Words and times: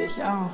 dich 0.00 0.22
auch. 0.22 0.50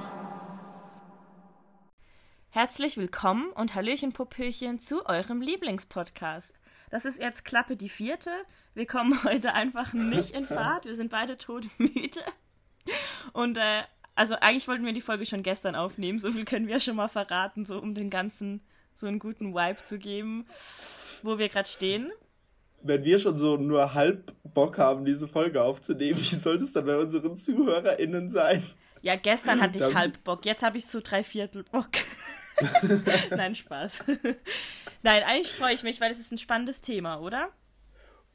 Herzlich 2.50 2.96
willkommen 2.96 3.52
und 3.52 3.74
Hallöchen 3.74 4.12
Popöchen 4.12 4.80
zu 4.80 5.06
eurem 5.06 5.40
Lieblingspodcast. 5.40 6.54
Das 6.90 7.04
ist 7.04 7.20
jetzt 7.20 7.44
Klappe 7.44 7.76
die 7.76 7.88
vierte. 7.88 8.30
Wir 8.74 8.86
kommen 8.86 9.22
heute 9.24 9.54
einfach 9.54 9.92
nicht 9.92 10.32
in 10.32 10.46
Fahrt. 10.46 10.84
Wir 10.84 10.96
sind 10.96 11.10
beide 11.10 11.38
todmüde. 11.38 12.20
Und 13.32 13.56
äh, 13.58 13.82
also 14.16 14.34
eigentlich 14.40 14.66
wollten 14.66 14.84
wir 14.84 14.92
die 14.92 15.00
Folge 15.00 15.26
schon 15.26 15.44
gestern 15.44 15.76
aufnehmen. 15.76 16.18
So 16.18 16.32
viel 16.32 16.44
können 16.44 16.66
wir 16.66 16.80
schon 16.80 16.96
mal 16.96 17.08
verraten, 17.08 17.66
so 17.66 17.78
um 17.78 17.94
den 17.94 18.10
ganzen 18.10 18.62
so 18.96 19.06
einen 19.06 19.20
guten 19.20 19.54
Vibe 19.54 19.82
zu 19.84 19.98
geben, 19.98 20.46
wo 21.22 21.38
wir 21.38 21.48
gerade 21.48 21.68
stehen 21.68 22.10
wenn 22.82 23.04
wir 23.04 23.18
schon 23.18 23.36
so 23.36 23.56
nur 23.56 23.94
halb 23.94 24.32
Bock 24.44 24.78
haben, 24.78 25.04
diese 25.04 25.26
Folge 25.26 25.62
aufzunehmen, 25.62 26.18
wie 26.20 26.34
sollte 26.34 26.64
es 26.64 26.72
dann 26.72 26.86
bei 26.86 26.96
unseren 26.96 27.36
ZuhörerInnen 27.36 28.28
sein? 28.28 28.62
Ja, 29.02 29.16
gestern 29.16 29.60
hatte 29.60 29.78
ich 29.78 29.84
dann... 29.84 29.94
halb 29.94 30.24
Bock, 30.24 30.44
jetzt 30.44 30.62
habe 30.62 30.78
ich 30.78 30.86
so 30.86 31.00
drei 31.00 31.22
Viertel 31.22 31.64
Bock. 31.64 31.90
Nein, 33.30 33.54
Spaß. 33.54 34.04
Nein, 35.02 35.22
eigentlich 35.24 35.52
freue 35.52 35.74
ich 35.74 35.82
mich, 35.82 36.00
weil 36.00 36.10
es 36.10 36.18
ist 36.18 36.32
ein 36.32 36.38
spannendes 36.38 36.80
Thema, 36.80 37.20
oder? 37.20 37.50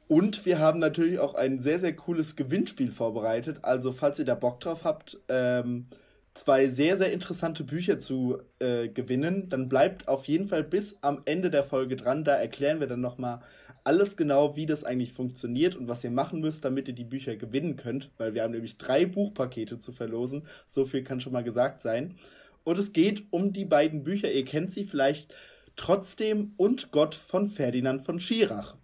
Und 0.08 0.44
wir 0.44 0.58
haben 0.58 0.78
natürlich 0.78 1.18
auch 1.18 1.34
ein 1.34 1.60
sehr, 1.60 1.78
sehr 1.78 1.96
cooles 1.96 2.36
Gewinnspiel 2.36 2.92
vorbereitet. 2.92 3.60
Also, 3.62 3.92
falls 3.92 4.18
ihr 4.18 4.24
da 4.24 4.34
Bock 4.34 4.60
drauf 4.60 4.84
habt, 4.84 5.18
ähm, 5.28 5.86
zwei 6.34 6.68
sehr, 6.68 6.96
sehr 6.98 7.12
interessante 7.12 7.64
Bücher 7.64 8.00
zu 8.00 8.38
äh, 8.58 8.88
gewinnen, 8.88 9.48
dann 9.48 9.68
bleibt 9.68 10.08
auf 10.08 10.26
jeden 10.26 10.48
Fall 10.48 10.64
bis 10.64 10.98
am 11.02 11.22
Ende 11.24 11.50
der 11.50 11.64
Folge 11.64 11.96
dran. 11.96 12.24
Da 12.24 12.36
erklären 12.36 12.80
wir 12.80 12.86
dann 12.86 13.00
nochmal 13.00 13.40
alles 13.84 14.16
genau, 14.16 14.56
wie 14.56 14.66
das 14.66 14.84
eigentlich 14.84 15.12
funktioniert 15.12 15.74
und 15.74 15.88
was 15.88 16.04
ihr 16.04 16.10
machen 16.10 16.40
müsst, 16.40 16.64
damit 16.64 16.88
ihr 16.88 16.94
die 16.94 17.04
Bücher 17.04 17.36
gewinnen 17.36 17.76
könnt, 17.76 18.10
weil 18.18 18.34
wir 18.34 18.42
haben 18.42 18.52
nämlich 18.52 18.78
drei 18.78 19.06
Buchpakete 19.06 19.78
zu 19.78 19.92
verlosen. 19.92 20.46
So 20.66 20.84
viel 20.84 21.02
kann 21.02 21.20
schon 21.20 21.32
mal 21.32 21.44
gesagt 21.44 21.82
sein. 21.82 22.16
Und 22.64 22.78
es 22.78 22.92
geht 22.92 23.24
um 23.30 23.52
die 23.52 23.64
beiden 23.64 24.04
Bücher. 24.04 24.30
Ihr 24.30 24.44
kennt 24.44 24.72
sie 24.72 24.84
vielleicht 24.84 25.34
trotzdem 25.74 26.52
und 26.56 26.92
Gott 26.92 27.14
von 27.14 27.48
Ferdinand 27.48 28.02
von 28.02 28.20
Schirach. 28.20 28.76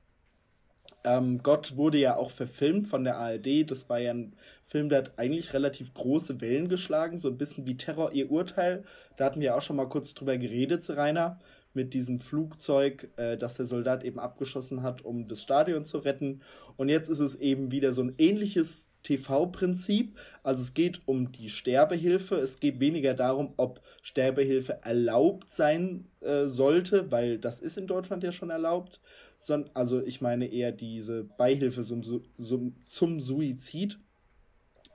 Ähm, 1.04 1.42
Gott 1.42 1.76
wurde 1.76 1.98
ja 1.98 2.16
auch 2.16 2.30
verfilmt 2.30 2.88
von 2.88 3.04
der 3.04 3.18
ARD. 3.18 3.70
Das 3.70 3.88
war 3.88 4.00
ja 4.00 4.12
ein 4.12 4.34
Film, 4.66 4.88
der 4.88 4.98
hat 4.98 5.12
eigentlich 5.16 5.54
relativ 5.54 5.94
große 5.94 6.40
Wellen 6.40 6.68
geschlagen, 6.68 7.18
so 7.18 7.28
ein 7.28 7.38
bisschen 7.38 7.66
wie 7.66 7.76
Terror, 7.76 8.12
ihr 8.12 8.30
Urteil. 8.30 8.84
Da 9.16 9.26
hatten 9.26 9.40
wir 9.40 9.56
auch 9.56 9.62
schon 9.62 9.76
mal 9.76 9.88
kurz 9.88 10.12
drüber 10.12 10.36
geredet, 10.36 10.88
Rainer 10.90 11.38
mit 11.74 11.94
diesem 11.94 12.20
Flugzeug, 12.20 13.10
äh, 13.16 13.36
das 13.36 13.54
der 13.54 13.66
Soldat 13.66 14.04
eben 14.04 14.18
abgeschossen 14.18 14.82
hat, 14.82 15.02
um 15.02 15.28
das 15.28 15.42
Stadion 15.42 15.84
zu 15.84 15.98
retten. 15.98 16.40
Und 16.76 16.88
jetzt 16.88 17.08
ist 17.08 17.20
es 17.20 17.34
eben 17.36 17.70
wieder 17.70 17.92
so 17.92 18.02
ein 18.02 18.14
ähnliches 18.18 18.90
TV-Prinzip. 19.02 20.18
Also 20.42 20.62
es 20.62 20.74
geht 20.74 21.02
um 21.06 21.32
die 21.32 21.48
Sterbehilfe. 21.48 22.36
Es 22.36 22.58
geht 22.60 22.80
weniger 22.80 23.14
darum, 23.14 23.54
ob 23.56 23.80
Sterbehilfe 24.02 24.80
erlaubt 24.82 25.50
sein 25.50 26.06
äh, 26.20 26.46
sollte, 26.46 27.10
weil 27.10 27.38
das 27.38 27.60
ist 27.60 27.78
in 27.78 27.86
Deutschland 27.86 28.24
ja 28.24 28.32
schon 28.32 28.50
erlaubt. 28.50 29.00
Sondern, 29.38 29.70
also 29.74 30.02
ich 30.02 30.20
meine 30.20 30.46
eher 30.46 30.72
diese 30.72 31.24
Beihilfe 31.24 31.82
zum, 31.82 32.02
zum, 32.02 32.74
zum 32.88 33.20
Suizid. 33.20 33.98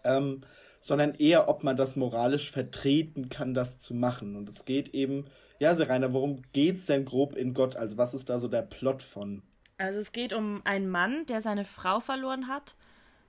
Ähm, 0.04 0.42
sondern 0.82 1.16
eher, 1.16 1.48
ob 1.48 1.64
man 1.64 1.78
das 1.78 1.96
moralisch 1.96 2.52
vertreten 2.52 3.30
kann, 3.30 3.54
das 3.54 3.80
zu 3.80 3.94
machen. 3.94 4.36
Und 4.36 4.50
es 4.50 4.66
geht 4.66 4.90
eben 4.94 5.26
ja, 5.64 5.74
Serena, 5.76 6.12
worum 6.12 6.42
geht's 6.52 6.86
denn 6.86 7.06
grob 7.06 7.38
in 7.38 7.54
Gott? 7.54 7.78
Also 7.78 7.98
was 7.98 8.14
ist 8.14 8.30
da 8.30 8.38
so 8.38 8.50
der 8.50 8.64
Plot 8.64 9.02
von? 9.02 9.42
Also 9.78 9.98
es 10.00 10.12
geht 10.12 10.34
um 10.34 10.62
einen 10.66 10.90
Mann, 10.90 11.26
der 11.28 11.42
seine 11.42 11.64
Frau 11.64 12.02
verloren 12.02 12.50
hat. 12.50 12.76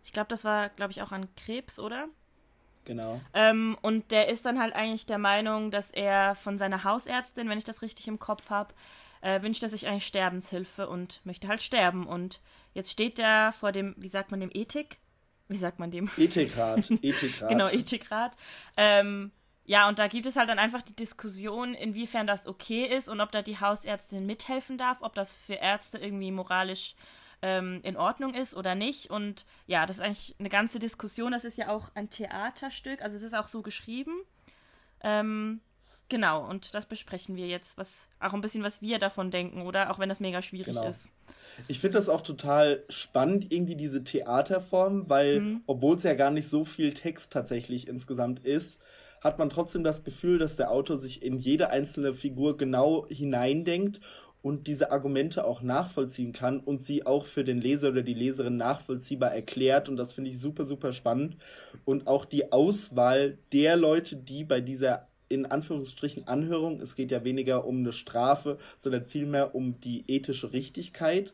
Ich 0.02 0.12
glaube, 0.12 0.28
das 0.30 0.44
war, 0.44 0.68
glaube 0.70 0.91
ich, 0.91 1.00
auch 1.00 1.12
an 1.12 1.28
Krebs, 1.36 1.78
oder? 1.78 2.08
Genau. 2.86 3.20
Ähm, 3.34 3.78
und 3.82 4.10
der 4.10 4.28
ist 4.28 4.44
dann 4.44 4.59
halt 4.59 4.75
eigentlich 4.75 5.06
der 5.06 5.19
Meinung, 5.19 5.70
dass 5.70 5.92
er 5.92 6.34
von 6.34 6.59
seiner 6.59 6.82
Hausärztin, 6.82 7.48
wenn 7.48 7.56
ich 7.56 7.64
das 7.64 7.82
richtig 7.82 8.09
im 8.09 8.19
Kopf 8.19 8.50
habe, 8.50 8.75
äh, 9.20 9.41
wünscht 9.41 9.62
er 9.62 9.69
sich 9.69 9.86
eigentlich 9.86 10.06
Sterbenshilfe 10.06 10.88
und 10.88 11.20
möchte 11.25 11.47
halt 11.47 11.62
sterben. 11.62 12.04
Und 12.04 12.41
jetzt 12.75 12.91
steht 12.91 13.20
er 13.20 13.53
vor 13.53 13.70
dem, 13.70 13.94
wie 13.97 14.09
sagt 14.09 14.32
man 14.32 14.41
dem, 14.41 14.50
Ethik? 14.53 14.98
Wie 15.47 15.56
sagt 15.56 15.78
man 15.78 15.92
dem? 15.92 16.10
Ethikrat. 16.16 16.91
Ethikrat. 17.03 17.48
genau, 17.48 17.69
Ethikrat. 17.69 18.32
Ähm, 18.76 19.30
ja, 19.66 19.88
und 19.88 19.98
da 19.98 20.08
gibt 20.08 20.26
es 20.26 20.36
halt 20.36 20.48
dann 20.48 20.58
einfach 20.58 20.82
die 20.82 20.94
Diskussion, 20.94 21.75
inwiefern 21.75 22.26
das 22.26 22.47
okay 22.47 22.84
ist 22.84 23.08
und 23.08 23.20
ob 23.20 23.32
da 23.32 23.41
die 23.41 23.58
Hausärztin 23.58 24.26
mithelfen 24.26 24.76
darf, 24.76 24.98
ob 25.00 25.14
das 25.14 25.34
für 25.34 25.54
Ärzte 25.54 25.98
irgendwie 25.98 26.30
moralisch 26.30 26.94
ähm, 27.41 27.80
in 27.82 27.97
Ordnung 27.97 28.34
ist 28.34 28.54
oder 28.54 28.74
nicht. 28.74 29.10
Und 29.10 29.47
ja, 29.66 29.86
das 29.86 29.97
ist 29.97 30.03
eigentlich 30.03 30.34
eine 30.38 30.50
ganze 30.50 30.78
Diskussion. 30.78 31.32
Das 31.32 31.44
ist 31.44 31.56
ja 31.56 31.69
auch 31.69 31.91
ein 31.94 32.10
Theaterstück, 32.10 33.00
also 33.00 33.16
es 33.16 33.22
ist 33.22 33.34
auch 33.34 33.48
so 33.48 33.62
geschrieben. 33.62 34.12
Ähm, 35.03 35.60
genau, 36.10 36.47
und 36.47 36.74
das 36.74 36.84
besprechen 36.84 37.36
wir 37.36 37.47
jetzt, 37.47 37.78
was 37.78 38.08
auch 38.20 38.34
ein 38.34 38.42
bisschen, 38.42 38.62
was 38.62 38.82
wir 38.82 38.98
davon 38.98 39.30
denken, 39.30 39.62
oder? 39.62 39.91
Auch 39.91 39.98
wenn 39.98 40.10
das 40.10 40.20
mega 40.20 40.42
schwierig 40.42 40.74
genau. 40.74 40.88
ist. 40.88 41.08
Ich 41.69 41.80
finde 41.80 41.97
das 41.97 42.10
auch 42.10 42.20
total 42.20 42.84
spannend, 42.91 43.50
irgendwie 43.50 43.76
diese 43.76 44.04
Theaterform, 44.04 45.08
weil, 45.08 45.41
mhm. 45.41 45.62
obwohl 45.66 45.97
es 45.97 46.03
ja 46.03 46.14
gar 46.14 46.30
nicht 46.30 46.48
so 46.48 46.66
viel 46.66 46.92
Text 46.92 47.32
tatsächlich 47.32 47.88
insgesamt 47.88 48.41
ist, 48.41 48.82
hat 49.24 49.38
man 49.38 49.48
trotzdem 49.48 49.82
das 49.82 50.04
Gefühl, 50.04 50.38
dass 50.38 50.56
der 50.56 50.70
Autor 50.70 50.98
sich 50.98 51.22
in 51.22 51.38
jede 51.38 51.70
einzelne 51.70 52.12
Figur 52.12 52.58
genau 52.58 53.06
hineindenkt 53.08 54.00
und 54.42 54.66
diese 54.66 54.92
Argumente 54.92 55.46
auch 55.46 55.62
nachvollziehen 55.62 56.34
kann 56.34 56.60
und 56.60 56.82
sie 56.82 57.06
auch 57.06 57.24
für 57.24 57.42
den 57.42 57.62
Leser 57.62 57.88
oder 57.88 58.02
die 58.02 58.12
Leserin 58.12 58.58
nachvollziehbar 58.58 59.34
erklärt. 59.34 59.88
Und 59.88 59.96
das 59.96 60.12
finde 60.12 60.28
ich 60.28 60.38
super, 60.38 60.66
super 60.66 60.92
spannend. 60.92 61.38
Und 61.86 62.06
auch 62.06 62.26
die 62.26 62.52
Auswahl 62.52 63.38
der 63.54 63.76
Leute, 63.76 64.16
die 64.16 64.44
bei 64.44 64.60
dieser 64.60 65.08
in 65.30 65.46
Anführungsstrichen 65.46 66.28
Anhörung, 66.28 66.82
es 66.82 66.94
geht 66.94 67.10
ja 67.10 67.24
weniger 67.24 67.66
um 67.66 67.78
eine 67.78 67.94
Strafe, 67.94 68.58
sondern 68.78 69.06
vielmehr 69.06 69.54
um 69.54 69.80
die 69.80 70.04
ethische 70.06 70.52
Richtigkeit, 70.52 71.32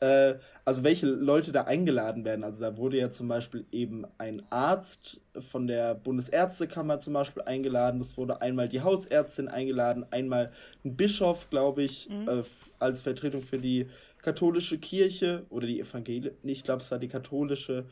äh, 0.00 0.34
also 0.64 0.84
welche 0.84 1.06
Leute 1.06 1.52
da 1.52 1.62
eingeladen 1.62 2.24
werden. 2.24 2.44
Also 2.44 2.60
da 2.60 2.76
wurde 2.76 2.98
ja 2.98 3.10
zum 3.10 3.28
Beispiel 3.28 3.64
eben 3.72 4.06
ein 4.18 4.42
Arzt 4.50 5.20
von 5.38 5.66
der 5.66 5.94
Bundesärztekammer 5.94 7.00
zum 7.00 7.14
Beispiel 7.14 7.42
eingeladen. 7.42 8.00
Es 8.00 8.16
wurde 8.16 8.40
einmal 8.42 8.68
die 8.68 8.82
Hausärztin 8.82 9.48
eingeladen, 9.48 10.06
einmal 10.10 10.52
ein 10.84 10.96
Bischof, 10.96 11.50
glaube 11.50 11.82
ich, 11.82 12.08
mhm. 12.08 12.28
äh, 12.28 12.42
als 12.78 13.02
Vertretung 13.02 13.42
für 13.42 13.58
die 13.58 13.88
katholische 14.22 14.78
Kirche 14.78 15.46
oder 15.50 15.66
die 15.66 15.80
Evangelie. 15.80 16.32
Ich 16.42 16.64
glaube, 16.64 16.82
es 16.82 16.90
war 16.90 16.98
die 16.98 17.08
katholische. 17.08 17.86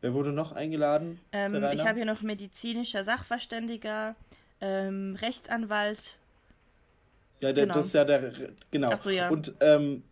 Wer 0.00 0.14
wurde 0.14 0.32
noch 0.32 0.52
eingeladen? 0.52 1.18
Ähm, 1.32 1.54
ich 1.72 1.84
habe 1.84 1.96
hier 1.96 2.04
noch 2.04 2.22
medizinischer 2.22 3.02
Sachverständiger, 3.02 4.14
ähm, 4.60 5.16
Rechtsanwalt. 5.20 6.18
Ja, 7.40 7.52
der, 7.52 7.64
genau. 7.64 7.74
das 7.74 7.86
ist 7.86 7.94
ja 7.94 8.04
der. 8.04 8.32
Genau. 8.70 8.90
Ach 8.92 8.98
so, 8.98 9.10
ja. 9.10 9.28
Und 9.28 9.54
ähm, 9.60 10.02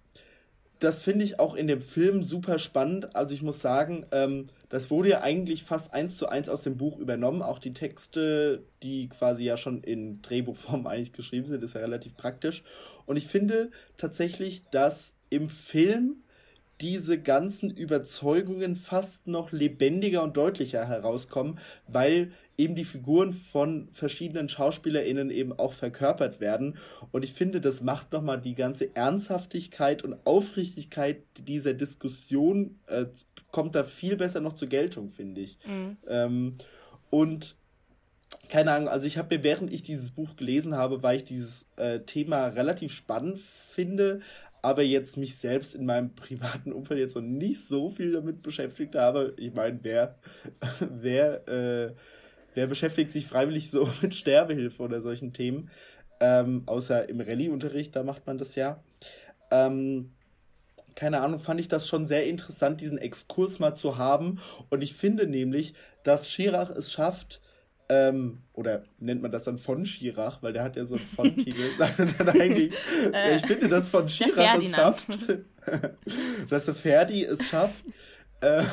das 0.78 1.02
finde 1.02 1.24
ich 1.24 1.40
auch 1.40 1.54
in 1.54 1.68
dem 1.68 1.80
Film 1.80 2.22
super 2.22 2.58
spannend. 2.58 3.16
Also 3.16 3.34
ich 3.34 3.42
muss 3.42 3.60
sagen, 3.60 4.04
ähm, 4.12 4.46
das 4.68 4.90
wurde 4.90 5.08
ja 5.10 5.22
eigentlich 5.22 5.62
fast 5.64 5.92
eins 5.94 6.18
zu 6.18 6.28
eins 6.28 6.48
aus 6.48 6.62
dem 6.62 6.76
Buch 6.76 6.98
übernommen. 6.98 7.42
Auch 7.42 7.58
die 7.58 7.72
Texte, 7.72 8.62
die 8.82 9.08
quasi 9.08 9.44
ja 9.44 9.56
schon 9.56 9.82
in 9.82 10.20
Drehbuchform 10.22 10.86
eigentlich 10.86 11.12
geschrieben 11.12 11.46
sind, 11.46 11.62
ist 11.62 11.74
ja 11.74 11.80
relativ 11.80 12.16
praktisch. 12.16 12.62
Und 13.06 13.16
ich 13.16 13.26
finde 13.26 13.70
tatsächlich, 13.96 14.64
dass 14.70 15.14
im 15.30 15.48
Film 15.48 16.22
diese 16.80 17.18
ganzen 17.18 17.70
Überzeugungen 17.70 18.76
fast 18.76 19.26
noch 19.26 19.52
lebendiger 19.52 20.22
und 20.22 20.36
deutlicher 20.36 20.86
herauskommen, 20.86 21.58
weil 21.86 22.32
eben 22.58 22.74
die 22.74 22.84
Figuren 22.84 23.32
von 23.32 23.88
verschiedenen 23.92 24.48
SchauspielerInnen 24.48 25.30
eben 25.30 25.52
auch 25.52 25.72
verkörpert 25.72 26.40
werden. 26.40 26.76
Und 27.12 27.24
ich 27.24 27.32
finde, 27.32 27.60
das 27.60 27.82
macht 27.82 28.12
nochmal 28.12 28.40
die 28.40 28.54
ganze 28.54 28.94
Ernsthaftigkeit 28.94 30.02
und 30.02 30.16
Aufrichtigkeit 30.24 31.22
dieser 31.38 31.74
Diskussion, 31.74 32.78
äh, 32.86 33.06
kommt 33.52 33.74
da 33.74 33.84
viel 33.84 34.16
besser 34.16 34.40
noch 34.40 34.54
zur 34.54 34.68
Geltung, 34.68 35.08
finde 35.08 35.40
ich. 35.40 35.58
Mhm. 35.66 35.96
Ähm, 36.08 36.54
und 37.10 37.56
keine 38.48 38.72
Ahnung, 38.72 38.88
also 38.88 39.06
ich 39.06 39.18
habe 39.18 39.36
mir, 39.36 39.44
während 39.44 39.72
ich 39.72 39.82
dieses 39.82 40.10
Buch 40.10 40.36
gelesen 40.36 40.76
habe, 40.76 41.02
weil 41.02 41.18
ich 41.18 41.24
dieses 41.24 41.66
äh, 41.76 42.00
Thema 42.00 42.46
relativ 42.46 42.92
spannend 42.92 43.40
finde, 43.40 44.20
aber 44.66 44.82
jetzt 44.82 45.16
mich 45.16 45.38
selbst 45.38 45.76
in 45.76 45.86
meinem 45.86 46.12
privaten 46.16 46.72
Umfeld 46.72 46.98
jetzt 46.98 47.14
noch 47.14 47.22
nicht 47.22 47.68
so 47.68 47.88
viel 47.88 48.10
damit 48.10 48.42
beschäftigt 48.42 48.96
habe. 48.96 49.32
Ich 49.36 49.54
meine, 49.54 49.78
wer, 49.82 50.18
wer 50.80 51.46
äh, 51.46 51.94
wer 52.54 52.66
beschäftigt 52.66 53.12
sich 53.12 53.28
freiwillig 53.28 53.70
so 53.70 53.88
mit 54.02 54.16
Sterbehilfe 54.16 54.82
oder 54.82 55.00
solchen 55.00 55.32
Themen? 55.32 55.70
Ähm, 56.18 56.64
außer 56.66 57.08
im 57.08 57.20
Rallye-Unterricht, 57.20 57.94
da 57.94 58.02
macht 58.02 58.26
man 58.26 58.38
das 58.38 58.56
ja. 58.56 58.82
Ähm, 59.52 60.10
keine 60.96 61.20
Ahnung, 61.20 61.38
fand 61.38 61.60
ich 61.60 61.68
das 61.68 61.86
schon 61.86 62.08
sehr 62.08 62.26
interessant, 62.26 62.80
diesen 62.80 62.98
Exkurs 62.98 63.60
mal 63.60 63.74
zu 63.76 63.98
haben. 63.98 64.40
Und 64.68 64.82
ich 64.82 64.94
finde 64.94 65.28
nämlich, 65.28 65.74
dass 66.02 66.28
Schirach 66.28 66.70
es 66.70 66.90
schafft, 66.90 67.40
ähm, 67.88 68.38
oder 68.52 68.84
nennt 68.98 69.22
man 69.22 69.30
das 69.30 69.44
dann 69.44 69.58
von 69.58 69.86
Schirach, 69.86 70.42
weil 70.42 70.52
der 70.52 70.62
hat 70.62 70.76
ja 70.76 70.86
so 70.86 70.96
einen 70.96 71.06
Von-Titel, 71.06 71.70
äh, 73.12 73.36
ich 73.36 73.46
finde, 73.46 73.68
dass 73.68 73.88
von 73.88 74.08
Schirach 74.08 74.58
es 74.58 74.74
schafft, 74.74 75.08
dass 76.50 76.64
der 76.64 76.74
Ferdi 76.74 77.24
es 77.24 77.46
schafft, 77.48 77.84
äh, 78.40 78.64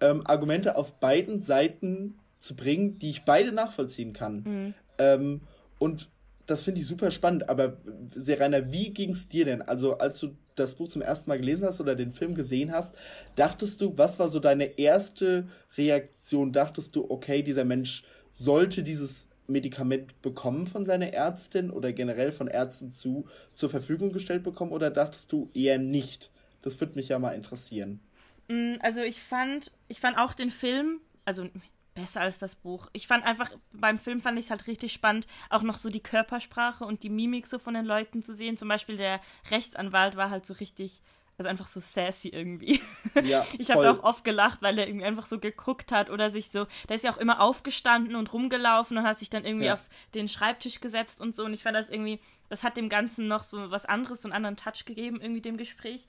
ähm, 0.00 0.26
Argumente 0.26 0.76
auf 0.76 0.98
beiden 1.00 1.40
Seiten 1.40 2.18
zu 2.38 2.54
bringen, 2.54 2.98
die 2.98 3.10
ich 3.10 3.24
beide 3.24 3.52
nachvollziehen 3.52 4.12
kann. 4.12 4.42
Mhm. 4.42 4.74
Ähm, 4.98 5.40
und 5.78 6.10
das 6.50 6.62
finde 6.62 6.80
ich 6.80 6.86
super 6.86 7.10
spannend. 7.10 7.48
Aber 7.48 7.76
Serena, 8.14 8.72
wie 8.72 8.90
ging 8.90 9.10
es 9.10 9.28
dir 9.28 9.44
denn? 9.44 9.62
Also, 9.62 9.98
als 9.98 10.18
du 10.18 10.36
das 10.56 10.74
Buch 10.74 10.88
zum 10.88 11.02
ersten 11.02 11.30
Mal 11.30 11.38
gelesen 11.38 11.64
hast 11.64 11.80
oder 11.80 11.94
den 11.94 12.12
Film 12.12 12.34
gesehen 12.34 12.72
hast, 12.72 12.94
dachtest 13.36 13.80
du, 13.80 13.96
was 13.96 14.18
war 14.18 14.28
so 14.28 14.40
deine 14.40 14.78
erste 14.78 15.48
Reaktion? 15.76 16.52
Dachtest 16.52 16.96
du, 16.96 17.10
okay, 17.10 17.42
dieser 17.42 17.64
Mensch 17.64 18.04
sollte 18.32 18.82
dieses 18.82 19.28
Medikament 19.46 20.20
bekommen 20.22 20.66
von 20.66 20.84
seiner 20.84 21.12
Ärztin 21.12 21.70
oder 21.70 21.92
generell 21.92 22.32
von 22.32 22.46
Ärzten 22.46 22.90
zu 22.90 23.26
zur 23.54 23.70
Verfügung 23.70 24.12
gestellt 24.12 24.42
bekommen 24.42 24.72
oder 24.72 24.90
dachtest 24.90 25.32
du 25.32 25.50
eher 25.54 25.78
nicht? 25.78 26.30
Das 26.62 26.80
würde 26.80 26.94
mich 26.94 27.08
ja 27.08 27.18
mal 27.18 27.32
interessieren. 27.32 28.00
Mm, 28.48 28.74
also 28.80 29.00
ich 29.00 29.20
fand, 29.20 29.72
ich 29.88 30.00
fand 30.00 30.18
auch 30.18 30.34
den 30.34 30.50
Film, 30.50 31.00
also 31.24 31.48
besser 31.94 32.20
als 32.20 32.38
das 32.38 32.56
Buch. 32.56 32.88
Ich 32.92 33.06
fand 33.06 33.24
einfach, 33.24 33.50
beim 33.72 33.98
Film 33.98 34.20
fand 34.20 34.38
ich 34.38 34.46
es 34.46 34.50
halt 34.50 34.66
richtig 34.66 34.92
spannend, 34.92 35.26
auch 35.48 35.62
noch 35.62 35.78
so 35.78 35.90
die 35.90 36.02
Körpersprache 36.02 36.84
und 36.84 37.02
die 37.02 37.10
Mimik 37.10 37.46
so 37.46 37.58
von 37.58 37.74
den 37.74 37.84
Leuten 37.84 38.22
zu 38.22 38.34
sehen. 38.34 38.56
Zum 38.56 38.68
Beispiel 38.68 38.96
der 38.96 39.20
Rechtsanwalt 39.50 40.16
war 40.16 40.30
halt 40.30 40.46
so 40.46 40.54
richtig, 40.54 41.02
also 41.38 41.48
einfach 41.48 41.66
so 41.66 41.80
sassy 41.80 42.28
irgendwie. 42.28 42.80
Ja, 43.22 43.46
ich 43.58 43.70
habe 43.70 43.90
auch 43.90 44.04
oft 44.04 44.24
gelacht, 44.24 44.62
weil 44.62 44.78
er 44.78 44.86
irgendwie 44.86 45.06
einfach 45.06 45.26
so 45.26 45.38
geguckt 45.38 45.92
hat 45.92 46.10
oder 46.10 46.30
sich 46.30 46.50
so, 46.50 46.66
der 46.88 46.96
ist 46.96 47.04
ja 47.04 47.12
auch 47.12 47.18
immer 47.18 47.40
aufgestanden 47.40 48.14
und 48.14 48.32
rumgelaufen 48.32 48.98
und 48.98 49.04
hat 49.04 49.18
sich 49.18 49.30
dann 49.30 49.44
irgendwie 49.44 49.66
ja. 49.66 49.74
auf 49.74 49.88
den 50.14 50.28
Schreibtisch 50.28 50.80
gesetzt 50.80 51.20
und 51.20 51.34
so. 51.34 51.44
Und 51.44 51.54
ich 51.54 51.62
fand 51.62 51.76
das 51.76 51.88
irgendwie, 51.88 52.20
das 52.48 52.62
hat 52.62 52.76
dem 52.76 52.88
Ganzen 52.88 53.26
noch 53.26 53.42
so 53.42 53.70
was 53.70 53.84
anderes, 53.84 54.22
so 54.22 54.28
einen 54.28 54.34
anderen 54.34 54.56
Touch 54.56 54.84
gegeben, 54.84 55.20
irgendwie 55.20 55.40
dem 55.40 55.56
Gespräch. 55.56 56.06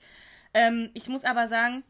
Ähm, 0.54 0.90
ich 0.94 1.08
muss 1.08 1.24
aber 1.24 1.48
sagen, 1.48 1.82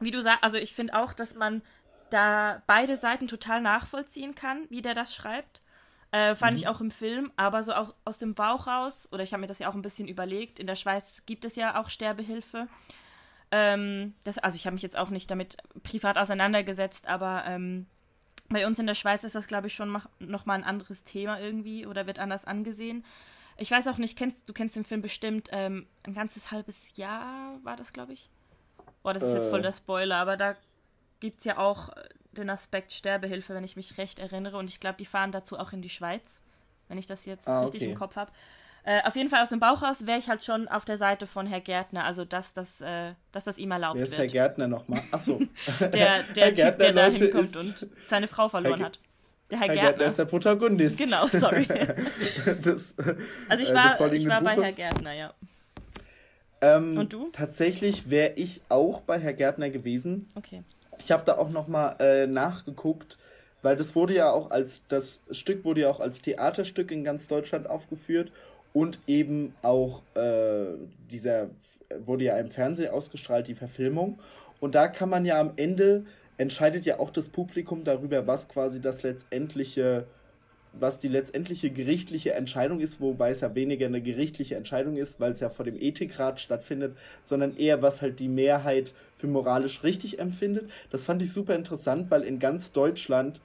wie 0.00 0.10
du 0.10 0.22
sagst, 0.22 0.44
also 0.44 0.56
ich 0.56 0.72
finde 0.72 0.94
auch, 0.94 1.12
dass 1.12 1.34
man 1.34 1.62
da 2.10 2.62
beide 2.66 2.96
Seiten 2.96 3.28
total 3.28 3.60
nachvollziehen 3.60 4.34
kann, 4.34 4.66
wie 4.70 4.82
der 4.82 4.94
das 4.94 5.14
schreibt. 5.14 5.62
Äh, 6.10 6.34
fand 6.34 6.52
mhm. 6.52 6.62
ich 6.62 6.68
auch 6.68 6.80
im 6.80 6.90
Film, 6.90 7.30
aber 7.36 7.62
so 7.62 7.74
auch 7.74 7.94
aus 8.04 8.18
dem 8.18 8.34
Bauch 8.34 8.66
raus, 8.66 9.08
oder 9.12 9.22
ich 9.22 9.32
habe 9.32 9.42
mir 9.42 9.46
das 9.46 9.58
ja 9.58 9.68
auch 9.68 9.74
ein 9.74 9.82
bisschen 9.82 10.08
überlegt, 10.08 10.58
in 10.58 10.66
der 10.66 10.74
Schweiz 10.74 11.22
gibt 11.26 11.44
es 11.44 11.54
ja 11.56 11.78
auch 11.78 11.90
Sterbehilfe. 11.90 12.66
Ähm, 13.50 14.14
das, 14.24 14.38
also 14.38 14.56
ich 14.56 14.66
habe 14.66 14.74
mich 14.74 14.82
jetzt 14.82 14.98
auch 14.98 15.10
nicht 15.10 15.30
damit 15.30 15.58
privat 15.82 16.16
auseinandergesetzt, 16.16 17.06
aber 17.06 17.44
ähm, 17.46 17.86
bei 18.48 18.66
uns 18.66 18.78
in 18.78 18.86
der 18.86 18.94
Schweiz 18.94 19.24
ist 19.24 19.34
das, 19.34 19.46
glaube 19.46 19.66
ich, 19.66 19.74
schon 19.74 20.00
nochmal 20.18 20.58
ein 20.58 20.64
anderes 20.64 21.04
Thema 21.04 21.38
irgendwie 21.38 21.86
oder 21.86 22.06
wird 22.06 22.18
anders 22.18 22.46
angesehen. 22.46 23.04
Ich 23.58 23.70
weiß 23.70 23.88
auch 23.88 23.98
nicht, 23.98 24.16
kennst, 24.16 24.48
du 24.48 24.52
kennst 24.54 24.76
den 24.76 24.84
Film 24.84 25.02
bestimmt, 25.02 25.48
ähm, 25.52 25.86
ein 26.04 26.14
ganzes 26.14 26.50
halbes 26.50 26.96
Jahr 26.96 27.58
war 27.64 27.76
das, 27.76 27.92
glaube 27.92 28.14
ich. 28.14 28.30
Boah, 29.02 29.12
das 29.12 29.22
ist 29.22 29.34
äh. 29.34 29.36
jetzt 29.36 29.48
voll 29.48 29.60
äh. 29.60 29.64
der 29.64 29.72
Spoiler, 29.72 30.16
aber 30.16 30.36
da 30.36 30.56
gibt 31.20 31.40
es 31.40 31.44
ja 31.44 31.58
auch 31.58 31.90
äh, 31.90 32.08
den 32.32 32.50
Aspekt 32.50 32.92
Sterbehilfe, 32.92 33.54
wenn 33.54 33.64
ich 33.64 33.76
mich 33.76 33.98
recht 33.98 34.18
erinnere. 34.18 34.58
Und 34.58 34.68
ich 34.68 34.80
glaube, 34.80 34.96
die 34.98 35.06
fahren 35.06 35.32
dazu 35.32 35.58
auch 35.58 35.72
in 35.72 35.82
die 35.82 35.88
Schweiz, 35.88 36.40
wenn 36.88 36.98
ich 36.98 37.06
das 37.06 37.24
jetzt 37.26 37.48
ah, 37.48 37.62
richtig 37.62 37.82
okay. 37.82 37.92
im 37.92 37.98
Kopf 37.98 38.16
habe. 38.16 38.30
Äh, 38.84 39.02
auf 39.02 39.16
jeden 39.16 39.28
Fall 39.28 39.42
aus 39.42 39.50
dem 39.50 39.60
Bauch 39.60 39.82
raus 39.82 40.06
wäre 40.06 40.18
ich 40.18 40.30
halt 40.30 40.44
schon 40.44 40.66
auf 40.68 40.84
der 40.84 40.96
Seite 40.96 41.26
von 41.26 41.46
Herr 41.46 41.60
Gärtner, 41.60 42.04
also 42.04 42.24
dass 42.24 42.54
das, 42.54 42.80
äh, 42.80 43.12
dass 43.32 43.44
das 43.44 43.58
ihm 43.58 43.70
erlaubt 43.70 43.96
Wer 43.96 44.04
ist 44.04 44.12
wird. 44.12 44.20
Herr 44.20 44.26
Gärtner 44.28 44.68
nochmal? 44.68 45.02
Achso. 45.10 45.42
der 45.80 46.22
der 46.34 46.54
Typ, 46.54 46.78
der 46.78 46.92
da 46.92 47.06
hinkommt 47.08 47.56
und 47.56 47.86
seine 48.06 48.28
Frau 48.28 48.48
verloren 48.48 48.82
hat. 48.82 48.98
Der 49.50 49.58
Herr, 49.58 49.66
Herr 49.66 49.74
Gärtner. 49.74 49.90
Gärtner 49.90 50.06
ist 50.06 50.18
der 50.18 50.24
Protagonist. 50.26 50.98
Genau, 50.98 51.26
sorry. 51.26 51.66
das, 52.62 52.94
also 53.48 53.62
ich 53.62 53.70
äh, 53.70 53.74
war, 53.74 54.12
ich 54.12 54.26
war 54.26 54.42
bei 54.42 54.56
Herr 54.56 54.72
Gärtner, 54.72 55.12
ja. 55.12 55.34
Ähm, 56.60 56.98
und 56.98 57.12
du? 57.12 57.28
Tatsächlich 57.32 58.10
wäre 58.10 58.32
ich 58.36 58.62
auch 58.68 59.00
bei 59.02 59.18
Herr 59.18 59.32
Gärtner 59.32 59.70
gewesen. 59.70 60.28
Okay. 60.34 60.62
Ich 60.98 61.12
habe 61.12 61.22
da 61.24 61.38
auch 61.38 61.50
nochmal 61.50 61.96
äh, 62.00 62.26
nachgeguckt, 62.26 63.18
weil 63.62 63.76
das 63.76 63.94
wurde 63.94 64.14
ja 64.14 64.30
auch 64.30 64.50
als, 64.50 64.82
das 64.88 65.20
Stück 65.30 65.64
wurde 65.64 65.82
ja 65.82 65.90
auch 65.90 66.00
als 66.00 66.22
Theaterstück 66.22 66.90
in 66.90 67.04
ganz 67.04 67.26
Deutschland 67.26 67.68
aufgeführt 67.68 68.32
und 68.72 68.98
eben 69.06 69.54
auch 69.62 70.02
äh, 70.14 70.66
dieser 71.10 71.48
wurde 72.04 72.24
ja 72.24 72.36
im 72.38 72.50
Fernsehen 72.50 72.92
ausgestrahlt, 72.92 73.48
die 73.48 73.54
Verfilmung. 73.54 74.18
Und 74.60 74.74
da 74.74 74.88
kann 74.88 75.08
man 75.08 75.24
ja 75.24 75.40
am 75.40 75.52
Ende, 75.56 76.04
entscheidet 76.36 76.84
ja 76.84 76.98
auch 76.98 77.10
das 77.10 77.28
Publikum 77.28 77.84
darüber, 77.84 78.26
was 78.26 78.48
quasi 78.48 78.80
das 78.80 79.02
letztendliche 79.02 80.06
was 80.72 80.98
die 80.98 81.08
letztendliche 81.08 81.70
gerichtliche 81.70 82.32
Entscheidung 82.32 82.80
ist, 82.80 83.00
wobei 83.00 83.30
es 83.30 83.40
ja 83.40 83.54
weniger 83.54 83.86
eine 83.86 84.02
gerichtliche 84.02 84.56
Entscheidung 84.56 84.96
ist, 84.96 85.20
weil 85.20 85.32
es 85.32 85.40
ja 85.40 85.48
vor 85.48 85.64
dem 85.64 85.80
Ethikrat 85.80 86.40
stattfindet, 86.40 86.96
sondern 87.24 87.56
eher, 87.56 87.82
was 87.82 88.02
halt 88.02 88.20
die 88.20 88.28
Mehrheit 88.28 88.92
für 89.16 89.26
moralisch 89.26 89.82
richtig 89.82 90.18
empfindet. 90.18 90.70
Das 90.90 91.04
fand 91.04 91.22
ich 91.22 91.32
super 91.32 91.54
interessant, 91.54 92.10
weil 92.10 92.22
in 92.22 92.38
ganz 92.38 92.72
Deutschland 92.72 93.40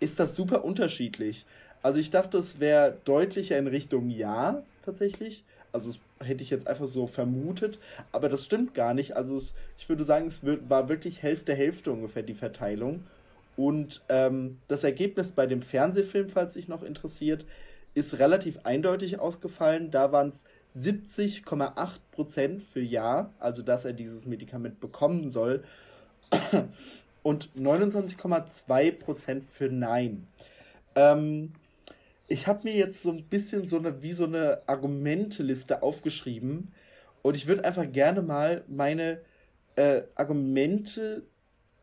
ist 0.00 0.20
das 0.20 0.36
super 0.36 0.64
unterschiedlich. 0.64 1.46
Also 1.82 2.00
ich 2.00 2.10
dachte, 2.10 2.38
es 2.38 2.60
wäre 2.60 2.96
deutlicher 3.04 3.58
in 3.58 3.66
Richtung 3.66 4.10
Ja 4.10 4.62
tatsächlich. 4.82 5.44
Also 5.72 5.92
das 5.92 6.28
hätte 6.28 6.42
ich 6.42 6.50
jetzt 6.50 6.68
einfach 6.68 6.86
so 6.86 7.06
vermutet, 7.06 7.80
aber 8.12 8.28
das 8.28 8.44
stimmt 8.44 8.74
gar 8.74 8.94
nicht. 8.94 9.16
Also 9.16 9.36
es, 9.36 9.54
ich 9.76 9.88
würde 9.88 10.04
sagen, 10.04 10.26
es 10.26 10.42
war 10.44 10.88
wirklich 10.88 11.22
Hälfte 11.22 11.52
Hälfte 11.52 11.90
ungefähr 11.90 12.22
die 12.22 12.34
Verteilung. 12.34 13.04
Und 13.56 14.02
ähm, 14.08 14.58
das 14.68 14.84
Ergebnis 14.84 15.32
bei 15.32 15.46
dem 15.46 15.62
Fernsehfilm, 15.62 16.28
falls 16.28 16.54
sich 16.54 16.68
noch 16.68 16.82
interessiert, 16.82 17.46
ist 17.94 18.18
relativ 18.18 18.58
eindeutig 18.64 19.20
ausgefallen. 19.20 19.90
Da 19.90 20.10
waren 20.10 20.30
es 20.30 20.44
70,8% 20.76 22.60
für 22.60 22.80
Ja, 22.80 23.32
also 23.38 23.62
dass 23.62 23.84
er 23.84 23.92
dieses 23.92 24.26
Medikament 24.26 24.80
bekommen 24.80 25.28
soll, 25.28 25.62
und 27.22 27.48
29,2% 27.56 29.42
für 29.42 29.68
Nein. 29.68 30.26
Ähm, 30.94 31.52
ich 32.28 32.46
habe 32.46 32.64
mir 32.64 32.74
jetzt 32.74 33.02
so 33.02 33.10
ein 33.10 33.24
bisschen 33.24 33.68
so 33.68 33.78
eine, 33.78 34.02
wie 34.02 34.12
so 34.12 34.24
eine 34.24 34.62
Argumenteliste 34.66 35.82
aufgeschrieben 35.82 36.72
und 37.22 37.36
ich 37.36 37.46
würde 37.46 37.64
einfach 37.64 37.90
gerne 37.90 38.22
mal 38.22 38.62
meine 38.68 39.20
äh, 39.76 40.02
Argumente 40.14 41.22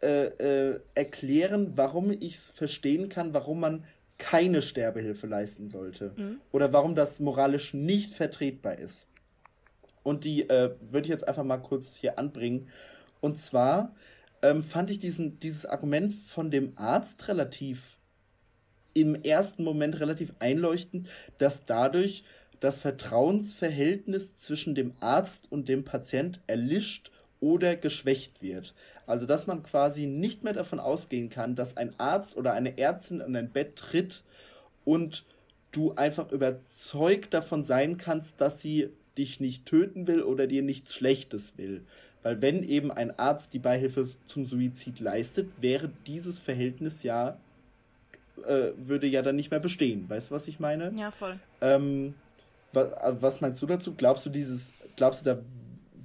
äh, 0.01 0.25
äh, 0.25 0.79
erklären, 0.95 1.73
warum 1.75 2.11
ich 2.11 2.35
es 2.35 2.49
verstehen 2.49 3.09
kann, 3.09 3.33
warum 3.33 3.59
man 3.59 3.83
keine 4.17 4.61
Sterbehilfe 4.61 5.27
leisten 5.27 5.67
sollte. 5.67 6.13
Mhm. 6.15 6.41
Oder 6.51 6.73
warum 6.73 6.95
das 6.95 7.19
moralisch 7.19 7.73
nicht 7.73 8.11
vertretbar 8.13 8.77
ist. 8.77 9.07
Und 10.03 10.23
die 10.23 10.49
äh, 10.49 10.75
würde 10.79 11.05
ich 11.05 11.09
jetzt 11.09 11.27
einfach 11.27 11.43
mal 11.43 11.57
kurz 11.57 11.95
hier 11.95 12.17
anbringen. 12.19 12.69
Und 13.19 13.39
zwar 13.39 13.95
ähm, 14.41 14.63
fand 14.63 14.89
ich 14.89 14.99
diesen, 14.99 15.39
dieses 15.39 15.65
Argument 15.65 16.13
von 16.13 16.51
dem 16.51 16.73
Arzt 16.75 17.27
relativ 17.27 17.97
im 18.93 19.15
ersten 19.15 19.63
Moment 19.63 19.99
relativ 19.99 20.33
einleuchtend, 20.39 21.07
dass 21.37 21.65
dadurch 21.65 22.23
das 22.59 22.79
Vertrauensverhältnis 22.79 24.37
zwischen 24.37 24.75
dem 24.75 24.93
Arzt 24.99 25.51
und 25.51 25.69
dem 25.69 25.83
Patient 25.83 26.41
erlischt 26.47 27.11
oder 27.39 27.75
geschwächt 27.75 28.41
wird. 28.41 28.75
Also 29.11 29.25
dass 29.25 29.45
man 29.45 29.61
quasi 29.61 30.07
nicht 30.07 30.43
mehr 30.43 30.53
davon 30.53 30.79
ausgehen 30.79 31.29
kann, 31.29 31.55
dass 31.55 31.77
ein 31.77 31.93
Arzt 31.99 32.37
oder 32.37 32.53
eine 32.53 32.77
Ärztin 32.77 33.21
an 33.21 33.33
dein 33.33 33.51
Bett 33.51 33.75
tritt 33.75 34.23
und 34.85 35.25
du 35.71 35.93
einfach 35.95 36.31
überzeugt 36.31 37.33
davon 37.33 37.63
sein 37.63 37.97
kannst, 37.97 38.41
dass 38.41 38.61
sie 38.61 38.89
dich 39.17 39.39
nicht 39.39 39.65
töten 39.65 40.07
will 40.07 40.23
oder 40.23 40.47
dir 40.47 40.61
nichts 40.61 40.93
Schlechtes 40.93 41.57
will. 41.57 41.83
Weil 42.23 42.41
wenn 42.41 42.63
eben 42.63 42.91
ein 42.91 43.17
Arzt 43.17 43.53
die 43.53 43.59
Beihilfe 43.59 44.07
zum 44.25 44.45
Suizid 44.45 44.99
leistet, 44.99 45.49
wäre 45.59 45.91
dieses 46.07 46.39
Verhältnis 46.39 47.03
ja, 47.03 47.37
äh, 48.45 48.71
würde 48.77 49.07
ja 49.07 49.21
dann 49.21 49.35
nicht 49.35 49.51
mehr 49.51 49.59
bestehen. 49.59 50.09
Weißt 50.09 50.29
du, 50.29 50.35
was 50.35 50.47
ich 50.47 50.59
meine? 50.59 50.93
Ja, 50.95 51.11
voll. 51.11 51.39
Ähm, 51.61 52.13
was, 52.73 52.87
was 53.21 53.41
meinst 53.41 53.61
du 53.61 53.65
dazu? 53.65 53.93
Glaubst 53.95 54.25
du 54.25 54.29
dieses, 54.29 54.73
glaubst 54.95 55.25
du, 55.25 55.35
da 55.35 55.41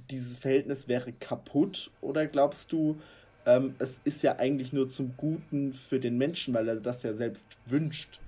dieses 0.09 0.37
Verhältnis 0.37 0.87
wäre 0.87 1.11
kaputt 1.13 1.91
oder 2.01 2.27
glaubst 2.27 2.71
du, 2.71 2.99
ähm, 3.45 3.75
es 3.79 4.01
ist 4.03 4.23
ja 4.23 4.37
eigentlich 4.37 4.73
nur 4.73 4.89
zum 4.89 5.15
Guten 5.17 5.73
für 5.73 5.99
den 5.99 6.17
Menschen, 6.17 6.53
weil 6.53 6.67
er 6.67 6.75
das 6.75 7.03
ja 7.03 7.13
selbst 7.13 7.45
wünscht 7.65 8.19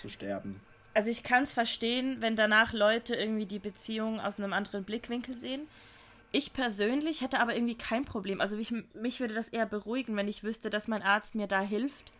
zu 0.00 0.08
sterben? 0.08 0.60
Also 0.94 1.10
ich 1.10 1.22
kann 1.22 1.42
es 1.42 1.52
verstehen, 1.52 2.18
wenn 2.20 2.36
danach 2.36 2.72
Leute 2.72 3.14
irgendwie 3.16 3.46
die 3.46 3.58
Beziehung 3.58 4.18
aus 4.18 4.38
einem 4.38 4.52
anderen 4.52 4.84
Blickwinkel 4.84 5.38
sehen. 5.38 5.68
Ich 6.32 6.52
persönlich 6.52 7.20
hätte 7.20 7.40
aber 7.40 7.54
irgendwie 7.54 7.76
kein 7.76 8.04
Problem. 8.04 8.40
Also 8.40 8.56
mich, 8.56 8.72
mich 8.94 9.20
würde 9.20 9.34
das 9.34 9.48
eher 9.48 9.66
beruhigen, 9.66 10.16
wenn 10.16 10.28
ich 10.28 10.42
wüsste, 10.42 10.70
dass 10.70 10.88
mein 10.88 11.02
Arzt 11.02 11.34
mir 11.34 11.46
da 11.46 11.60
hilft. 11.60 12.12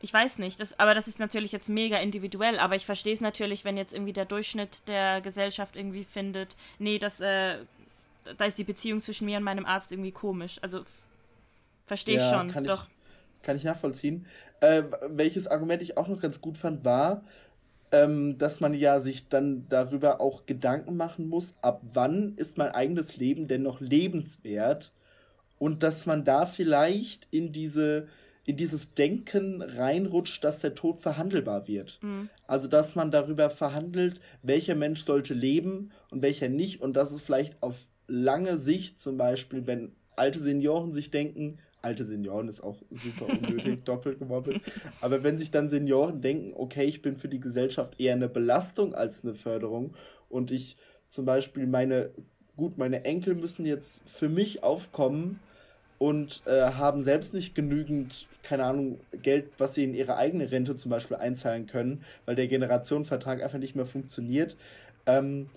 Ich 0.00 0.12
weiß 0.12 0.38
nicht, 0.38 0.60
das, 0.60 0.78
aber 0.78 0.94
das 0.94 1.08
ist 1.08 1.18
natürlich 1.18 1.50
jetzt 1.52 1.68
mega 1.68 1.96
individuell, 1.96 2.58
aber 2.58 2.76
ich 2.76 2.84
verstehe 2.84 3.14
es 3.14 3.20
natürlich, 3.20 3.64
wenn 3.64 3.76
jetzt 3.76 3.94
irgendwie 3.94 4.12
der 4.12 4.26
Durchschnitt 4.26 4.86
der 4.86 5.20
Gesellschaft 5.20 5.76
irgendwie 5.76 6.04
findet, 6.04 6.56
nee, 6.78 6.98
das 6.98 7.20
äh, 7.20 7.58
da 8.36 8.44
ist 8.44 8.58
die 8.58 8.64
Beziehung 8.64 9.00
zwischen 9.00 9.26
mir 9.26 9.38
und 9.38 9.44
meinem 9.44 9.66
Arzt 9.66 9.92
irgendwie 9.92 10.12
komisch. 10.12 10.58
Also 10.62 10.84
verstehe 11.86 12.16
ich 12.16 12.22
ja, 12.22 12.38
schon, 12.38 12.48
kann 12.48 12.64
doch. 12.64 12.86
Ich, 13.38 13.42
kann 13.42 13.56
ich 13.56 13.64
nachvollziehen. 13.64 14.26
Äh, 14.60 14.84
welches 15.08 15.46
Argument 15.46 15.82
ich 15.82 15.96
auch 15.96 16.08
noch 16.08 16.20
ganz 16.20 16.40
gut 16.40 16.56
fand, 16.56 16.84
war, 16.84 17.24
ähm, 17.92 18.38
dass 18.38 18.60
man 18.60 18.74
ja 18.74 18.98
sich 18.98 19.28
dann 19.28 19.68
darüber 19.68 20.20
auch 20.20 20.46
Gedanken 20.46 20.96
machen 20.96 21.28
muss, 21.28 21.54
ab 21.62 21.82
wann 21.92 22.34
ist 22.36 22.58
mein 22.58 22.70
eigenes 22.70 23.16
Leben 23.16 23.46
denn 23.46 23.62
noch 23.62 23.80
lebenswert 23.80 24.92
und 25.58 25.82
dass 25.82 26.06
man 26.06 26.24
da 26.24 26.46
vielleicht 26.46 27.28
in 27.30 27.52
diese 27.52 28.08
in 28.46 28.58
dieses 28.58 28.92
Denken 28.92 29.62
reinrutscht, 29.62 30.44
dass 30.44 30.58
der 30.58 30.74
Tod 30.74 31.00
verhandelbar 31.00 31.66
wird. 31.66 31.98
Mhm. 32.02 32.28
Also 32.46 32.68
dass 32.68 32.94
man 32.94 33.10
darüber 33.10 33.48
verhandelt, 33.48 34.20
welcher 34.42 34.74
Mensch 34.74 35.04
sollte 35.04 35.32
leben 35.32 35.92
und 36.10 36.20
welcher 36.20 36.50
nicht 36.50 36.82
und 36.82 36.94
dass 36.94 37.10
es 37.10 37.22
vielleicht 37.22 37.62
auf 37.62 37.76
lange 38.06 38.58
Sicht 38.58 39.00
zum 39.00 39.16
Beispiel, 39.16 39.66
wenn 39.66 39.92
alte 40.16 40.40
Senioren 40.40 40.92
sich 40.92 41.10
denken, 41.10 41.58
alte 41.82 42.04
Senioren 42.04 42.48
ist 42.48 42.62
auch 42.62 42.80
super 42.90 43.26
unnötig, 43.26 43.80
doppelt 43.84 44.18
gemoppelt, 44.18 44.62
aber 45.00 45.22
wenn 45.22 45.38
sich 45.38 45.50
dann 45.50 45.68
Senioren 45.68 46.20
denken, 46.20 46.52
okay, 46.54 46.84
ich 46.84 47.02
bin 47.02 47.16
für 47.16 47.28
die 47.28 47.40
Gesellschaft 47.40 48.00
eher 48.00 48.14
eine 48.14 48.28
Belastung 48.28 48.94
als 48.94 49.24
eine 49.24 49.34
Förderung 49.34 49.94
und 50.28 50.50
ich 50.50 50.76
zum 51.08 51.24
Beispiel 51.24 51.66
meine, 51.66 52.10
gut, 52.56 52.78
meine 52.78 53.04
Enkel 53.04 53.34
müssen 53.34 53.66
jetzt 53.66 54.02
für 54.08 54.28
mich 54.28 54.62
aufkommen, 54.62 55.40
und 55.98 56.42
äh, 56.46 56.60
haben 56.72 57.02
selbst 57.02 57.34
nicht 57.34 57.54
genügend, 57.54 58.26
keine 58.42 58.64
Ahnung, 58.64 59.00
Geld, 59.22 59.46
was 59.58 59.74
sie 59.74 59.84
in 59.84 59.94
ihre 59.94 60.16
eigene 60.16 60.50
Rente 60.50 60.76
zum 60.76 60.90
Beispiel 60.90 61.16
einzahlen 61.16 61.66
können, 61.66 62.04
weil 62.26 62.34
der 62.36 62.48
Generationenvertrag 62.48 63.42
einfach 63.42 63.58
nicht 63.58 63.76
mehr 63.76 63.86
funktioniert, 63.86 64.56
ähm, 65.06 65.48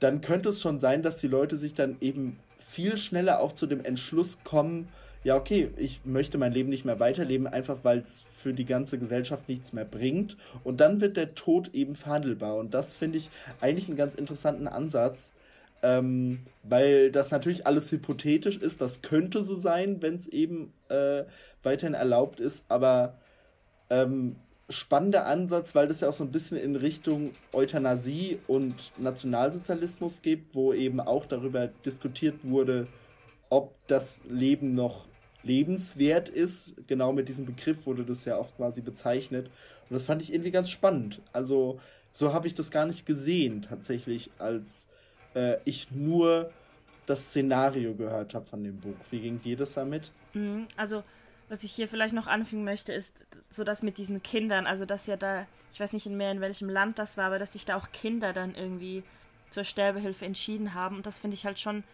dann 0.00 0.20
könnte 0.20 0.50
es 0.50 0.60
schon 0.60 0.80
sein, 0.80 1.02
dass 1.02 1.18
die 1.18 1.28
Leute 1.28 1.56
sich 1.56 1.74
dann 1.74 1.96
eben 2.00 2.38
viel 2.58 2.96
schneller 2.96 3.40
auch 3.40 3.52
zu 3.52 3.66
dem 3.66 3.84
Entschluss 3.84 4.38
kommen, 4.44 4.88
ja, 5.24 5.36
okay, 5.36 5.70
ich 5.76 6.00
möchte 6.04 6.38
mein 6.38 6.52
Leben 6.52 6.68
nicht 6.68 6.84
mehr 6.84 7.00
weiterleben, 7.00 7.46
einfach 7.46 7.78
weil 7.82 7.98
es 7.98 8.20
für 8.20 8.54
die 8.54 8.64
ganze 8.64 8.98
Gesellschaft 8.98 9.48
nichts 9.48 9.72
mehr 9.72 9.84
bringt. 9.84 10.36
Und 10.64 10.80
dann 10.80 11.00
wird 11.00 11.16
der 11.16 11.34
Tod 11.34 11.74
eben 11.74 11.96
verhandelbar. 11.96 12.56
Und 12.56 12.72
das 12.72 12.94
finde 12.94 13.18
ich 13.18 13.30
eigentlich 13.60 13.88
einen 13.88 13.96
ganz 13.96 14.14
interessanten 14.14 14.68
Ansatz, 14.68 15.34
ähm, 15.82 16.40
weil 16.62 17.10
das 17.10 17.30
natürlich 17.30 17.66
alles 17.66 17.90
hypothetisch 17.90 18.58
ist. 18.58 18.80
Das 18.80 19.02
könnte 19.02 19.42
so 19.42 19.54
sein, 19.54 20.00
wenn 20.02 20.14
es 20.14 20.28
eben 20.28 20.72
äh, 20.88 21.24
weiterhin 21.62 21.94
erlaubt 21.94 22.38
ist. 22.38 22.64
Aber 22.68 23.18
ähm, 23.90 24.36
spannender 24.68 25.26
Ansatz, 25.26 25.74
weil 25.74 25.88
das 25.88 26.00
ja 26.00 26.08
auch 26.08 26.12
so 26.12 26.24
ein 26.24 26.32
bisschen 26.32 26.58
in 26.58 26.76
Richtung 26.76 27.32
Euthanasie 27.52 28.38
und 28.46 28.92
Nationalsozialismus 28.98 30.20
geht, 30.20 30.44
wo 30.52 30.72
eben 30.72 31.00
auch 31.00 31.26
darüber 31.26 31.68
diskutiert 31.84 32.36
wurde, 32.42 32.86
ob 33.48 33.74
das 33.86 34.24
Leben 34.28 34.74
noch 34.74 35.06
lebenswert 35.42 36.28
ist. 36.28 36.74
Genau 36.86 37.12
mit 37.12 37.28
diesem 37.28 37.46
Begriff 37.46 37.86
wurde 37.86 38.04
das 38.04 38.24
ja 38.24 38.36
auch 38.36 38.54
quasi 38.56 38.82
bezeichnet. 38.82 39.46
Und 39.46 39.94
das 39.94 40.02
fand 40.02 40.20
ich 40.20 40.32
irgendwie 40.32 40.50
ganz 40.50 40.68
spannend. 40.68 41.22
Also 41.32 41.80
so 42.12 42.34
habe 42.34 42.46
ich 42.46 42.54
das 42.54 42.70
gar 42.70 42.84
nicht 42.84 43.06
gesehen 43.06 43.62
tatsächlich 43.62 44.30
als 44.38 44.88
äh, 45.34 45.56
ich 45.64 45.90
nur 45.90 46.50
das 47.06 47.28
Szenario 47.28 47.94
gehört 47.94 48.34
habe 48.34 48.44
von 48.46 48.62
dem 48.62 48.78
Buch. 48.78 48.96
Wie 49.10 49.20
ging 49.20 49.40
dir 49.40 49.56
das 49.56 49.74
damit? 49.74 50.12
Mhm, 50.34 50.66
also, 50.76 51.02
was 51.48 51.64
ich 51.64 51.72
hier 51.72 51.88
vielleicht 51.88 52.14
noch 52.14 52.26
anfügen 52.26 52.64
möchte, 52.64 52.92
ist 52.92 53.14
so 53.50 53.64
das 53.64 53.82
mit 53.82 53.98
diesen 53.98 54.22
Kindern. 54.22 54.66
Also, 54.66 54.84
dass 54.84 55.06
ja 55.06 55.16
da, 55.16 55.46
ich 55.72 55.80
weiß 55.80 55.92
nicht 55.92 56.06
mehr 56.06 56.32
in 56.32 56.40
welchem 56.40 56.68
Land 56.68 56.98
das 56.98 57.16
war, 57.16 57.26
aber 57.26 57.38
dass 57.38 57.52
sich 57.52 57.64
da 57.64 57.76
auch 57.76 57.90
Kinder 57.92 58.32
dann 58.32 58.54
irgendwie 58.54 59.02
zur 59.50 59.64
Sterbehilfe 59.64 60.26
entschieden 60.26 60.74
haben. 60.74 60.96
Und 60.96 61.06
das 61.06 61.18
finde 61.18 61.34
ich 61.34 61.46
halt 61.46 61.58
schon 61.58 61.84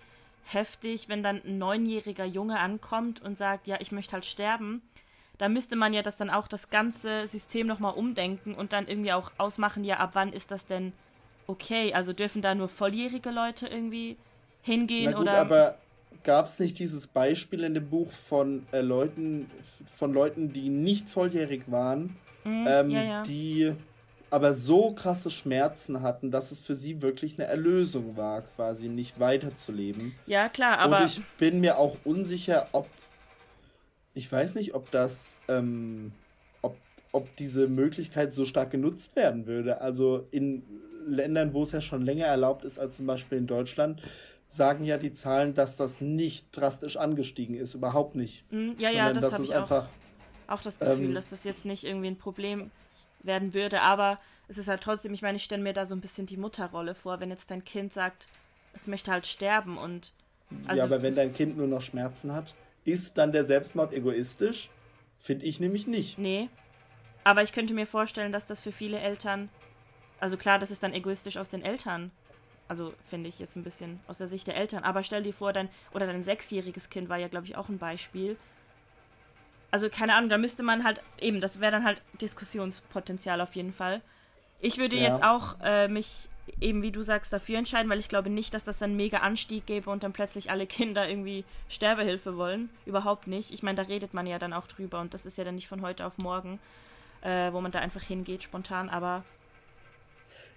heftig, 0.45 1.09
wenn 1.09 1.23
dann 1.23 1.41
ein 1.45 1.59
neunjähriger 1.59 2.25
Junge 2.25 2.59
ankommt 2.59 3.23
und 3.23 3.39
sagt, 3.39 3.67
ja, 3.67 3.77
ich 3.81 3.93
möchte 3.93 4.13
halt 4.13 4.27
sterben. 4.27 4.83
Da 5.39 5.49
müsste 5.49 5.75
man 5.75 5.93
ja 5.93 6.03
das 6.03 6.17
dann 6.17 6.31
auch 6.31 6.47
das 6.47 6.71
ganze 6.71 7.27
System 7.27 7.67
nochmal 7.67 7.95
umdenken 7.95 8.55
und 8.55 8.73
dann 8.73 8.87
irgendwie 8.87 9.13
auch 9.13 9.33
ausmachen, 9.39 9.83
ja, 9.85 9.97
ab 9.99 10.11
wann 10.13 10.33
ist 10.33 10.51
das 10.51 10.67
denn 10.67 10.93
okay? 11.47 11.93
Also 11.93 12.13
dürfen 12.13 12.43
da 12.43 12.55
nur 12.55 12.69
volljährige 12.69 13.31
Leute 13.31 13.67
irgendwie 13.67 14.17
hingehen 14.63 15.11
Na 15.11 15.19
gut, 15.19 15.23
oder? 15.23 15.39
Aber 15.39 15.79
gab 16.23 16.47
es 16.47 16.59
nicht 16.59 16.79
dieses 16.79 17.07
Beispiel 17.07 17.65
in 17.65 17.75
dem 17.75 17.89
Buch 17.89 18.11
von 18.11 18.67
äh, 18.73 18.81
Leuten, 18.81 19.51
von 19.87 20.13
Leuten, 20.13 20.53
die 20.53 20.69
nicht 20.69 21.09
volljährig 21.09 21.63
waren, 21.67 22.17
mhm, 22.45 22.67
ähm, 22.69 22.91
ja, 22.91 23.03
ja. 23.03 23.23
die 23.23 23.73
aber 24.35 24.53
so 24.53 24.91
krasse 24.91 25.31
Schmerzen 25.31 26.03
hatten, 26.03 26.33
dass 26.33 26.51
es 26.51 26.59
für 26.59 26.75
sie 26.75 27.03
wirklich 27.03 27.39
eine 27.39 27.47
Erlösung 27.47 28.17
war, 28.17 28.43
quasi 28.43 28.89
nicht 28.89 29.21
weiterzuleben. 29.21 30.13
Ja, 30.27 30.49
klar, 30.49 30.79
aber. 30.79 30.99
Und 30.99 31.05
ich 31.05 31.23
bin 31.39 31.61
mir 31.61 31.79
auch 31.79 31.97
unsicher, 32.05 32.67
ob. 32.73 32.89
Ich 34.13 34.31
weiß 34.31 34.57
nicht, 34.57 34.75
ob 34.75 34.91
das. 34.91 35.39
Ähm, 35.47 36.11
ob, 36.63 36.77
ob 37.13 37.37
diese 37.37 37.69
Möglichkeit 37.69 38.33
so 38.33 38.45
stark 38.45 38.73
genutzt 38.73 39.15
werden 39.15 39.47
würde. 39.47 39.81
Also 39.81 40.27
in 40.33 40.65
Ländern, 41.07 41.55
wo 41.55 41.63
es 41.63 41.71
ja 41.71 41.81
schon 41.81 42.03
länger 42.03 42.27
erlaubt 42.27 42.65
ist 42.65 42.79
als 42.79 42.97
zum 42.97 43.07
Beispiel 43.07 43.39
in 43.39 43.47
Deutschland, 43.47 44.03
sagen 44.57 44.85
ja 44.85 44.99
die 44.99 45.13
Zahlen, 45.13 45.55
dass 45.55 45.77
das 45.77 46.01
nicht 46.01 46.49
drastisch 46.53 46.97
angestiegen 46.97 47.57
ist, 47.57 47.75
überhaupt 47.75 48.15
nicht. 48.15 48.45
Mm, 48.53 48.73
ja, 48.79 48.91
ja, 48.91 49.13
das 49.13 49.33
habe 49.33 49.45
ich 49.45 49.55
einfach, 49.55 49.89
auch, 50.47 50.55
auch 50.55 50.61
das 50.61 50.79
Gefühl, 50.79 51.07
ähm, 51.07 51.15
dass 51.15 51.31
das 51.31 51.45
jetzt 51.45 51.65
nicht 51.65 51.85
irgendwie 51.85 52.09
ein 52.09 52.19
Problem 52.19 52.71
werden 53.23 53.55
würde, 53.55 53.81
aber 53.81 54.19
es 54.49 54.59
ist 54.59 54.69
halt 54.69 54.83
trotzdem, 54.83 55.15
ich 55.15 55.23
meine, 55.23 55.37
ich 55.37 55.45
stelle 55.45 55.63
mir 55.63 55.73
da 55.73 55.87
so 55.87 55.95
ein 55.95 56.01
bisschen 56.01 56.27
die 56.27 56.37
Mutterrolle 56.37 56.95
vor, 56.95 57.21
wenn 57.21 57.31
jetzt 57.31 57.51
dein 57.51 57.65
Kind 57.65 57.93
sagt, 57.93 58.29
es 58.75 58.87
möchte 58.87 59.11
halt 59.11 59.27
sterben 59.27 59.79
und 59.79 60.13
also, 60.67 60.79
Ja, 60.79 60.85
aber 60.85 61.03
wenn 61.03 61.15
dein 61.15 61.33
Kind 61.33 61.57
nur 61.57 61.67
noch 61.67 61.81
Schmerzen 61.81 62.33
hat, 62.33 62.55
ist 62.85 63.17
dann 63.17 63.33
der 63.33 63.45
Selbstmord 63.45 63.93
egoistisch? 63.93 64.71
Finde 65.19 65.47
ich 65.47 65.59
nämlich 65.59 65.87
nicht. 65.87 66.19
Nee. 66.19 66.51
Aber 67.25 67.43
ich 67.43 67.53
könnte 67.53 67.73
mir 67.73 67.87
vorstellen, 67.87 68.31
dass 68.31 68.47
das 68.47 68.61
für 68.61 68.73
viele 68.73 68.99
Eltern 68.99 69.49
also 70.25 70.39
klar, 70.39 70.59
das 70.59 70.71
ist 70.71 70.83
dann 70.83 70.95
egoistisch 70.95 71.37
aus 71.37 71.51
den 71.51 71.63
Eltern. 71.63 72.11
Also 72.69 72.95
finde 73.05 73.29
ich 73.29 73.39
jetzt 73.39 73.57
ein 73.57 73.63
bisschen 73.63 74.01
aus 74.07 74.19
der 74.19 74.29
Sicht 74.29 74.47
der 74.47 74.57
Eltern. 74.57 74.85
Aber 74.85 75.03
stell 75.03 75.23
dir 75.23 75.35
vor, 75.35 75.53
dein, 75.53 75.69
oder 75.93 76.07
dein 76.07 76.23
sechsjähriges 76.23 76.91
Kind 76.91 77.09
war 77.09 77.19
ja, 77.19 77.29
glaube 77.29 77.47
ich, 77.47 77.57
auch 77.57 77.69
ein 77.69 77.79
Beispiel. 77.79 78.37
Also 79.71 79.91
keine 79.91 80.15
Ahnung, 80.15 80.31
da 80.31 80.39
müsste 80.39 80.63
man 80.63 80.85
halt, 80.85 81.03
eben, 81.21 81.41
das 81.41 81.61
wäre 81.61 81.73
dann 81.73 81.85
halt 81.85 82.01
Diskussionspotenzial 82.21 83.41
auf 83.41 83.55
jeden 83.55 83.73
Fall. 83.73 84.01
Ich 84.61 84.79
würde 84.79 84.97
ja. 84.97 85.09
jetzt 85.09 85.23
auch 85.23 85.57
äh, 85.63 85.89
mich 85.89 86.29
eben, 86.61 86.83
wie 86.83 86.93
du 86.93 87.03
sagst, 87.03 87.33
dafür 87.33 87.59
entscheiden, 87.59 87.91
weil 87.91 87.99
ich 87.99 88.09
glaube 88.09 88.31
nicht, 88.31 88.55
dass 88.55 88.65
das 88.65 88.79
dann 88.79 88.97
mega 88.97 89.19
Anstieg 89.19 89.67
gäbe 89.67 89.91
und 89.91 90.03
dann 90.03 90.13
plötzlich 90.13 90.51
alle 90.51 90.67
Kinder 90.69 91.09
irgendwie 91.09 91.45
Sterbehilfe 91.69 92.37
wollen. 92.37 92.71
Überhaupt 92.87 93.27
nicht. 93.27 93.53
Ich 93.53 93.63
meine, 93.63 93.77
da 93.77 93.83
redet 93.83 94.15
man 94.15 94.27
ja 94.27 94.39
dann 94.39 94.53
auch 94.53 94.67
drüber 94.67 95.01
und 95.01 95.15
das 95.15 95.27
ist 95.27 95.39
ja 95.39 95.45
dann 95.45 95.57
nicht 95.57 95.69
von 95.69 95.83
heute 95.83 96.07
auf 96.07 96.19
morgen, 96.19 96.61
äh, 97.23 97.53
wo 97.53 97.61
man 97.61 97.73
da 97.73 97.81
einfach 97.81 98.03
hingeht 98.03 98.43
spontan. 98.43 98.89
Aber 98.89 99.25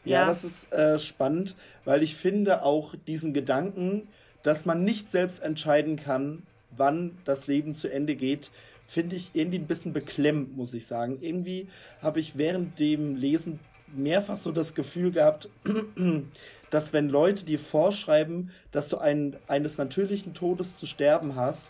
ja, 0.09 0.25
das 0.25 0.43
ist 0.43 0.71
äh, 0.73 0.99
spannend, 0.99 1.55
weil 1.85 2.03
ich 2.03 2.15
finde 2.15 2.63
auch 2.63 2.95
diesen 3.07 3.33
Gedanken, 3.33 4.07
dass 4.43 4.65
man 4.65 4.83
nicht 4.83 5.11
selbst 5.11 5.41
entscheiden 5.41 5.97
kann, 5.97 6.43
wann 6.71 7.17
das 7.25 7.47
Leben 7.47 7.75
zu 7.75 7.91
Ende 7.91 8.15
geht, 8.15 8.51
finde 8.87 9.15
ich 9.15 9.31
irgendwie 9.33 9.59
ein 9.59 9.67
bisschen 9.67 9.93
beklemmt, 9.93 10.55
muss 10.55 10.73
ich 10.73 10.87
sagen. 10.87 11.17
Irgendwie 11.21 11.67
habe 12.01 12.19
ich 12.19 12.37
während 12.37 12.79
dem 12.79 13.15
Lesen 13.15 13.59
mehrfach 13.93 14.37
so 14.37 14.51
das 14.51 14.73
Gefühl 14.73 15.11
gehabt, 15.11 15.49
dass 16.69 16.93
wenn 16.93 17.09
Leute 17.09 17.45
dir 17.45 17.59
vorschreiben, 17.59 18.51
dass 18.71 18.89
du 18.89 18.97
einen, 18.97 19.35
eines 19.47 19.77
natürlichen 19.77 20.33
Todes 20.33 20.77
zu 20.77 20.85
sterben 20.85 21.35
hast 21.35 21.69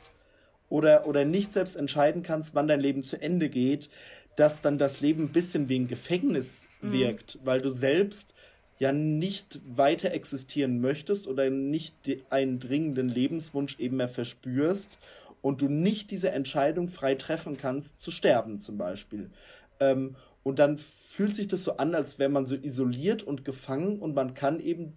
oder, 0.69 1.07
oder 1.07 1.25
nicht 1.25 1.53
selbst 1.53 1.75
entscheiden 1.75 2.23
kannst, 2.23 2.55
wann 2.55 2.67
dein 2.67 2.79
Leben 2.79 3.03
zu 3.03 3.21
Ende 3.21 3.49
geht, 3.49 3.89
dass 4.37 4.61
dann 4.61 4.77
das 4.77 5.01
Leben 5.01 5.23
ein 5.23 5.31
bisschen 5.33 5.67
wie 5.67 5.79
ein 5.79 5.87
Gefängnis 5.87 6.69
mhm. 6.81 6.93
wirkt, 6.93 7.39
weil 7.43 7.59
du 7.59 7.69
selbst 7.69 8.33
ja 8.79 8.91
nicht 8.91 9.59
weiter 9.67 10.11
existieren 10.11 10.79
möchtest 10.79 11.27
oder 11.27 11.49
nicht 11.49 11.95
einen 12.29 12.59
dringenden 12.59 13.09
Lebenswunsch 13.09 13.79
eben 13.79 13.97
mehr 13.97 14.07
verspürst 14.07 14.89
und 15.41 15.61
du 15.61 15.67
nicht 15.67 16.11
diese 16.11 16.29
Entscheidung 16.31 16.87
frei 16.87 17.15
treffen 17.15 17.57
kannst, 17.57 17.99
zu 17.99 18.11
sterben 18.11 18.59
zum 18.59 18.77
Beispiel. 18.77 19.31
Ähm, 19.79 20.15
und 20.43 20.59
dann 20.59 20.77
fühlt 20.77 21.35
sich 21.35 21.47
das 21.47 21.63
so 21.63 21.77
an, 21.77 21.95
als 21.95 22.19
wäre 22.19 22.29
man 22.29 22.45
so 22.45 22.55
isoliert 22.55 23.23
und 23.23 23.43
gefangen 23.43 23.99
und 23.99 24.13
man 24.13 24.35
kann 24.35 24.59
eben, 24.59 24.93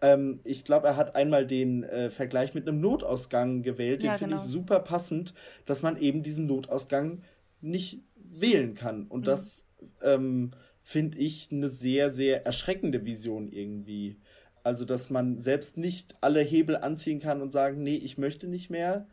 ähm, 0.00 0.40
ich 0.42 0.64
glaube, 0.64 0.88
er 0.88 0.96
hat 0.96 1.14
einmal 1.14 1.46
den 1.46 1.84
äh, 1.84 2.08
Vergleich 2.08 2.54
mit 2.54 2.66
einem 2.66 2.80
Notausgang 2.80 3.62
gewählt, 3.62 4.02
den 4.02 4.06
ja, 4.06 4.18
finde 4.18 4.36
genau. 4.36 4.46
ich 4.46 4.50
super 4.50 4.80
passend, 4.80 5.34
dass 5.66 5.82
man 5.82 5.98
eben 5.98 6.22
diesen 6.22 6.46
Notausgang 6.46 7.22
nicht 7.60 8.00
wählen 8.30 8.74
kann. 8.74 9.06
Und 9.06 9.20
mhm. 9.20 9.24
das 9.24 9.66
ähm, 10.02 10.52
finde 10.82 11.18
ich 11.18 11.48
eine 11.50 11.68
sehr, 11.68 12.10
sehr 12.10 12.46
erschreckende 12.46 13.04
Vision 13.04 13.48
irgendwie. 13.48 14.16
Also, 14.62 14.84
dass 14.84 15.10
man 15.10 15.40
selbst 15.40 15.76
nicht 15.76 16.14
alle 16.20 16.40
Hebel 16.40 16.76
anziehen 16.76 17.20
kann 17.20 17.40
und 17.40 17.52
sagen, 17.52 17.82
nee, 17.82 17.96
ich 17.96 18.18
möchte 18.18 18.46
nicht 18.46 18.70
mehr, 18.70 19.06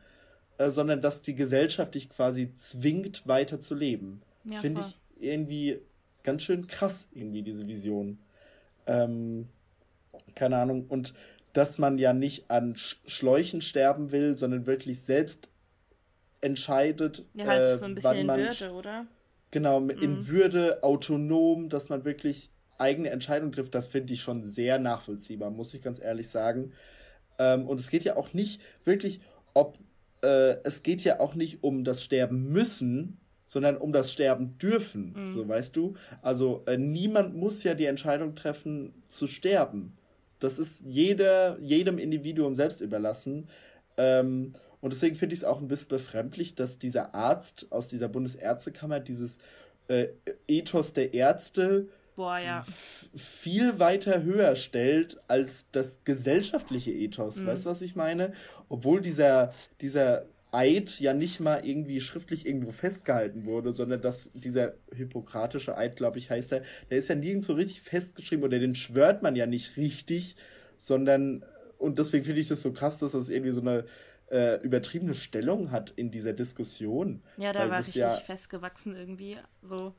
äh, 0.58 0.70
sondern 0.70 1.02
dass 1.02 1.22
die 1.22 1.36
Gesellschaft 1.36 1.96
dich 1.96 2.10
quasi 2.10 2.54
zwingt, 2.54 3.28
weiter 3.28 3.60
zu 3.60 3.76
leben. 3.76 4.22
Ja, 4.44 4.60
finde 4.60 4.82
ich 4.82 4.98
irgendwie 5.20 5.80
ganz 6.24 6.44
schön 6.44 6.68
krass, 6.68 7.10
irgendwie, 7.14 7.44
diese 7.44 7.68
Vision. 7.68 8.20
Ähm, 8.86 9.48
keine 10.36 10.58
Ahnung. 10.58 10.86
Und 10.88 11.14
dass 11.54 11.78
man 11.78 11.98
ja 11.98 12.14
nicht 12.14 12.52
an 12.52 12.76
Schläuchen 12.76 13.62
sterben 13.62 14.12
will, 14.12 14.36
sondern 14.36 14.66
wirklich 14.66 15.02
selbst 15.02 15.50
entscheidet, 16.42 17.26
ja, 17.34 17.46
halt 17.46 17.66
äh, 17.66 17.78
so 17.78 17.86
ein 17.86 17.96
bisschen 17.96 18.10
wann 18.10 18.26
man 18.26 18.40
in 18.40 18.46
Würde, 18.48 18.72
oder? 18.74 19.08
Genau, 19.52 19.80
mhm. 19.80 19.90
in 19.90 20.28
Würde, 20.28 20.84
autonom, 20.84 21.70
dass 21.70 21.90
man 21.90 22.06
wirklich 22.06 22.50
eigene 22.78 23.10
Entscheidungen 23.10 23.52
trifft, 23.52 23.74
das 23.74 23.88
finde 23.88 24.14
ich 24.14 24.22
schon 24.22 24.44
sehr 24.44 24.80
nachvollziehbar, 24.80 25.50
muss 25.50 25.74
ich 25.74 25.82
ganz 25.82 26.00
ehrlich 26.00 26.30
sagen. 26.30 26.74
Ähm, 27.40 27.68
und 27.68 27.80
es 27.80 27.90
geht 27.90 28.04
ja 28.04 28.16
auch 28.18 28.34
nicht 28.34 28.62
wirklich, 28.84 29.20
ob 29.54 29.78
äh, 30.22 30.58
es 30.64 30.84
geht 30.84 31.04
ja 31.04 31.20
auch 31.20 31.36
nicht 31.36 31.64
um 31.64 31.84
das 31.84 32.04
Sterben 32.04 32.52
müssen, 32.52 33.20
sondern 33.48 33.78
um 33.78 33.94
das 33.94 34.12
Sterben 34.12 34.58
dürfen, 34.58 35.14
mhm. 35.16 35.32
so 35.32 35.48
weißt 35.48 35.76
du. 35.76 35.96
Also 36.22 36.64
äh, 36.66 36.78
niemand 36.78 37.36
muss 37.36 37.64
ja 37.64 37.74
die 37.74 37.86
Entscheidung 37.86 38.36
treffen 38.36 38.94
zu 39.08 39.28
sterben. 39.28 39.98
Das 40.40 40.60
ist 40.60 40.84
jeder, 40.86 41.58
jedem 41.60 41.98
Individuum 41.98 42.56
selbst 42.56 42.82
überlassen. 42.82 43.48
Ähm, 43.98 44.54
und 44.82 44.94
deswegen 44.94 45.16
finde 45.16 45.34
ich 45.34 45.40
es 45.40 45.46
auch 45.46 45.60
ein 45.60 45.68
bisschen 45.68 45.90
befremdlich, 45.90 46.56
dass 46.56 46.80
dieser 46.80 47.16
Arzt 47.16 47.68
aus 47.72 47.88
dieser 47.88 48.10
Bundesärztekammer 48.10 49.00
dieses 49.00 49.40
äh, 49.88 50.08
Ethos 50.48 50.94
der 50.94 51.14
Ärzte 51.14 51.88
Boah, 52.16 52.40
ja. 52.40 52.66
viel 53.16 53.80
weiter 53.80 54.24
höher 54.24 54.56
stellt 54.56 55.20
als 55.28 55.68
das 55.72 56.04
gesellschaftliche 56.04 56.92
Ethos. 56.92 57.38
Mhm. 57.38 57.48
Weißt 57.48 57.66
du, 57.66 57.70
was 57.70 57.82
ich 57.82 57.96
meine? 57.96 58.34
Obwohl 58.70 59.02
dieser, 59.02 59.54
dieser 59.82 60.26
Eid 60.52 61.00
ja 61.00 61.14
nicht 61.14 61.40
mal 61.40 61.64
irgendwie 61.64 62.02
schriftlich 62.02 62.48
irgendwo 62.48 62.72
festgehalten 62.72 63.46
wurde, 63.46 63.74
sondern 63.74 64.02
dass 64.02 64.32
dieser 64.34 64.74
hippokratische 64.92 65.78
Eid, 65.78 65.96
glaube 65.96 66.18
ich, 66.18 66.32
heißt 66.32 66.54
er, 66.54 66.64
der 66.90 66.98
ist 66.98 67.10
ja 67.10 67.16
nirgends 67.16 67.48
so 67.48 67.54
richtig 67.54 67.82
festgeschrieben 67.82 68.44
oder 68.44 68.58
den 68.58 68.74
schwört 68.74 69.22
man 69.22 69.36
ja 69.36 69.46
nicht 69.46 69.78
richtig, 69.78 70.36
sondern, 70.78 71.44
und 71.78 72.00
deswegen 72.00 72.26
finde 72.26 72.42
ich 72.42 72.48
das 72.48 72.62
so 72.62 72.72
krass, 72.72 72.98
dass 72.98 73.12
das 73.12 73.30
irgendwie 73.30 73.52
so 73.52 73.62
eine 73.62 73.86
äh, 74.30 74.62
übertriebene 74.62 75.14
Stellung 75.14 75.72
hat 75.72 75.92
in 75.92 76.12
dieser 76.12 76.34
Diskussion. 76.34 77.24
Ja, 77.38 77.54
da 77.54 77.70
war 77.70 77.80
richtig 77.80 77.96
ja, 77.96 78.12
festgewachsen 78.12 78.96
irgendwie. 78.96 79.38
So. 79.62 79.94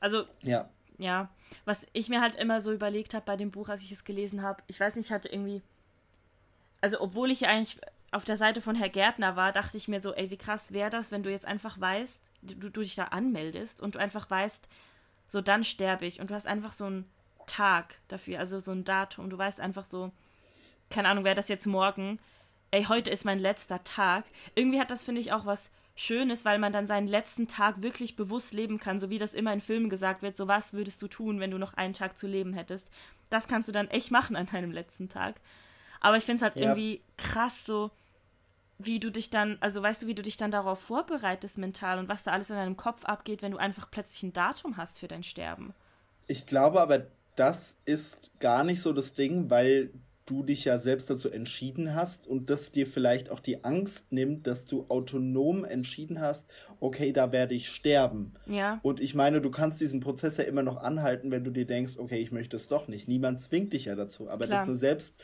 Also, 0.00 0.24
ja. 0.42 0.68
ja. 0.98 1.30
Was 1.64 1.86
ich 1.92 2.08
mir 2.08 2.20
halt 2.20 2.36
immer 2.36 2.60
so 2.60 2.72
überlegt 2.72 3.14
habe 3.14 3.24
bei 3.24 3.36
dem 3.36 3.50
Buch, 3.50 3.68
als 3.68 3.82
ich 3.82 3.92
es 3.92 4.04
gelesen 4.04 4.42
habe, 4.42 4.62
ich 4.66 4.78
weiß 4.78 4.96
nicht, 4.96 5.06
ich 5.06 5.12
hatte 5.12 5.28
irgendwie. 5.28 5.62
Also, 6.80 7.00
obwohl 7.00 7.30
ich 7.30 7.42
ja 7.42 7.48
eigentlich 7.48 7.78
auf 8.10 8.24
der 8.24 8.36
Seite 8.36 8.60
von 8.60 8.74
Herr 8.74 8.88
Gärtner 8.88 9.36
war, 9.36 9.52
dachte 9.52 9.76
ich 9.76 9.88
mir 9.88 10.02
so, 10.02 10.14
ey, 10.14 10.30
wie 10.30 10.36
krass 10.36 10.72
wäre 10.72 10.90
das, 10.90 11.12
wenn 11.12 11.22
du 11.22 11.30
jetzt 11.30 11.46
einfach 11.46 11.80
weißt, 11.80 12.22
du, 12.42 12.70
du 12.70 12.80
dich 12.80 12.96
da 12.96 13.04
anmeldest 13.04 13.80
und 13.80 13.94
du 13.94 13.98
einfach 13.98 14.28
weißt, 14.30 14.68
so 15.28 15.40
dann 15.40 15.62
sterbe 15.62 16.06
ich 16.06 16.20
und 16.20 16.30
du 16.30 16.34
hast 16.34 16.46
einfach 16.46 16.72
so 16.72 16.86
einen 16.86 17.08
Tag 17.46 17.96
dafür, 18.08 18.40
also 18.40 18.58
so 18.58 18.72
ein 18.72 18.84
Datum. 18.84 19.30
Du 19.30 19.38
weißt 19.38 19.60
einfach 19.60 19.84
so, 19.84 20.10
keine 20.88 21.08
Ahnung, 21.08 21.24
wäre 21.24 21.36
das 21.36 21.48
jetzt 21.48 21.66
morgen, 21.66 22.18
ey, 22.70 22.84
heute 22.84 23.10
ist 23.10 23.24
mein 23.24 23.38
letzter 23.38 23.82
Tag. 23.84 24.24
Irgendwie 24.54 24.80
hat 24.80 24.90
das, 24.90 25.04
finde 25.04 25.20
ich, 25.20 25.32
auch 25.32 25.46
was 25.46 25.72
Schönes, 25.96 26.44
weil 26.44 26.58
man 26.58 26.72
dann 26.72 26.86
seinen 26.86 27.08
letzten 27.08 27.48
Tag 27.48 27.82
wirklich 27.82 28.16
bewusst 28.16 28.54
leben 28.54 28.78
kann, 28.78 29.00
so 29.00 29.10
wie 29.10 29.18
das 29.18 29.34
immer 29.34 29.52
in 29.52 29.60
Filmen 29.60 29.90
gesagt 29.90 30.22
wird, 30.22 30.36
so 30.36 30.48
was 30.48 30.72
würdest 30.72 31.02
du 31.02 31.08
tun, 31.08 31.40
wenn 31.40 31.50
du 31.50 31.58
noch 31.58 31.74
einen 31.74 31.92
Tag 31.92 32.18
zu 32.18 32.26
leben 32.26 32.54
hättest. 32.54 32.88
Das 33.28 33.48
kannst 33.48 33.68
du 33.68 33.72
dann 33.72 33.88
echt 33.88 34.10
machen 34.10 34.36
an 34.36 34.46
deinem 34.46 34.72
letzten 34.72 35.08
Tag. 35.08 35.40
Aber 36.00 36.16
ich 36.16 36.24
finde 36.24 36.36
es 36.36 36.42
halt 36.42 36.56
ja. 36.56 36.62
irgendwie 36.62 37.02
krass, 37.18 37.64
so 37.66 37.90
wie 38.78 38.98
du 38.98 39.10
dich 39.10 39.28
dann, 39.28 39.58
also 39.60 39.82
weißt 39.82 40.02
du, 40.02 40.06
wie 40.06 40.14
du 40.14 40.22
dich 40.22 40.38
dann 40.38 40.50
darauf 40.50 40.80
vorbereitest 40.80 41.58
mental 41.58 41.98
und 41.98 42.08
was 42.08 42.24
da 42.24 42.32
alles 42.32 42.48
in 42.48 42.56
deinem 42.56 42.76
Kopf 42.76 43.04
abgeht, 43.04 43.42
wenn 43.42 43.52
du 43.52 43.58
einfach 43.58 43.90
plötzlich 43.90 44.22
ein 44.22 44.32
Datum 44.32 44.78
hast 44.78 45.00
für 45.00 45.08
dein 45.08 45.22
Sterben. 45.22 45.74
Ich 46.26 46.46
glaube 46.46 46.80
aber, 46.80 47.06
das 47.36 47.76
ist 47.84 48.30
gar 48.38 48.64
nicht 48.64 48.80
so 48.80 48.92
das 48.92 49.12
Ding, 49.12 49.50
weil 49.50 49.90
du 50.30 50.44
dich 50.44 50.64
ja 50.64 50.78
selbst 50.78 51.10
dazu 51.10 51.28
entschieden 51.28 51.94
hast 51.94 52.26
und 52.26 52.50
das 52.50 52.70
dir 52.70 52.86
vielleicht 52.86 53.30
auch 53.30 53.40
die 53.40 53.64
Angst 53.64 54.12
nimmt, 54.12 54.46
dass 54.46 54.64
du 54.64 54.86
autonom 54.88 55.64
entschieden 55.64 56.20
hast, 56.20 56.46
okay, 56.78 57.12
da 57.12 57.32
werde 57.32 57.54
ich 57.54 57.68
sterben. 57.68 58.32
Ja. 58.46 58.78
Und 58.82 59.00
ich 59.00 59.14
meine, 59.14 59.40
du 59.40 59.50
kannst 59.50 59.80
diesen 59.80 60.00
Prozess 60.00 60.36
ja 60.36 60.44
immer 60.44 60.62
noch 60.62 60.82
anhalten, 60.82 61.30
wenn 61.30 61.42
du 61.42 61.50
dir 61.50 61.66
denkst, 61.66 61.98
okay, 61.98 62.18
ich 62.18 62.30
möchte 62.30 62.56
es 62.56 62.68
doch 62.68 62.86
nicht. 62.86 63.08
Niemand 63.08 63.40
zwingt 63.40 63.72
dich 63.72 63.86
ja 63.86 63.96
dazu, 63.96 64.30
aber 64.30 64.46
Klar. 64.46 64.58
das 64.58 64.62
ist 64.62 64.68
eine 64.68 64.78
selbst 64.78 65.14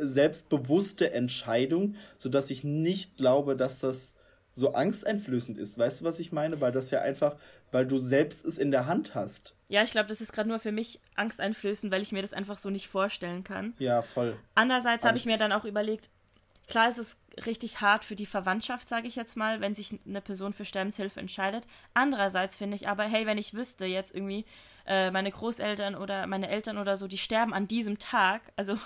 selbstbewusste 0.00 1.12
Entscheidung, 1.12 1.96
sodass 2.18 2.50
ich 2.50 2.62
nicht 2.62 3.16
glaube, 3.16 3.56
dass 3.56 3.80
das 3.80 4.14
so 4.52 4.72
angsteinflößend 4.72 5.58
ist. 5.58 5.78
Weißt 5.78 6.00
du, 6.00 6.04
was 6.04 6.18
ich 6.18 6.32
meine? 6.32 6.60
Weil 6.60 6.72
das 6.72 6.90
ja 6.90 7.00
einfach, 7.00 7.36
weil 7.72 7.86
du 7.86 7.98
selbst 7.98 8.44
es 8.44 8.58
in 8.58 8.70
der 8.70 8.86
Hand 8.86 9.14
hast. 9.14 9.54
Ja, 9.68 9.82
ich 9.82 9.90
glaube, 9.90 10.08
das 10.08 10.20
ist 10.20 10.32
gerade 10.32 10.48
nur 10.48 10.58
für 10.58 10.72
mich 10.72 11.00
angsteinflößend, 11.14 11.92
weil 11.92 12.02
ich 12.02 12.12
mir 12.12 12.22
das 12.22 12.32
einfach 12.32 12.58
so 12.58 12.70
nicht 12.70 12.88
vorstellen 12.88 13.44
kann. 13.44 13.74
Ja, 13.78 14.02
voll. 14.02 14.36
Andererseits 14.54 15.04
habe 15.04 15.18
ich 15.18 15.26
mir 15.26 15.36
dann 15.36 15.52
auch 15.52 15.64
überlegt, 15.64 16.08
klar 16.68 16.88
ist 16.88 16.98
es 16.98 17.16
richtig 17.46 17.80
hart 17.80 18.04
für 18.04 18.16
die 18.16 18.26
Verwandtschaft, 18.26 18.88
sage 18.88 19.06
ich 19.06 19.16
jetzt 19.16 19.36
mal, 19.36 19.60
wenn 19.60 19.74
sich 19.74 19.98
eine 20.06 20.20
Person 20.20 20.52
für 20.52 20.64
Sterbenshilfe 20.64 21.20
entscheidet. 21.20 21.66
Andererseits 21.94 22.56
finde 22.56 22.76
ich 22.76 22.88
aber, 22.88 23.04
hey, 23.04 23.26
wenn 23.26 23.38
ich 23.38 23.54
wüsste 23.54 23.84
jetzt 23.84 24.14
irgendwie, 24.14 24.44
äh, 24.86 25.10
meine 25.10 25.30
Großeltern 25.30 25.94
oder 25.94 26.26
meine 26.26 26.48
Eltern 26.48 26.78
oder 26.78 26.96
so, 26.96 27.06
die 27.06 27.18
sterben 27.18 27.52
an 27.52 27.68
diesem 27.68 27.98
Tag, 27.98 28.40
also 28.56 28.78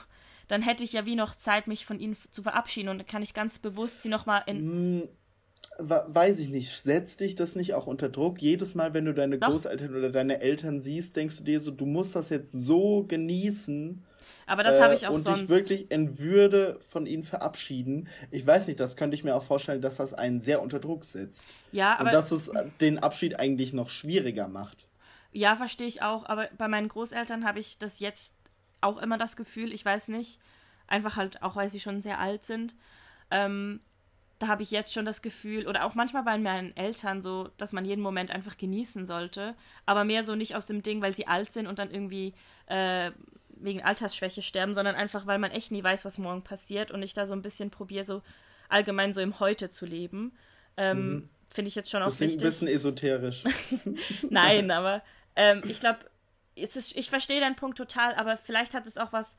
dann 0.49 0.63
hätte 0.63 0.85
ich 0.85 0.93
ja 0.93 1.07
wie 1.07 1.15
noch 1.15 1.35
Zeit, 1.35 1.67
mich 1.67 1.87
von 1.87 1.99
ihnen 1.99 2.17
zu 2.31 2.43
verabschieden 2.43 2.89
und 2.89 2.99
dann 2.99 3.07
kann 3.07 3.23
ich 3.23 3.35
ganz 3.35 3.59
bewusst 3.59 4.03
sie 4.03 4.09
nochmal 4.09 4.43
in. 4.47 4.59
Hm, 4.59 5.09
weiß 5.79 6.39
ich 6.39 6.49
nicht. 6.49 6.83
Setzt 6.83 7.21
dich 7.21 7.35
das 7.35 7.55
nicht 7.55 7.75
auch 7.75 7.87
unter 7.87 8.09
Druck? 8.09 8.41
Jedes 8.41 8.75
Mal, 8.75 8.95
wenn 8.95 9.05
du 9.05 9.15
deine 9.15 9.39
Doch. 9.39 9.49
Großeltern 9.49 9.95
oder 9.95 10.11
deine 10.11 10.41
Eltern 10.41 10.81
siehst, 10.81 11.17
denkst 11.17 11.39
du 11.39 11.45
dir 11.45 11.61
so, 11.61 11.71
du 11.71 11.87
musst 11.87 12.15
das 12.15 12.31
jetzt 12.31 12.53
so 12.53 13.05
genießen. 13.05 14.05
Aber 14.47 14.63
das 14.63 14.79
äh, 14.79 14.83
habe 14.83 14.95
ich 14.95 15.07
auch 15.07 15.13
und 15.13 15.21
sonst. 15.21 15.41
Und 15.41 15.49
dich 15.49 15.57
wirklich 15.57 15.91
in 15.91 16.19
Würde 16.19 16.79
von 16.89 17.07
ihnen 17.07 17.23
verabschieden. 17.23 18.09
Ich 18.31 18.47
weiß 18.47 18.67
nicht, 18.67 18.81
das 18.81 18.97
könnte 18.97 19.15
ich 19.15 19.25
mir 19.25 19.35
auch 19.35 19.45
vorstellen, 19.45 19.81
dass 19.81 19.97
das 19.97 20.15
einen 20.15 20.41
sehr 20.41 20.63
unter 20.63 20.79
Druck 20.79 21.05
setzt. 21.05 21.47
Ja, 21.71 21.95
aber. 21.95 22.05
Und 22.05 22.13
dass 22.13 22.33
es 22.33 22.51
den 22.81 22.99
Abschied 22.99 23.39
eigentlich 23.39 23.73
noch 23.73 23.89
schwieriger 23.89 24.49
macht. 24.49 24.87
Ja, 25.33 25.57
verstehe 25.57 25.87
ich 25.87 26.03
auch. 26.03 26.27
Aber 26.27 26.49
bei 26.59 26.69
meinen 26.69 26.89
Großeltern 26.89 27.45
habe 27.45 27.61
ich 27.61 27.79
das 27.79 28.01
jetzt 28.01 28.35
auch 28.81 28.99
immer 28.99 29.17
das 29.17 29.37
Gefühl, 29.37 29.73
ich 29.73 29.85
weiß 29.85 30.09
nicht, 30.09 30.39
einfach 30.87 31.17
halt 31.17 31.43
auch, 31.43 31.57
weil 31.57 31.71
sie 31.71 31.81
schon 31.81 32.03
sehr 32.03 32.19
alt 32.19 32.45
sind. 32.45 32.75
Ähm, 33.31 33.81
da 34.43 34.49
habe 34.49 34.65
ich 34.65 34.73
jetzt 34.73 34.93
schon 34.93 35.05
das 35.05 35.23
Gefühl, 35.23 35.69
oder 35.69 35.85
auch 35.85 35.95
manchmal 35.95 36.25
bei 36.25 36.37
meinen 36.37 36.77
Eltern 36.77 37.23
so, 37.23 37.51
dass 37.59 37.73
man 37.73 37.85
jeden 37.85 38.03
Moment 38.03 38.33
einfach 38.33 38.59
genießen 38.59 39.07
sollte, 39.07 39.55
aber 39.87 40.03
mehr 40.03 40.25
so 40.25 40.35
nicht 40.35 40.57
aus 40.57 40.67
dem 40.67 40.83
Ding, 40.83 41.01
weil 41.01 41.15
sie 41.15 41.29
alt 41.29 41.53
sind 41.53 41.69
und 41.69 41.79
dann 41.79 41.93
irgendwie 41.93 42.35
äh, 42.67 43.13
wegen 43.51 43.83
Altersschwäche 43.83 44.43
sterben, 44.43 44.75
sondern 44.75 44.97
einfach, 44.97 45.27
weil 45.29 45.39
man 45.39 45.53
echt 45.53 45.71
nie 45.71 45.85
weiß, 45.85 46.05
was 46.05 46.19
morgen 46.19 46.43
passiert 46.43 46.91
und 46.91 47.05
ich 47.05 47.15
da 47.15 47.25
so 47.25 47.35
ein 47.35 47.43
bisschen 47.43 47.71
probiere, 47.71 48.05
so 48.05 48.21
allgemein 48.69 49.15
so 49.15 49.21
im 49.21 49.39
Heute 49.39 49.71
zu 49.71 49.87
leben. 49.87 50.33
Ähm, 50.77 51.09
mhm. 51.09 51.29
Finde 51.49 51.69
ich 51.69 51.77
jetzt 51.77 51.91
schon 51.91 52.01
das 52.01 52.15
auch 52.15 52.21
wichtig. 52.21 52.41
ein 52.41 52.45
bisschen 52.45 52.67
esoterisch. 52.67 53.45
Nein, 54.29 54.71
aber 54.73 55.05
ähm, 55.37 55.63
ich 55.67 55.79
glaube, 55.79 56.01
ist, 56.57 56.97
ich 56.97 57.11
verstehe 57.11 57.39
deinen 57.39 57.55
Punkt 57.55 57.79
total, 57.79 58.17
aber 58.17 58.37
vielleicht 58.37 58.75
hat 58.75 58.89
es 58.89 58.99
auch 58.99 59.13
was 59.13 59.37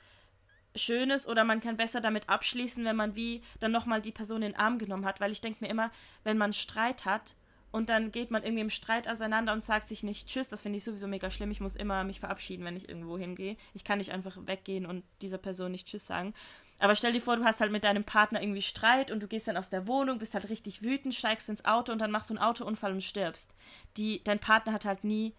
Schönes 0.76 1.28
oder 1.28 1.44
man 1.44 1.62
kann 1.62 1.78
besser 1.78 2.02
damit 2.02 2.30
abschließen, 2.30 2.84
wenn 2.86 2.96
man 2.96 3.16
wie 3.16 3.42
dann 3.60 3.72
nochmal 3.72 4.02
die 4.02 4.12
Person 4.12 4.42
in 4.42 4.54
den 4.54 4.60
Arm 4.60 4.80
genommen 4.80 5.06
hat, 5.06 5.20
weil 5.20 5.32
ich 5.32 5.42
denke 5.42 5.64
mir 5.64 5.70
immer, 5.70 5.92
wenn 6.24 6.38
man 6.38 6.54
Streit 6.54 7.06
hat 7.06 7.36
und 7.74 7.90
dann 7.90 8.12
geht 8.12 8.30
man 8.30 8.44
irgendwie 8.44 8.62
im 8.62 8.70
Streit 8.70 9.08
auseinander 9.08 9.52
und 9.52 9.64
sagt 9.64 9.88
sich 9.88 10.04
nicht 10.04 10.28
Tschüss, 10.28 10.48
das 10.48 10.62
finde 10.62 10.78
ich 10.78 10.84
sowieso 10.84 11.08
mega 11.08 11.32
schlimm. 11.32 11.50
Ich 11.50 11.60
muss 11.60 11.76
immer 11.76 12.04
mich 12.04 12.20
verabschieden, 12.20 12.66
wenn 12.66 12.78
ich 12.78 12.88
irgendwo 12.88 13.18
hingehe. 13.18 13.58
Ich 13.74 13.84
kann 13.84 13.98
nicht 13.98 14.12
einfach 14.12 14.38
weggehen 14.46 14.86
und 14.86 15.04
dieser 15.24 15.40
Person 15.40 15.72
nicht 15.72 15.88
Tschüss 15.88 16.06
sagen. 16.06 16.36
Aber 16.78 16.96
stell 16.96 17.14
dir 17.14 17.22
vor, 17.22 17.36
du 17.36 17.44
hast 17.44 17.62
halt 17.62 17.72
mit 17.72 17.84
deinem 17.84 18.04
Partner 18.04 18.44
irgendwie 18.44 18.62
Streit 18.62 19.10
und 19.10 19.22
du 19.22 19.28
gehst 19.28 19.48
dann 19.48 19.58
aus 19.58 19.72
der 19.72 19.88
Wohnung, 19.88 20.20
bist 20.20 20.36
halt 20.36 20.50
richtig 20.50 20.84
wütend, 20.84 21.16
steigst 21.16 21.50
ins 21.50 21.66
Auto 21.66 21.92
und 21.92 22.00
dann 22.00 22.12
machst 22.12 22.30
du 22.30 22.36
einen 22.36 22.44
Autounfall 22.44 22.92
und 22.92 23.04
stirbst. 23.04 23.52
Die, 23.98 24.24
dein 24.24 24.38
Partner 24.40 24.74
hat 24.74 24.86
halt 24.86 25.04
nie 25.04 25.34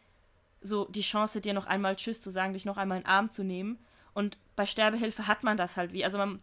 so 0.60 0.86
die 0.86 1.02
Chance, 1.02 1.40
dir 1.40 1.52
noch 1.52 1.66
einmal 1.66 1.94
Tschüss 1.94 2.20
zu 2.20 2.30
sagen, 2.30 2.52
dich 2.52 2.64
noch 2.64 2.78
einmal 2.78 2.98
in 2.98 3.04
den 3.04 3.10
Arm 3.10 3.30
zu 3.30 3.44
nehmen. 3.44 3.78
Und 4.14 4.38
bei 4.56 4.66
Sterbehilfe 4.66 5.26
hat 5.26 5.42
man 5.42 5.56
das 5.56 5.76
halt 5.76 5.92
wie. 5.92 6.04
Also 6.04 6.18
man. 6.18 6.40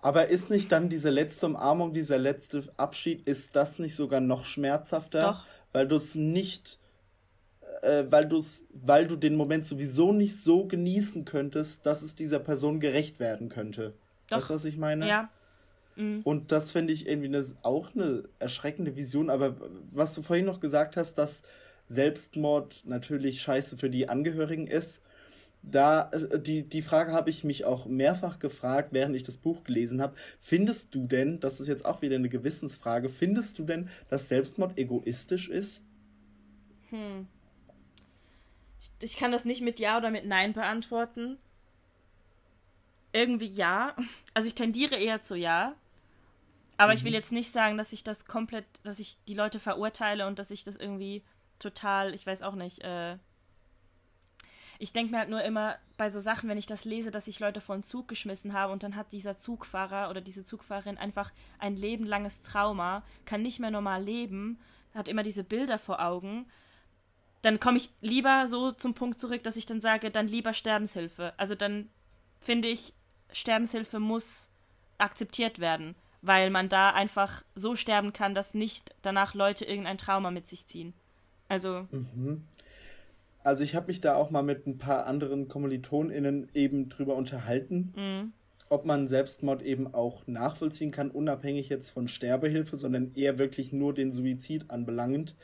Aber 0.00 0.28
ist 0.28 0.50
nicht 0.50 0.70
dann 0.70 0.88
diese 0.88 1.10
letzte 1.10 1.46
Umarmung, 1.46 1.92
dieser 1.92 2.18
letzte 2.18 2.64
Abschied, 2.76 3.26
ist 3.26 3.56
das 3.56 3.78
nicht 3.78 3.96
sogar 3.96 4.20
noch 4.20 4.44
schmerzhafter? 4.44 5.22
Doch. 5.22 5.46
Weil 5.72 5.88
du 5.88 5.96
es 5.96 6.14
nicht, 6.14 6.78
äh, 7.82 8.04
weil 8.08 8.26
du 8.26 8.42
weil 8.72 9.06
du 9.06 9.16
den 9.16 9.36
Moment 9.36 9.66
sowieso 9.66 10.12
nicht 10.12 10.36
so 10.36 10.66
genießen 10.66 11.24
könntest, 11.24 11.86
dass 11.86 12.02
es 12.02 12.14
dieser 12.14 12.38
Person 12.38 12.80
gerecht 12.80 13.20
werden 13.20 13.48
könnte. 13.48 13.94
Doch. 14.28 14.38
Weißt 14.38 14.50
du, 14.50 14.54
was 14.54 14.64
ich 14.64 14.76
meine? 14.76 15.08
Ja. 15.08 15.30
Mhm. 15.96 16.22
Und 16.24 16.52
das 16.52 16.70
finde 16.70 16.92
ich 16.92 17.06
irgendwie 17.06 17.28
eine, 17.28 17.44
auch 17.62 17.94
eine 17.94 18.24
erschreckende 18.38 18.96
Vision. 18.96 19.30
Aber 19.30 19.56
was 19.90 20.14
du 20.14 20.22
vorhin 20.22 20.46
noch 20.46 20.60
gesagt 20.60 20.96
hast, 20.96 21.14
dass 21.14 21.42
Selbstmord 21.86 22.82
natürlich 22.84 23.42
scheiße 23.42 23.76
für 23.76 23.90
die 23.90 24.08
Angehörigen 24.08 24.66
ist. 24.66 25.02
Da, 25.70 26.10
äh, 26.10 26.40
die, 26.40 26.62
die 26.62 26.82
Frage 26.82 27.12
habe 27.12 27.30
ich 27.30 27.44
mich 27.44 27.64
auch 27.64 27.86
mehrfach 27.86 28.38
gefragt, 28.38 28.90
während 28.92 29.14
ich 29.16 29.22
das 29.22 29.36
Buch 29.36 29.64
gelesen 29.64 30.00
habe. 30.00 30.16
Findest 30.40 30.94
du 30.94 31.06
denn, 31.06 31.40
das 31.40 31.60
ist 31.60 31.68
jetzt 31.68 31.84
auch 31.84 32.02
wieder 32.02 32.16
eine 32.16 32.28
Gewissensfrage, 32.28 33.08
findest 33.08 33.58
du 33.58 33.64
denn, 33.64 33.88
dass 34.08 34.28
Selbstmord 34.28 34.78
egoistisch 34.78 35.48
ist? 35.48 35.82
Hm. 36.90 37.26
Ich, 38.80 38.90
ich 39.00 39.16
kann 39.16 39.32
das 39.32 39.44
nicht 39.44 39.60
mit 39.60 39.80
Ja 39.80 39.98
oder 39.98 40.10
mit 40.10 40.26
Nein 40.26 40.52
beantworten. 40.52 41.38
Irgendwie 43.12 43.46
ja. 43.46 43.94
Also 44.34 44.48
ich 44.48 44.54
tendiere 44.54 44.96
eher 44.96 45.22
zu 45.22 45.36
Ja. 45.36 45.74
Aber 46.76 46.92
mhm. 46.92 46.98
ich 46.98 47.04
will 47.04 47.12
jetzt 47.12 47.32
nicht 47.32 47.52
sagen, 47.52 47.76
dass 47.76 47.92
ich 47.92 48.04
das 48.04 48.24
komplett, 48.24 48.64
dass 48.84 49.00
ich 49.00 49.18
die 49.26 49.34
Leute 49.34 49.58
verurteile 49.60 50.26
und 50.26 50.38
dass 50.38 50.50
ich 50.50 50.64
das 50.64 50.76
irgendwie 50.76 51.22
total, 51.58 52.14
ich 52.14 52.26
weiß 52.26 52.42
auch 52.42 52.54
nicht, 52.54 52.82
äh, 52.84 53.18
ich 54.78 54.92
denke 54.92 55.10
mir 55.10 55.18
halt 55.18 55.28
nur 55.28 55.42
immer 55.42 55.76
bei 55.96 56.08
so 56.08 56.20
Sachen, 56.20 56.48
wenn 56.48 56.58
ich 56.58 56.66
das 56.66 56.84
lese, 56.84 57.10
dass 57.10 57.24
sich 57.24 57.40
Leute 57.40 57.60
vor 57.60 57.74
einen 57.74 57.82
Zug 57.82 58.06
geschmissen 58.06 58.52
haben 58.52 58.72
und 58.72 58.84
dann 58.84 58.94
hat 58.94 59.12
dieser 59.12 59.36
Zugfahrer 59.36 60.08
oder 60.08 60.20
diese 60.20 60.44
Zugfahrerin 60.44 60.98
einfach 60.98 61.32
ein 61.58 61.76
lebenlanges 61.76 62.42
Trauma, 62.42 63.02
kann 63.24 63.42
nicht 63.42 63.58
mehr 63.58 63.72
normal 63.72 64.02
leben, 64.02 64.58
hat 64.94 65.08
immer 65.08 65.24
diese 65.24 65.42
Bilder 65.42 65.78
vor 65.78 66.00
Augen. 66.00 66.46
Dann 67.42 67.58
komme 67.58 67.78
ich 67.78 67.90
lieber 68.00 68.48
so 68.48 68.70
zum 68.70 68.94
Punkt 68.94 69.18
zurück, 69.18 69.42
dass 69.42 69.56
ich 69.56 69.66
dann 69.66 69.80
sage, 69.80 70.10
dann 70.10 70.28
lieber 70.28 70.54
Sterbenshilfe. 70.54 71.34
Also 71.36 71.56
dann 71.56 71.88
finde 72.40 72.68
ich, 72.68 72.94
Sterbenshilfe 73.32 73.98
muss 73.98 74.48
akzeptiert 74.98 75.58
werden, 75.58 75.96
weil 76.22 76.50
man 76.50 76.68
da 76.68 76.90
einfach 76.90 77.42
so 77.56 77.74
sterben 77.74 78.12
kann, 78.12 78.34
dass 78.34 78.54
nicht 78.54 78.94
danach 79.02 79.34
Leute 79.34 79.64
irgendein 79.64 79.98
Trauma 79.98 80.30
mit 80.30 80.46
sich 80.46 80.66
ziehen. 80.66 80.94
Also. 81.48 81.88
Mhm. 81.90 82.44
Also 83.44 83.64
ich 83.64 83.74
habe 83.74 83.86
mich 83.88 84.00
da 84.00 84.14
auch 84.14 84.30
mal 84.30 84.42
mit 84.42 84.66
ein 84.66 84.78
paar 84.78 85.06
anderen 85.06 85.48
KommilitonInnen 85.48 86.48
eben 86.54 86.88
drüber 86.88 87.16
unterhalten, 87.16 87.92
mhm. 87.96 88.32
ob 88.68 88.84
man 88.84 89.08
Selbstmord 89.08 89.62
eben 89.62 89.92
auch 89.94 90.26
nachvollziehen 90.26 90.90
kann, 90.90 91.10
unabhängig 91.10 91.68
jetzt 91.68 91.90
von 91.90 92.08
Sterbehilfe, 92.08 92.76
sondern 92.76 93.14
eher 93.14 93.38
wirklich 93.38 93.72
nur 93.72 93.94
den 93.94 94.12
Suizid 94.12 94.70
anbelangend. 94.70 95.36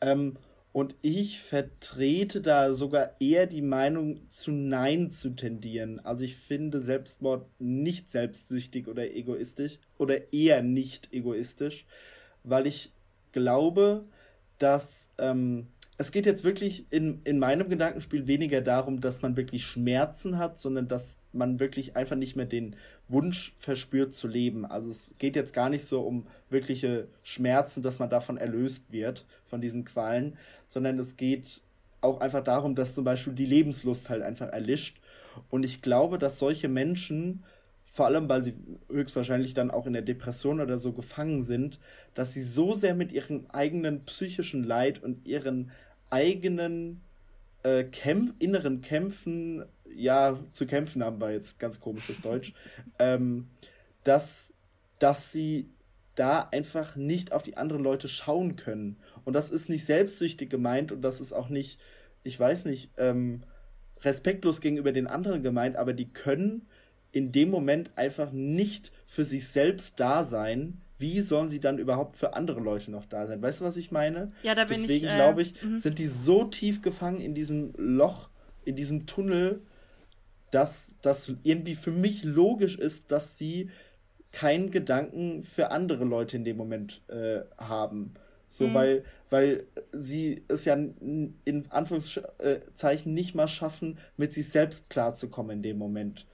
Ähm, 0.00 0.38
und 0.74 0.96
ich 1.02 1.40
vertrete 1.40 2.40
da 2.40 2.74
sogar 2.74 3.12
eher 3.20 3.46
die 3.46 3.62
Meinung, 3.62 4.28
zu 4.30 4.50
Nein 4.50 5.12
zu 5.12 5.30
tendieren. 5.30 6.00
Also 6.00 6.24
ich 6.24 6.34
finde 6.34 6.80
Selbstmord 6.80 7.46
nicht 7.60 8.10
selbstsüchtig 8.10 8.88
oder 8.88 9.08
egoistisch 9.08 9.78
oder 9.98 10.32
eher 10.32 10.62
nicht 10.62 11.12
egoistisch, 11.12 11.86
weil 12.42 12.66
ich 12.66 12.92
glaube, 13.30 14.04
dass 14.58 15.10
ähm, 15.18 15.68
es 15.96 16.10
geht 16.10 16.26
jetzt 16.26 16.42
wirklich 16.42 16.86
in, 16.90 17.20
in 17.24 17.38
meinem 17.38 17.68
Gedankenspiel 17.68 18.26
weniger 18.26 18.60
darum, 18.60 19.00
dass 19.00 19.22
man 19.22 19.36
wirklich 19.36 19.64
Schmerzen 19.64 20.38
hat, 20.38 20.58
sondern 20.58 20.88
dass 20.88 21.18
man 21.32 21.60
wirklich 21.60 21.94
einfach 21.94 22.16
nicht 22.16 22.34
mehr 22.34 22.46
den 22.46 22.74
Wunsch 23.06 23.54
verspürt 23.58 24.14
zu 24.14 24.26
leben. 24.26 24.66
Also 24.66 24.88
es 24.88 25.14
geht 25.18 25.36
jetzt 25.36 25.52
gar 25.52 25.68
nicht 25.68 25.84
so 25.84 26.00
um 26.00 26.26
wirkliche 26.50 27.06
Schmerzen, 27.22 27.82
dass 27.82 28.00
man 28.00 28.10
davon 28.10 28.38
erlöst 28.38 28.90
wird, 28.90 29.24
von 29.44 29.60
diesen 29.60 29.84
Qualen, 29.84 30.36
sondern 30.66 30.98
es 30.98 31.16
geht 31.16 31.62
auch 32.00 32.20
einfach 32.20 32.42
darum, 32.42 32.74
dass 32.74 32.94
zum 32.94 33.04
Beispiel 33.04 33.32
die 33.32 33.46
Lebenslust 33.46 34.10
halt 34.10 34.22
einfach 34.22 34.48
erlischt. 34.48 35.00
Und 35.48 35.64
ich 35.64 35.80
glaube, 35.80 36.18
dass 36.18 36.38
solche 36.38 36.68
Menschen, 36.68 37.44
vor 37.94 38.06
allem 38.06 38.28
weil 38.28 38.42
sie 38.42 38.56
höchstwahrscheinlich 38.90 39.54
dann 39.54 39.70
auch 39.70 39.86
in 39.86 39.92
der 39.92 40.02
Depression 40.02 40.60
oder 40.60 40.78
so 40.78 40.92
gefangen 40.92 41.42
sind, 41.42 41.78
dass 42.14 42.34
sie 42.34 42.42
so 42.42 42.74
sehr 42.74 42.92
mit 42.96 43.12
ihrem 43.12 43.46
eigenen 43.52 44.04
psychischen 44.04 44.64
Leid 44.64 45.00
und 45.00 45.24
ihren 45.24 45.70
eigenen 46.10 47.02
äh, 47.62 47.84
Kämpf 47.84 48.34
inneren 48.40 48.80
Kämpfen, 48.80 49.64
ja, 49.94 50.36
zu 50.50 50.66
kämpfen 50.66 51.04
haben 51.04 51.20
wir 51.20 51.30
jetzt 51.30 51.60
ganz 51.60 51.78
komisches 51.78 52.20
Deutsch, 52.20 52.52
ähm, 52.98 53.46
dass, 54.02 54.52
dass 54.98 55.30
sie 55.30 55.68
da 56.16 56.48
einfach 56.50 56.96
nicht 56.96 57.30
auf 57.30 57.44
die 57.44 57.56
anderen 57.56 57.84
Leute 57.84 58.08
schauen 58.08 58.56
können. 58.56 58.96
Und 59.24 59.34
das 59.34 59.50
ist 59.50 59.68
nicht 59.68 59.86
selbstsüchtig 59.86 60.50
gemeint 60.50 60.90
und 60.90 61.00
das 61.02 61.20
ist 61.20 61.32
auch 61.32 61.48
nicht, 61.48 61.78
ich 62.24 62.40
weiß 62.40 62.64
nicht, 62.64 62.90
ähm, 62.96 63.44
respektlos 64.00 64.60
gegenüber 64.60 64.90
den 64.90 65.06
anderen 65.06 65.44
gemeint, 65.44 65.76
aber 65.76 65.92
die 65.92 66.12
können 66.12 66.66
in 67.14 67.30
dem 67.30 67.48
Moment 67.48 67.92
einfach 67.94 68.32
nicht 68.32 68.90
für 69.06 69.24
sich 69.24 69.46
selbst 69.46 70.00
da 70.00 70.24
sein, 70.24 70.80
wie 70.98 71.20
sollen 71.20 71.48
sie 71.48 71.60
dann 71.60 71.78
überhaupt 71.78 72.16
für 72.16 72.34
andere 72.34 72.60
Leute 72.60 72.90
noch 72.90 73.06
da 73.06 73.26
sein? 73.26 73.40
Weißt 73.40 73.60
du, 73.60 73.64
was 73.64 73.76
ich 73.76 73.92
meine? 73.92 74.32
Ja, 74.42 74.54
da 74.54 74.64
bin 74.64 74.80
Deswegen 74.80 74.92
ich. 74.92 75.00
Deswegen 75.02 75.12
äh, 75.12 75.16
glaube 75.16 75.42
ich, 75.42 75.52
-hmm. 75.52 75.76
sind 75.76 75.98
die 75.98 76.06
so 76.06 76.44
tief 76.44 76.82
gefangen 76.82 77.20
in 77.20 77.34
diesem 77.34 77.72
Loch, 77.76 78.30
in 78.64 78.74
diesem 78.74 79.06
Tunnel, 79.06 79.60
dass 80.50 80.96
das 81.02 81.32
irgendwie 81.44 81.76
für 81.76 81.92
mich 81.92 82.24
logisch 82.24 82.76
ist, 82.76 83.12
dass 83.12 83.38
sie 83.38 83.70
keinen 84.32 84.72
Gedanken 84.72 85.44
für 85.44 85.70
andere 85.70 86.04
Leute 86.04 86.36
in 86.36 86.44
dem 86.44 86.56
Moment 86.56 87.02
äh, 87.08 87.42
haben. 87.58 88.14
So, 88.48 88.66
mhm. 88.66 88.74
weil, 88.74 89.04
weil 89.30 89.66
sie 89.92 90.42
es 90.48 90.64
ja 90.64 90.74
in 90.74 91.66
Anführungszeichen 91.70 93.14
nicht 93.14 93.36
mal 93.36 93.48
schaffen, 93.48 93.98
mit 94.16 94.32
sich 94.32 94.48
selbst 94.48 94.90
klarzukommen 94.90 95.58
in 95.58 95.62
dem 95.62 95.78
Moment. 95.78 96.26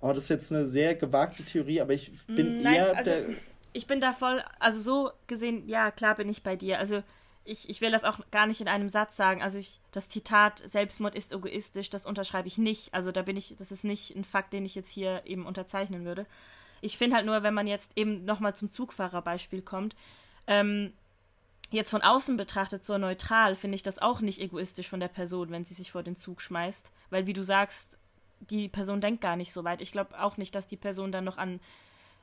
Aber 0.00 0.14
das 0.14 0.24
ist 0.24 0.30
jetzt 0.30 0.52
eine 0.52 0.66
sehr 0.66 0.94
gewagte 0.94 1.44
Theorie, 1.44 1.80
aber 1.80 1.92
ich 1.92 2.12
bin 2.26 2.62
Nein, 2.62 2.74
eher 2.74 2.96
also, 2.96 3.10
der 3.10 3.24
ich 3.72 3.86
bin 3.86 4.00
da 4.00 4.12
voll, 4.12 4.42
also 4.58 4.80
so 4.80 5.10
gesehen, 5.26 5.68
ja, 5.68 5.90
klar 5.90 6.14
bin 6.14 6.28
ich 6.28 6.42
bei 6.42 6.56
dir. 6.56 6.78
Also 6.78 7.02
ich, 7.44 7.68
ich 7.68 7.80
will 7.80 7.90
das 7.90 8.04
auch 8.04 8.18
gar 8.30 8.46
nicht 8.46 8.60
in 8.60 8.68
einem 8.68 8.88
Satz 8.88 9.16
sagen. 9.16 9.42
Also 9.42 9.58
ich, 9.58 9.80
das 9.92 10.08
Zitat 10.08 10.62
Selbstmord 10.66 11.14
ist 11.14 11.32
egoistisch, 11.32 11.90
das 11.90 12.06
unterschreibe 12.06 12.48
ich 12.48 12.58
nicht. 12.58 12.94
Also 12.94 13.12
da 13.12 13.22
bin 13.22 13.36
ich, 13.36 13.56
das 13.58 13.72
ist 13.72 13.84
nicht 13.84 14.14
ein 14.14 14.24
Fakt, 14.24 14.52
den 14.52 14.64
ich 14.64 14.74
jetzt 14.74 14.90
hier 14.90 15.22
eben 15.24 15.46
unterzeichnen 15.46 16.04
würde. 16.04 16.26
Ich 16.80 16.98
finde 16.98 17.16
halt 17.16 17.26
nur, 17.26 17.42
wenn 17.42 17.54
man 17.54 17.66
jetzt 17.66 17.92
eben 17.96 18.24
nochmal 18.24 18.54
zum 18.54 18.70
Zugfahrerbeispiel 18.70 19.62
kommt, 19.62 19.96
ähm, 20.46 20.92
jetzt 21.70 21.90
von 21.90 22.02
außen 22.02 22.36
betrachtet, 22.36 22.84
so 22.84 22.96
neutral, 22.98 23.54
finde 23.54 23.74
ich 23.74 23.82
das 23.82 23.98
auch 23.98 24.20
nicht 24.20 24.40
egoistisch 24.40 24.88
von 24.88 25.00
der 25.00 25.08
Person, 25.08 25.50
wenn 25.50 25.64
sie 25.64 25.74
sich 25.74 25.92
vor 25.92 26.02
den 26.02 26.16
Zug 26.16 26.40
schmeißt. 26.40 26.90
Weil, 27.10 27.26
wie 27.26 27.32
du 27.32 27.42
sagst, 27.42 27.97
die 28.40 28.68
Person 28.68 29.00
denkt 29.00 29.20
gar 29.20 29.36
nicht 29.36 29.52
so 29.52 29.64
weit. 29.64 29.80
Ich 29.80 29.92
glaube 29.92 30.20
auch 30.20 30.36
nicht, 30.36 30.54
dass 30.54 30.66
die 30.66 30.76
Person 30.76 31.12
dann 31.12 31.24
noch 31.24 31.38
an 31.38 31.60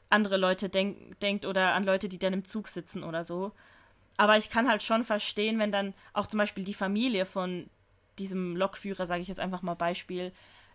andere 0.10 0.38
Leute 0.38 0.70
denk, 0.70 1.20
denkt 1.20 1.46
oder 1.46 1.74
an 1.74 1.84
Leute, 1.84 2.10
die 2.10 2.20
dann 2.20 2.34
im 2.34 2.46
Zug 2.46 2.68
sitzen 2.68 3.04
oder 3.04 3.24
so. 3.24 3.52
Aber 4.18 4.38
ich 4.38 4.50
kann 4.50 4.70
halt 4.70 4.82
schon 4.82 5.04
verstehen, 5.04 5.60
wenn 5.60 5.72
dann 5.72 5.94
auch 6.14 6.28
zum 6.28 6.38
Beispiel 6.38 6.64
die 6.64 6.74
Familie 6.74 7.26
von 7.26 7.70
diesem 8.18 8.56
Lokführer, 8.56 9.06
sage 9.06 9.22
ich 9.22 9.28
jetzt 9.28 9.40
einfach 9.40 9.62
mal 9.62 9.74
Beispiel, 9.74 10.32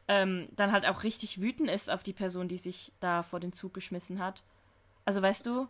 ähm, 0.09 0.49
dann 0.57 0.73
halt 0.73 0.87
auch 0.87 1.05
richtig 1.05 1.41
wütend 1.41 1.71
ist 1.71 1.91
auf 1.91 2.03
die 2.03 2.13
Person, 2.13 2.49
die 2.49 2.59
sich 2.59 2.93
da 3.01 3.23
vor 3.23 3.41
den 3.41 3.53
Zug 3.53 3.73
geschmissen 3.73 4.19
hat. 4.19 4.43
Also 5.05 5.23
weißt 5.23 5.47
du, 5.47 5.69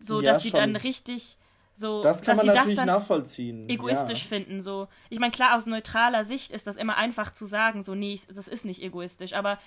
so 0.00 0.20
ja, 0.20 0.32
dass 0.32 0.42
sie 0.42 0.50
dann 0.50 0.74
richtig 0.74 1.36
so, 1.74 2.02
das 2.02 2.20
kann 2.22 2.36
man 2.36 2.46
natürlich 2.46 2.76
das 2.76 2.86
nachvollziehen. 2.86 3.68
Egoistisch 3.68 4.22
ja. 4.24 4.28
finden. 4.28 4.62
So, 4.62 4.88
ich 5.08 5.18
meine, 5.18 5.32
klar, 5.32 5.56
aus 5.56 5.66
neutraler 5.66 6.24
Sicht 6.24 6.52
ist 6.52 6.66
das 6.66 6.76
immer 6.76 6.96
einfach 6.96 7.32
zu 7.32 7.46
sagen, 7.46 7.82
so, 7.82 7.94
nee, 7.94 8.18
das 8.34 8.48
ist 8.48 8.64
nicht 8.64 8.82
egoistisch, 8.82 9.32
aber 9.32 9.58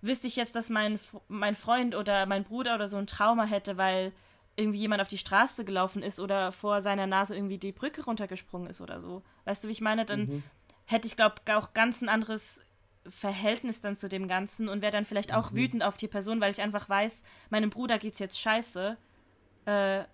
wüsste 0.00 0.26
ich 0.26 0.36
jetzt, 0.36 0.56
dass 0.56 0.68
mein, 0.68 0.98
mein 1.28 1.54
Freund 1.54 1.94
oder 1.94 2.26
mein 2.26 2.44
Bruder 2.44 2.74
oder 2.74 2.88
so 2.88 2.96
ein 2.96 3.06
Trauma 3.06 3.44
hätte, 3.44 3.76
weil 3.78 4.12
irgendwie 4.56 4.80
jemand 4.80 5.00
auf 5.00 5.08
die 5.08 5.18
Straße 5.18 5.64
gelaufen 5.64 6.02
ist 6.02 6.20
oder 6.20 6.52
vor 6.52 6.82
seiner 6.82 7.06
Nase 7.06 7.34
irgendwie 7.34 7.58
die 7.58 7.72
Brücke 7.72 8.04
runtergesprungen 8.04 8.68
ist 8.68 8.80
oder 8.80 9.00
so. 9.00 9.22
Weißt 9.44 9.64
du, 9.64 9.68
wie 9.68 9.72
ich 9.72 9.80
meine? 9.80 10.04
Dann 10.04 10.20
mhm. 10.20 10.42
hätte 10.84 11.06
ich, 11.06 11.16
glaube 11.16 11.36
ich, 11.46 11.54
auch 11.54 11.72
ganz 11.72 12.02
ein 12.02 12.08
anderes 12.08 12.60
Verhältnis 13.08 13.80
dann 13.80 13.96
zu 13.96 14.08
dem 14.08 14.28
Ganzen 14.28 14.68
und 14.68 14.82
wäre 14.82 14.92
dann 14.92 15.04
vielleicht 15.04 15.32
auch 15.32 15.52
mhm. 15.52 15.56
wütend 15.56 15.82
auf 15.84 15.96
die 15.96 16.08
Person, 16.08 16.40
weil 16.40 16.50
ich 16.50 16.60
einfach 16.60 16.88
weiß, 16.88 17.22
meinem 17.50 17.70
Bruder 17.70 17.98
geht's 17.98 18.18
jetzt 18.18 18.38
scheiße. 18.38 18.96
Äh, 19.64 20.04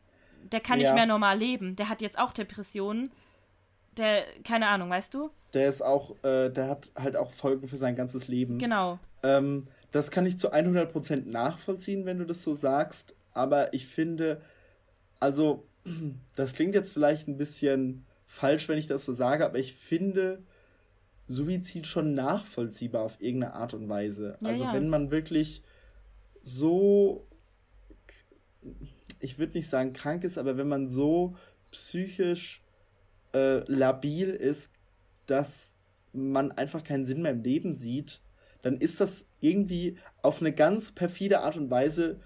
der 0.53 0.61
kann 0.61 0.81
ja. 0.81 0.89
nicht 0.89 0.95
mehr 0.95 1.07
normal 1.07 1.39
leben. 1.39 1.77
Der 1.77 1.89
hat 1.89 2.01
jetzt 2.01 2.19
auch 2.19 2.33
Depressionen. 2.33 3.11
Der, 3.97 4.23
keine 4.45 4.69
Ahnung, 4.69 4.91
weißt 4.91 5.13
du? 5.15 5.31
Der 5.55 5.69
ist 5.69 5.83
auch, 5.83 6.13
äh, 6.23 6.51
der 6.51 6.69
hat 6.69 6.91
halt 6.97 7.17
auch 7.17 7.31
Folgen 7.31 7.67
für 7.67 7.77
sein 7.77 7.97
ganzes 7.97 8.29
Leben. 8.29 8.59
Genau. 8.59 8.99
Ähm, 9.23 9.67
das 9.91 10.11
kann 10.11 10.27
ich 10.27 10.39
zu 10.39 10.53
100% 10.53 11.29
nachvollziehen, 11.29 12.05
wenn 12.05 12.19
du 12.19 12.27
das 12.27 12.45
so 12.45 12.55
sagst, 12.55 13.15
aber 13.33 13.73
ich 13.73 13.87
finde, 13.87 14.41
also, 15.21 15.65
das 16.37 16.55
klingt 16.55 16.75
jetzt 16.75 16.93
vielleicht 16.93 17.29
ein 17.29 17.39
bisschen 17.39 18.05
falsch, 18.27 18.69
wenn 18.69 18.79
ich 18.79 18.87
das 18.87 19.05
so 19.05 19.15
sage, 19.15 19.45
aber 19.45 19.59
ich 19.59 19.75
finde 19.75 20.43
Suizid 21.27 21.87
schon 21.87 22.15
nachvollziehbar 22.15 23.03
auf 23.03 23.21
irgendeine 23.21 23.55
Art 23.55 23.75
und 23.75 23.89
Weise. 23.89 24.37
Ja, 24.41 24.49
also, 24.49 24.65
ja. 24.65 24.75
wenn 24.75 24.89
man 24.89 25.11
wirklich 25.11 25.63
so, 26.43 27.27
ich 29.21 29.39
würde 29.39 29.55
nicht 29.55 29.69
sagen 29.69 29.93
krank 29.93 30.25
ist, 30.25 30.39
aber 30.39 30.57
wenn 30.57 30.69
man 30.69 30.89
so 30.89 31.37
psychisch 31.71 32.63
äh, 33.35 33.59
labil 33.71 34.31
ist, 34.31 34.71
dass 35.27 35.77
man 36.13 36.53
einfach 36.53 36.85
keinen 36.85 37.05
Sinn 37.05 37.23
mehr 37.23 37.33
im 37.33 37.43
Leben 37.43 37.73
sieht, 37.73 38.21
dann 38.63 38.79
ist 38.79 39.01
das 39.01 39.27
irgendwie 39.41 39.99
auf 40.23 40.41
eine 40.41 40.53
ganz 40.53 40.93
perfide 40.93 41.41
Art 41.41 41.57
und 41.57 41.71
Weise 41.71 42.21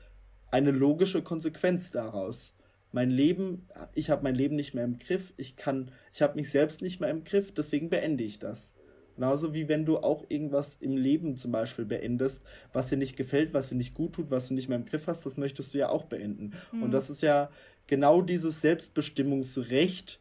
eine 0.51 0.71
logische 0.71 1.23
Konsequenz 1.23 1.91
daraus. 1.91 2.55
Mein 2.93 3.11
Leben, 3.11 3.69
ich 3.95 4.11
habe 4.11 4.23
mein 4.23 4.35
Leben 4.35 4.55
nicht 4.55 4.75
mehr 4.75 4.85
im 4.85 4.99
Griff, 4.99 5.33
ich 5.37 5.57
kann, 5.57 5.91
ich 6.13 6.23
habe 6.23 6.37
mich 6.37 6.51
selbst 6.51 6.83
nicht 6.83 7.01
mehr 7.01 7.11
im 7.11 7.25
Griff, 7.25 7.53
deswegen 7.53 7.89
beende 7.89 8.23
ich 8.23 8.39
das. 8.39 8.75
Genauso 9.15 9.53
wie 9.55 9.69
wenn 9.69 9.85
du 9.85 9.99
auch 9.99 10.25
irgendwas 10.29 10.77
im 10.81 10.97
Leben 10.97 11.37
zum 11.37 11.53
Beispiel 11.53 11.85
beendest, 11.85 12.43
was 12.73 12.89
dir 12.89 12.97
nicht 12.97 13.17
gefällt, 13.17 13.53
was 13.55 13.69
dir 13.69 13.77
nicht 13.77 13.95
gut 13.95 14.15
tut, 14.15 14.31
was 14.31 14.49
du 14.49 14.55
nicht 14.55 14.69
mehr 14.69 14.79
im 14.79 14.85
Griff 14.85 15.07
hast, 15.07 15.27
das 15.27 15.37
möchtest 15.37 15.75
du 15.75 15.79
ja 15.79 15.89
auch 15.89 16.05
beenden. 16.05 16.53
Mhm. 16.73 16.85
Und 16.85 16.91
das 16.93 17.11
ist 17.11 17.23
ja 17.23 17.51
genau 17.87 18.23
dieses 18.23 18.61
Selbstbestimmungsrecht, 18.61 20.19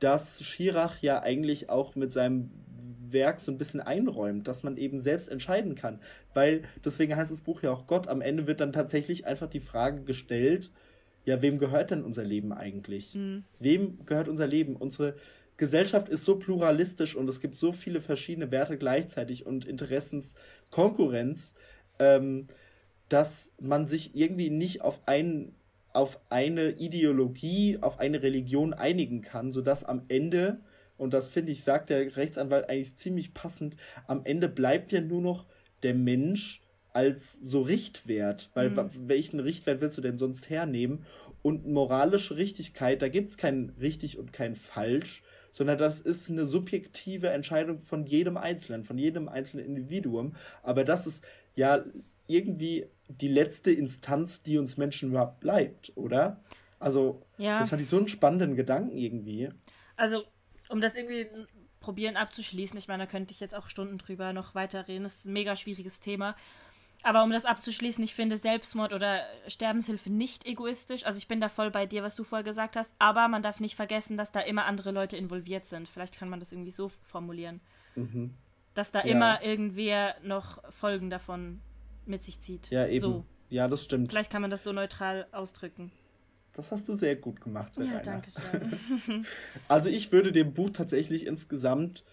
das 0.00 0.42
Schirach 0.42 1.02
ja 1.02 1.22
eigentlich 1.22 1.68
auch 1.68 1.94
mit 1.94 2.12
seinem 2.12 2.50
Werk 3.12 3.40
so 3.40 3.52
ein 3.52 3.58
bisschen 3.58 3.80
einräumt, 3.80 4.48
dass 4.48 4.62
man 4.62 4.76
eben 4.76 4.98
selbst 4.98 5.28
entscheiden 5.28 5.74
kann. 5.74 5.98
Weil, 6.32 6.62
deswegen 6.84 7.16
heißt 7.16 7.30
das 7.30 7.40
Buch 7.40 7.62
ja 7.62 7.72
auch 7.72 7.86
Gott, 7.86 8.08
am 8.08 8.20
Ende 8.20 8.46
wird 8.46 8.60
dann 8.60 8.72
tatsächlich 8.72 9.26
einfach 9.26 9.48
die 9.48 9.60
Frage 9.60 10.02
gestellt, 10.02 10.70
ja, 11.24 11.42
wem 11.42 11.58
gehört 11.58 11.90
denn 11.90 12.02
unser 12.02 12.24
Leben 12.24 12.52
eigentlich? 12.52 13.14
Mhm. 13.14 13.44
Wem 13.58 13.98
gehört 14.06 14.28
unser 14.28 14.46
Leben? 14.46 14.74
Unsere 14.76 15.14
Gesellschaft 15.60 16.08
ist 16.08 16.24
so 16.24 16.36
pluralistisch 16.36 17.14
und 17.14 17.28
es 17.28 17.38
gibt 17.38 17.54
so 17.54 17.72
viele 17.72 18.00
verschiedene 18.00 18.50
Werte 18.50 18.78
gleichzeitig 18.78 19.44
und 19.44 19.66
Interessenskonkurrenz, 19.66 21.52
ähm, 21.98 22.46
dass 23.10 23.52
man 23.60 23.86
sich 23.86 24.16
irgendwie 24.16 24.48
nicht 24.48 24.80
auf 24.80 25.06
einen 25.06 25.54
auf 25.92 26.18
eine 26.30 26.70
Ideologie, 26.70 27.76
auf 27.80 27.98
eine 27.98 28.22
Religion 28.22 28.72
einigen 28.72 29.20
kann, 29.20 29.52
sodass 29.52 29.84
am 29.84 30.04
Ende, 30.08 30.60
und 30.96 31.12
das 31.12 31.28
finde 31.28 31.52
ich, 31.52 31.62
sagt 31.62 31.90
der 31.90 32.16
Rechtsanwalt 32.16 32.70
eigentlich 32.70 32.96
ziemlich 32.96 33.34
passend, 33.34 33.76
am 34.06 34.22
Ende 34.24 34.48
bleibt 34.48 34.92
ja 34.92 35.00
nur 35.00 35.20
noch 35.20 35.46
der 35.82 35.94
Mensch 35.94 36.62
als 36.94 37.34
so 37.34 37.60
Richtwert, 37.60 38.50
weil 38.54 38.70
mhm. 38.70 38.88
welchen 39.08 39.40
Richtwert 39.40 39.82
willst 39.82 39.98
du 39.98 40.02
denn 40.02 40.16
sonst 40.16 40.48
hernehmen? 40.48 41.04
Und 41.42 41.66
moralische 41.66 42.36
Richtigkeit, 42.36 43.02
da 43.02 43.08
gibt 43.08 43.28
es 43.28 43.36
kein 43.36 43.74
richtig 43.80 44.16
und 44.16 44.32
kein 44.32 44.54
falsch, 44.54 45.22
sondern 45.52 45.78
das 45.78 46.00
ist 46.00 46.30
eine 46.30 46.46
subjektive 46.46 47.30
Entscheidung 47.30 47.78
von 47.78 48.04
jedem 48.04 48.36
Einzelnen, 48.36 48.84
von 48.84 48.98
jedem 48.98 49.28
einzelnen 49.28 49.66
Individuum. 49.66 50.34
Aber 50.62 50.84
das 50.84 51.06
ist 51.06 51.24
ja 51.54 51.84
irgendwie 52.26 52.86
die 53.08 53.28
letzte 53.28 53.72
Instanz, 53.72 54.42
die 54.42 54.58
uns 54.58 54.76
Menschen 54.76 55.10
überhaupt 55.10 55.40
bleibt, 55.40 55.92
oder? 55.96 56.40
Also, 56.78 57.22
ja. 57.38 57.58
das 57.58 57.70
fand 57.70 57.82
ich 57.82 57.88
so 57.88 57.98
einen 57.98 58.08
spannenden 58.08 58.54
Gedanken 58.54 58.96
irgendwie. 58.96 59.50
Also, 59.96 60.24
um 60.68 60.80
das 60.80 60.94
irgendwie 60.94 61.26
probieren 61.80 62.16
abzuschließen, 62.16 62.78
ich 62.78 62.88
meine, 62.88 63.04
da 63.04 63.10
könnte 63.10 63.32
ich 63.32 63.40
jetzt 63.40 63.54
auch 63.54 63.68
Stunden 63.68 63.98
drüber 63.98 64.32
noch 64.32 64.54
weiter 64.54 64.86
reden, 64.86 65.04
das 65.04 65.16
ist 65.16 65.26
ein 65.26 65.32
mega 65.32 65.56
schwieriges 65.56 65.98
Thema. 66.00 66.36
Aber 67.02 67.22
um 67.22 67.30
das 67.30 67.44
abzuschließen, 67.44 68.02
ich 68.04 68.14
finde 68.14 68.36
Selbstmord 68.36 68.92
oder 68.92 69.22
Sterbenshilfe 69.48 70.10
nicht 70.10 70.46
egoistisch. 70.46 71.04
Also 71.06 71.18
ich 71.18 71.28
bin 71.28 71.40
da 71.40 71.48
voll 71.48 71.70
bei 71.70 71.86
dir, 71.86 72.02
was 72.02 72.14
du 72.14 72.24
vorher 72.24 72.44
gesagt 72.44 72.76
hast. 72.76 72.92
Aber 72.98 73.28
man 73.28 73.42
darf 73.42 73.60
nicht 73.60 73.74
vergessen, 73.74 74.16
dass 74.16 74.32
da 74.32 74.40
immer 74.40 74.66
andere 74.66 74.90
Leute 74.90 75.16
involviert 75.16 75.66
sind. 75.66 75.88
Vielleicht 75.88 76.18
kann 76.18 76.28
man 76.28 76.40
das 76.40 76.52
irgendwie 76.52 76.70
so 76.70 76.90
formulieren. 77.02 77.60
Mhm. 77.96 78.34
Dass 78.74 78.92
da 78.92 79.00
ja. 79.00 79.12
immer 79.12 79.42
irgendwer 79.42 80.16
noch 80.22 80.62
Folgen 80.72 81.10
davon 81.10 81.60
mit 82.06 82.22
sich 82.22 82.40
zieht. 82.40 82.70
Ja, 82.70 82.86
eben. 82.86 83.00
So. 83.00 83.24
Ja, 83.48 83.66
das 83.66 83.82
stimmt. 83.82 84.08
Vielleicht 84.08 84.30
kann 84.30 84.42
man 84.42 84.50
das 84.50 84.62
so 84.62 84.72
neutral 84.72 85.26
ausdrücken. 85.32 85.90
Das 86.52 86.72
hast 86.72 86.88
du 86.88 86.94
sehr 86.94 87.16
gut 87.16 87.40
gemacht, 87.40 87.74
Serena. 87.74 87.94
Ja, 87.94 88.00
danke 88.00 88.30
schön. 88.30 89.26
also 89.68 89.88
ich 89.88 90.12
würde 90.12 90.32
dem 90.32 90.52
Buch 90.52 90.70
tatsächlich 90.70 91.26
insgesamt 91.26 92.04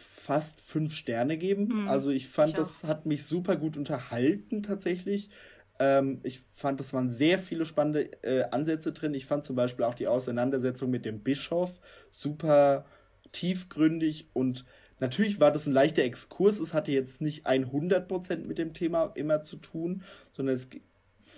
fast 0.00 0.60
fünf 0.60 0.94
Sterne 0.94 1.36
geben. 1.36 1.82
Mhm. 1.82 1.88
Also 1.88 2.10
ich 2.10 2.28
fand, 2.28 2.50
ich 2.50 2.56
das 2.56 2.84
hat 2.84 3.06
mich 3.06 3.24
super 3.24 3.56
gut 3.56 3.76
unterhalten 3.76 4.62
tatsächlich. 4.62 5.30
Ähm, 5.78 6.20
ich 6.22 6.40
fand, 6.54 6.80
es 6.80 6.92
waren 6.92 7.10
sehr 7.10 7.38
viele 7.38 7.64
spannende 7.64 8.10
äh, 8.22 8.44
Ansätze 8.50 8.92
drin. 8.92 9.14
Ich 9.14 9.26
fand 9.26 9.44
zum 9.44 9.56
Beispiel 9.56 9.84
auch 9.84 9.94
die 9.94 10.06
Auseinandersetzung 10.06 10.90
mit 10.90 11.04
dem 11.04 11.20
Bischof 11.20 11.80
super 12.10 12.84
tiefgründig 13.32 14.28
und 14.32 14.64
Natürlich 15.00 15.40
war 15.40 15.50
das 15.50 15.66
ein 15.66 15.72
leichter 15.72 16.02
Exkurs. 16.02 16.60
Es 16.60 16.74
hatte 16.74 16.92
jetzt 16.92 17.22
nicht 17.22 17.46
100% 17.46 18.46
mit 18.46 18.58
dem 18.58 18.74
Thema 18.74 19.12
immer 19.14 19.42
zu 19.42 19.56
tun, 19.56 20.02
sondern 20.32 20.54
es 20.54 20.68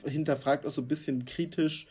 hinterfragt 0.05 0.67
auch 0.67 0.71
so 0.71 0.83
ein 0.83 0.89
bisschen 0.89 1.25
kritisch 1.25 1.87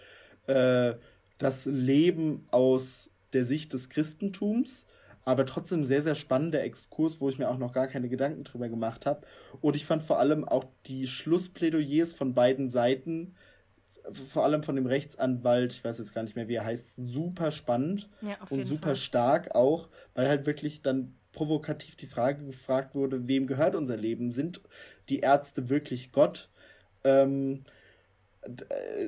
äh, 0.48 0.96
das 1.38 1.66
Leben 1.66 2.46
aus 2.52 3.10
der 3.34 3.46
Sicht 3.46 3.72
des 3.72 3.90
Christentums. 3.90 4.86
Aber 5.24 5.46
trotzdem 5.46 5.86
sehr, 5.86 6.02
sehr 6.02 6.16
spannender 6.16 6.64
Exkurs, 6.64 7.22
wo 7.22 7.30
ich 7.30 7.38
mir 7.38 7.50
auch 7.50 7.58
noch 7.58 7.74
gar 7.74 7.88
keine 7.88 8.10
Gedanken 8.10 8.44
drüber 8.44 8.70
gemacht 8.70 9.06
habe. 9.06 9.22
Und 9.62 9.76
ich 9.76 9.86
fand 9.86 10.04
vor 10.04 10.20
allem 10.20 10.46
auch 10.46 10.66
die 10.88 11.08
Schlussplädoyers 11.08 12.14
von 12.14 12.34
beiden 12.34 12.70
Seiten, 12.70 13.36
vor 14.14 14.46
allem 14.46 14.64
von 14.64 14.76
dem 14.76 14.86
Rechtsanwalt, 14.86 15.74
ich 15.74 15.84
weiß 15.84 16.00
jetzt 16.00 16.14
gar 16.14 16.24
nicht 16.24 16.36
mehr, 16.36 16.48
wie 16.48 16.56
er 16.56 16.66
heißt, 16.66 16.96
super 16.96 17.52
spannend 17.52 18.10
ja, 18.22 18.38
und 18.50 18.66
super 18.66 18.90
Fall. 18.90 18.96
stark 18.96 19.56
auch, 19.56 19.90
weil 20.16 20.30
halt 20.30 20.46
wirklich 20.46 20.82
dann 20.82 21.14
provokativ 21.34 21.96
die 21.96 22.08
Frage 22.08 22.46
gefragt 22.46 22.96
wurde, 22.96 23.28
wem 23.28 23.48
gehört 23.48 23.76
unser 23.76 23.98
Leben? 23.98 24.32
Sind 24.32 24.62
die 25.10 25.20
Ärzte 25.20 25.70
wirklich 25.70 26.12
Gott? 26.12 26.50
Ähm, 27.04 27.64
äh, 27.66 27.81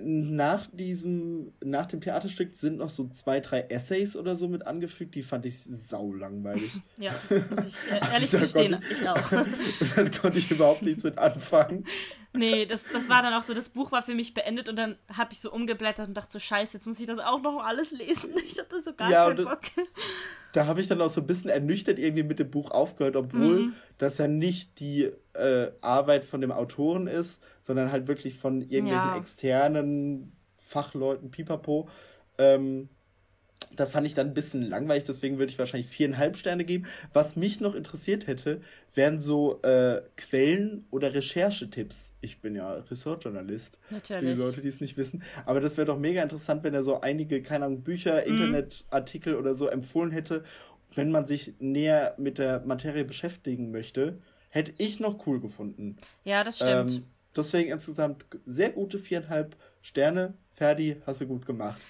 nach 0.03 0.67
diesem, 0.71 1.53
nach 1.63 1.87
dem 1.87 2.01
Theaterstück 2.01 2.53
sind 2.53 2.77
noch 2.77 2.89
so 2.89 3.07
zwei, 3.07 3.39
drei 3.39 3.61
Essays 3.61 4.15
oder 4.15 4.35
so 4.35 4.47
mit 4.47 4.67
angefügt, 4.67 5.15
die 5.15 5.23
fand 5.23 5.45
ich 5.45 5.59
sau 5.63 6.13
langweilig. 6.13 6.71
Ja, 6.97 7.13
muss 7.49 7.67
ich 7.67 7.91
äh, 7.91 7.99
also 7.99 8.13
ehrlich 8.13 8.35
also 8.35 8.39
gestehen, 8.39 8.79
ich 8.91 9.09
auch. 9.09 9.31
dann 9.95 10.11
konnte 10.11 10.39
ich 10.39 10.51
überhaupt 10.51 10.83
nichts 10.83 11.03
mit 11.03 11.17
anfangen. 11.17 11.85
Nee, 12.33 12.65
das, 12.65 12.85
das 12.91 13.09
war 13.09 13.21
dann 13.21 13.33
auch 13.33 13.43
so, 13.43 13.53
das 13.53 13.69
Buch 13.69 13.91
war 13.91 14.01
für 14.01 14.15
mich 14.15 14.33
beendet 14.33 14.67
und 14.67 14.75
dann 14.75 14.97
habe 15.15 15.33
ich 15.33 15.39
so 15.39 15.51
umgeblättert 15.51 16.07
und 16.07 16.15
dachte 16.15 16.31
so, 16.31 16.39
scheiße, 16.39 16.77
jetzt 16.77 16.87
muss 16.87 16.99
ich 16.99 17.05
das 17.05 17.19
auch 17.19 17.41
noch 17.41 17.63
alles 17.63 17.91
lesen. 17.91 18.31
Ich 18.45 18.59
hatte 18.59 18.81
so 18.81 18.93
gar 18.93 19.09
ja, 19.09 19.27
keinen 19.27 19.45
Bock. 19.45 19.61
Da 20.51 20.65
habe 20.65 20.81
ich 20.81 20.87
dann 20.87 21.01
auch 21.01 21.09
so 21.09 21.21
ein 21.21 21.27
bisschen 21.27 21.49
ernüchtert 21.49 21.97
irgendwie 21.97 22.23
mit 22.23 22.39
dem 22.39 22.51
Buch 22.51 22.71
aufgehört, 22.71 23.15
obwohl 23.15 23.59
mhm. 23.59 23.73
das 23.97 24.17
ja 24.17 24.27
nicht 24.27 24.79
die 24.79 25.11
äh, 25.33 25.71
Arbeit 25.81 26.25
von 26.25 26.41
dem 26.41 26.51
Autoren 26.51 27.07
ist, 27.07 27.43
sondern 27.59 27.91
halt 27.91 28.07
wirklich 28.07 28.35
von 28.35 28.61
irgendwelchen 28.61 29.09
ja. 29.09 29.17
externen 29.17 30.35
Fachleuten, 30.57 31.31
pipapo. 31.31 31.89
Ähm, 32.37 32.89
das 33.75 33.91
fand 33.91 34.07
ich 34.07 34.13
dann 34.13 34.27
ein 34.27 34.33
bisschen 34.33 34.61
langweilig, 34.63 35.03
deswegen 35.03 35.37
würde 35.37 35.51
ich 35.51 35.59
wahrscheinlich 35.59 35.89
viereinhalb 35.89 36.37
Sterne 36.37 36.65
geben. 36.65 36.85
Was 37.13 37.35
mich 37.35 37.59
noch 37.59 37.75
interessiert 37.75 38.27
hätte, 38.27 38.61
wären 38.93 39.19
so 39.19 39.61
äh, 39.61 40.01
Quellen- 40.17 40.85
oder 40.91 41.13
Recherchetipps. 41.13 42.13
Ich 42.21 42.39
bin 42.39 42.55
ja 42.55 42.73
Ressortjournalist. 42.73 43.79
Natürlich. 43.89 44.21
Für 44.21 44.35
die 44.35 44.41
Leute, 44.41 44.61
die 44.61 44.67
es 44.67 44.81
nicht 44.81 44.97
wissen. 44.97 45.23
Aber 45.45 45.59
das 45.59 45.77
wäre 45.77 45.85
doch 45.85 45.99
mega 45.99 46.21
interessant, 46.21 46.63
wenn 46.63 46.73
er 46.73 46.83
so 46.83 47.01
einige, 47.01 47.41
keine 47.41 47.65
Ahnung, 47.65 47.81
Bücher, 47.81 48.21
mhm. 48.21 48.31
Internetartikel 48.31 49.35
oder 49.35 49.53
so 49.53 49.67
empfohlen 49.67 50.11
hätte. 50.11 50.43
Wenn 50.95 51.11
man 51.11 51.25
sich 51.25 51.53
näher 51.59 52.15
mit 52.17 52.37
der 52.37 52.61
Materie 52.65 53.03
beschäftigen 53.03 53.71
möchte, 53.71 54.19
hätte 54.49 54.73
ich 54.77 54.99
noch 54.99 55.25
cool 55.25 55.39
gefunden. 55.39 55.97
Ja, 56.23 56.43
das 56.43 56.57
stimmt. 56.57 56.95
Ähm, 56.95 57.03
deswegen 57.35 57.71
insgesamt 57.71 58.25
sehr 58.45 58.69
gute 58.69 58.99
viereinhalb 58.99 59.55
Sterne. 59.55 59.72
Ferdi, 60.53 61.01
hast 61.05 61.19
du 61.19 61.27
gut 61.27 61.45
gemacht. 61.45 61.81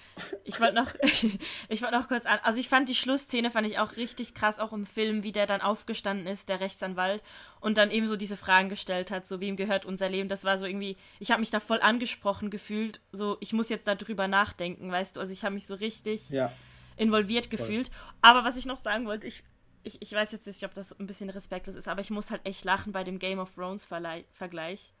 Ich 0.42 0.58
wollte 0.58 0.74
noch, 0.74 0.92
ich 1.68 1.82
wollte 1.82 1.96
noch 1.96 2.08
kurz 2.08 2.26
an, 2.26 2.38
also 2.42 2.58
ich 2.58 2.68
fand 2.68 2.88
die 2.88 2.94
Schlussszene 2.94 3.50
fand 3.50 3.66
ich 3.66 3.78
auch 3.78 3.96
richtig 3.96 4.34
krass, 4.34 4.58
auch 4.58 4.72
im 4.72 4.86
Film, 4.86 5.22
wie 5.22 5.32
der 5.32 5.46
dann 5.46 5.60
aufgestanden 5.60 6.26
ist, 6.26 6.48
der 6.48 6.60
Rechtsanwalt, 6.60 7.22
und 7.60 7.78
dann 7.78 7.90
eben 7.90 8.06
so 8.06 8.16
diese 8.16 8.36
Fragen 8.36 8.68
gestellt 8.68 9.10
hat, 9.10 9.26
so 9.26 9.40
wem 9.40 9.56
gehört 9.56 9.84
unser 9.84 10.08
Leben. 10.08 10.28
Das 10.28 10.44
war 10.44 10.58
so 10.58 10.66
irgendwie, 10.66 10.96
ich 11.20 11.30
habe 11.30 11.40
mich 11.40 11.50
da 11.50 11.60
voll 11.60 11.80
angesprochen 11.80 12.50
gefühlt, 12.50 13.00
so 13.12 13.36
ich 13.40 13.52
muss 13.52 13.68
jetzt 13.68 13.86
darüber 13.86 14.28
nachdenken, 14.28 14.90
weißt 14.90 15.16
du, 15.16 15.20
also 15.20 15.32
ich 15.32 15.44
habe 15.44 15.54
mich 15.54 15.66
so 15.66 15.74
richtig 15.74 16.30
ja. 16.30 16.50
involviert 16.96 17.46
voll. 17.46 17.58
gefühlt. 17.58 17.90
Aber 18.22 18.44
was 18.44 18.56
ich 18.56 18.66
noch 18.66 18.78
sagen 18.78 19.06
wollte, 19.06 19.26
ich, 19.26 19.44
ich, 19.82 20.00
ich 20.00 20.12
weiß 20.12 20.32
jetzt 20.32 20.46
nicht, 20.46 20.64
ob 20.64 20.74
das 20.74 20.98
ein 20.98 21.06
bisschen 21.06 21.30
respektlos 21.30 21.76
ist, 21.76 21.86
aber 21.86 22.00
ich 22.00 22.10
muss 22.10 22.30
halt 22.30 22.40
echt 22.44 22.64
lachen 22.64 22.92
bei 22.92 23.04
dem 23.04 23.18
Game 23.18 23.38
of 23.38 23.54
Thrones 23.54 23.84
Vergleich 23.84 24.94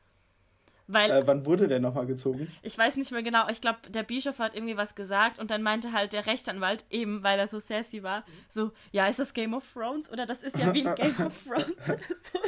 weil, 0.86 1.10
äh, 1.10 1.26
wann 1.26 1.46
wurde 1.46 1.66
der 1.66 1.80
nochmal 1.80 2.06
gezogen? 2.06 2.52
Ich 2.62 2.76
weiß 2.76 2.96
nicht 2.96 3.10
mehr 3.10 3.22
genau. 3.22 3.48
Ich 3.48 3.60
glaube, 3.60 3.78
der 3.88 4.02
Bischof 4.02 4.38
hat 4.38 4.54
irgendwie 4.54 4.76
was 4.76 4.94
gesagt 4.94 5.38
und 5.38 5.50
dann 5.50 5.62
meinte 5.62 5.92
halt 5.92 6.12
der 6.12 6.26
Rechtsanwalt, 6.26 6.84
eben 6.90 7.22
weil 7.22 7.38
er 7.38 7.48
so 7.48 7.58
sassy 7.58 8.02
war, 8.02 8.24
so, 8.48 8.72
ja, 8.92 9.06
ist 9.06 9.18
das 9.18 9.32
Game 9.32 9.54
of 9.54 9.64
Thrones 9.72 10.10
oder 10.12 10.26
das 10.26 10.42
ist 10.42 10.58
ja 10.58 10.72
wie 10.74 10.86
ein 10.86 10.94
Game 10.96 11.26
of 11.26 11.32
Thrones 11.44 11.88
oder 11.88 11.98
so. 12.32 12.38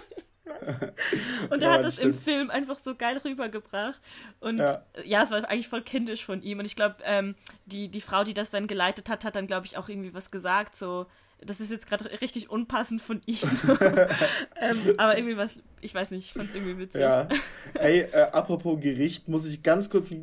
Und 1.51 1.63
er 1.63 1.69
ja, 1.69 1.73
hat 1.75 1.85
das 1.85 1.95
stimmt. 1.95 2.15
im 2.15 2.21
Film 2.21 2.51
einfach 2.51 2.79
so 2.79 2.95
geil 2.95 3.19
rübergebracht. 3.19 4.01
Und 4.41 4.59
ja, 4.59 4.83
ja 5.05 5.23
es 5.23 5.31
war 5.31 5.39
eigentlich 5.49 5.69
voll 5.69 5.83
kindisch 5.83 6.25
von 6.25 6.43
ihm. 6.43 6.59
Und 6.59 6.65
ich 6.65 6.77
glaube, 6.77 6.97
ähm, 7.05 7.35
die, 7.67 7.89
die 7.89 8.01
Frau, 8.01 8.25
die 8.25 8.35
das 8.35 8.51
dann 8.51 8.67
geleitet 8.67 9.09
hat, 9.09 9.25
hat 9.25 9.37
dann, 9.37 9.47
glaube 9.47 9.67
ich, 9.67 9.77
auch 9.77 9.89
irgendwie 9.89 10.15
was 10.15 10.31
gesagt, 10.31 10.77
so, 10.77 11.07
das 11.45 11.61
ist 11.61 11.71
jetzt 11.71 11.87
gerade 11.87 12.11
richtig 12.21 12.51
unpassend 12.51 13.03
von 13.03 13.21
ihm. 13.27 13.37
ähm, 14.61 14.79
aber 14.97 15.17
irgendwie 15.17 15.37
was, 15.37 15.59
ich 15.81 15.95
weiß 15.95 16.11
nicht, 16.11 16.27
ich 16.27 16.33
fand 16.33 16.49
es 16.49 16.55
irgendwie 16.55 16.79
witzig. 16.79 17.01
Ja. 17.01 17.29
Hey, 17.79 18.07
äh, 18.13 18.29
apropos 18.33 18.81
Gericht, 18.81 19.29
muss 19.29 19.47
ich 19.47 19.63
ganz 19.63 19.91
kurz 19.91 20.11
äh, 20.11 20.17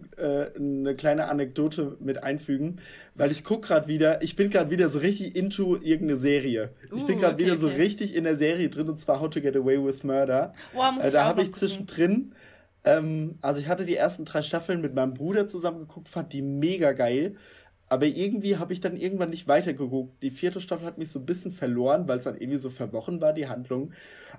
eine 0.56 0.95
kleine 0.95 1.28
Anekdote 1.28 1.97
mit 1.99 2.23
einfügen, 2.23 2.80
weil 3.15 3.32
ich 3.32 3.43
gucke 3.43 3.67
gerade 3.67 3.88
wieder, 3.88 4.23
ich 4.23 4.36
bin 4.36 4.49
gerade 4.49 4.71
wieder 4.71 4.89
so 4.89 4.99
richtig 4.99 5.36
into 5.36 5.76
irgendeine 5.76 6.15
Serie. 6.15 6.71
Uh, 6.91 6.97
ich 6.97 7.04
bin 7.04 7.19
gerade 7.19 7.36
okay, 7.36 7.45
wieder 7.45 7.58
so 7.58 7.67
richtig 7.67 8.15
in 8.15 8.23
der 8.23 8.36
Serie 8.36 8.69
drin 8.69 8.89
und 8.89 8.97
zwar 8.99 9.19
How 9.19 9.30
to 9.30 9.39
Get 9.39 9.56
Away 9.56 9.84
with 9.86 10.04
Murder. 10.04 10.54
Oh, 10.73 10.91
muss 10.91 11.04
äh, 11.04 11.12
da 11.12 11.26
habe 11.26 11.41
ich 11.41 11.47
gucken. 11.47 11.60
zwischendrin, 11.60 12.34
ähm, 12.86 13.38
also 13.41 13.60
ich 13.60 13.67
hatte 13.67 13.86
die 13.86 13.95
ersten 13.95 14.26
drei 14.26 14.41
Staffeln 14.41 14.82
mit 14.82 14.95
meinem 14.95 15.13
Bruder 15.13 15.47
zusammen 15.47 15.82
geguckt, 15.82 16.10
fand 16.10 16.34
die 16.34 16.41
mega 16.41 16.93
geil. 16.93 17.36
Aber 17.93 18.08
irgendwie 18.08 18.58
habe 18.58 18.73
ich 18.73 18.82
dann 18.82 18.97
irgendwann 18.97 19.29
nicht 19.29 19.47
weitergeguckt. 19.47 20.23
Die 20.23 20.32
vierte 20.32 20.60
Staffel 20.60 20.88
hat 20.88 20.97
mich 20.97 21.12
so 21.12 21.19
ein 21.19 21.27
bisschen 21.27 21.51
verloren, 21.51 22.08
weil 22.08 22.17
es 22.17 22.23
dann 22.23 22.34
irgendwie 22.36 22.58
so 22.58 22.71
verwochen 22.71 23.21
war, 23.21 23.34
die 23.34 23.47
Handlung. 23.47 23.91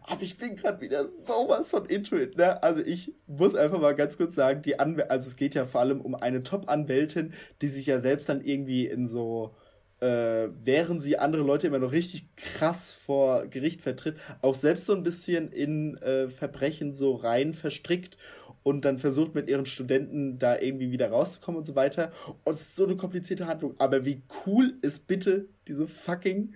Aber 0.02 0.22
ich 0.22 0.36
bin 0.36 0.56
gerade 0.56 0.80
wieder 0.80 1.06
sowas 1.06 1.70
von 1.70 1.86
Intuit. 1.86 2.36
Ne? 2.36 2.60
Also 2.64 2.80
ich 2.80 3.14
muss 3.28 3.54
einfach 3.54 3.80
mal 3.80 3.94
ganz 3.94 4.16
kurz 4.16 4.34
sagen, 4.34 4.62
die 4.62 4.80
Anw 4.80 5.04
also 5.08 5.28
es 5.28 5.36
geht 5.36 5.54
ja 5.54 5.66
vor 5.66 5.82
allem 5.82 6.00
um 6.00 6.16
eine 6.16 6.42
Top-Anwältin, 6.42 7.32
die 7.62 7.68
sich 7.68 7.86
ja 7.86 8.00
selbst 8.00 8.28
dann 8.28 8.40
irgendwie 8.40 8.88
in 8.88 9.06
so 9.06 9.54
äh, 10.00 10.48
während 10.64 11.00
sie 11.00 11.18
andere 11.18 11.44
Leute 11.44 11.68
immer 11.68 11.78
noch 11.78 11.92
richtig 11.92 12.34
krass 12.34 12.92
vor 12.92 13.46
Gericht 13.46 13.82
vertritt, 13.82 14.16
auch 14.42 14.56
selbst 14.56 14.86
so 14.86 14.96
ein 14.96 15.04
bisschen 15.04 15.52
in 15.52 15.96
äh, 15.98 16.28
Verbrechen 16.28 16.92
so 16.92 17.14
rein 17.14 17.54
verstrickt 17.54 18.18
und 18.64 18.84
dann 18.84 18.98
versucht 18.98 19.34
mit 19.34 19.48
ihren 19.48 19.66
Studenten 19.66 20.38
da 20.38 20.58
irgendwie 20.58 20.90
wieder 20.90 21.10
rauszukommen 21.10 21.60
und 21.60 21.66
so 21.66 21.76
weiter. 21.76 22.10
Und 22.44 22.54
es 22.54 22.62
ist 22.62 22.76
so 22.76 22.84
eine 22.84 22.96
komplizierte 22.96 23.46
Handlung. 23.46 23.74
Aber 23.78 24.04
wie 24.04 24.22
cool 24.46 24.74
ist 24.82 25.06
bitte 25.06 25.46
diese 25.68 25.86
fucking 25.86 26.54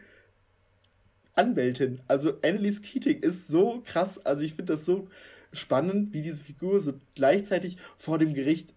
Anwältin? 1.34 2.00
Also 2.08 2.32
Annelies 2.42 2.82
Keating 2.82 3.20
ist 3.20 3.46
so 3.46 3.82
krass. 3.84 4.24
Also 4.24 4.42
ich 4.42 4.54
finde 4.54 4.72
das 4.72 4.86
so 4.86 5.06
spannend, 5.52 6.12
wie 6.14 6.22
diese 6.22 6.42
Figur 6.42 6.80
so 6.80 6.94
gleichzeitig 7.14 7.76
vor 7.98 8.18
dem 8.18 8.34
Gericht 8.34 8.74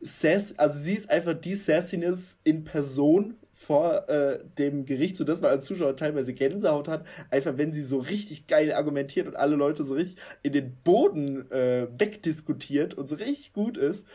sass, 0.00 0.58
also 0.58 0.78
sie 0.78 0.94
ist 0.94 1.10
einfach 1.10 1.34
die 1.34 1.54
Sassiness 1.54 2.38
in 2.44 2.64
Person 2.64 3.34
vor 3.60 4.08
äh, 4.08 4.42
dem 4.56 4.86
Gericht, 4.86 5.18
sodass 5.18 5.42
man 5.42 5.50
als 5.50 5.66
Zuschauer 5.66 5.94
teilweise 5.94 6.32
Gänsehaut 6.32 6.88
hat, 6.88 7.04
einfach 7.28 7.58
wenn 7.58 7.74
sie 7.74 7.82
so 7.82 7.98
richtig 7.98 8.46
geil 8.46 8.72
argumentiert 8.72 9.26
und 9.26 9.36
alle 9.36 9.54
Leute 9.54 9.84
so 9.84 9.92
richtig 9.92 10.16
in 10.42 10.54
den 10.54 10.76
Boden 10.82 11.50
äh, 11.52 11.86
wegdiskutiert 11.98 12.94
und 12.94 13.06
so 13.06 13.16
richtig 13.16 13.52
gut 13.52 13.76
ist. 13.76 14.06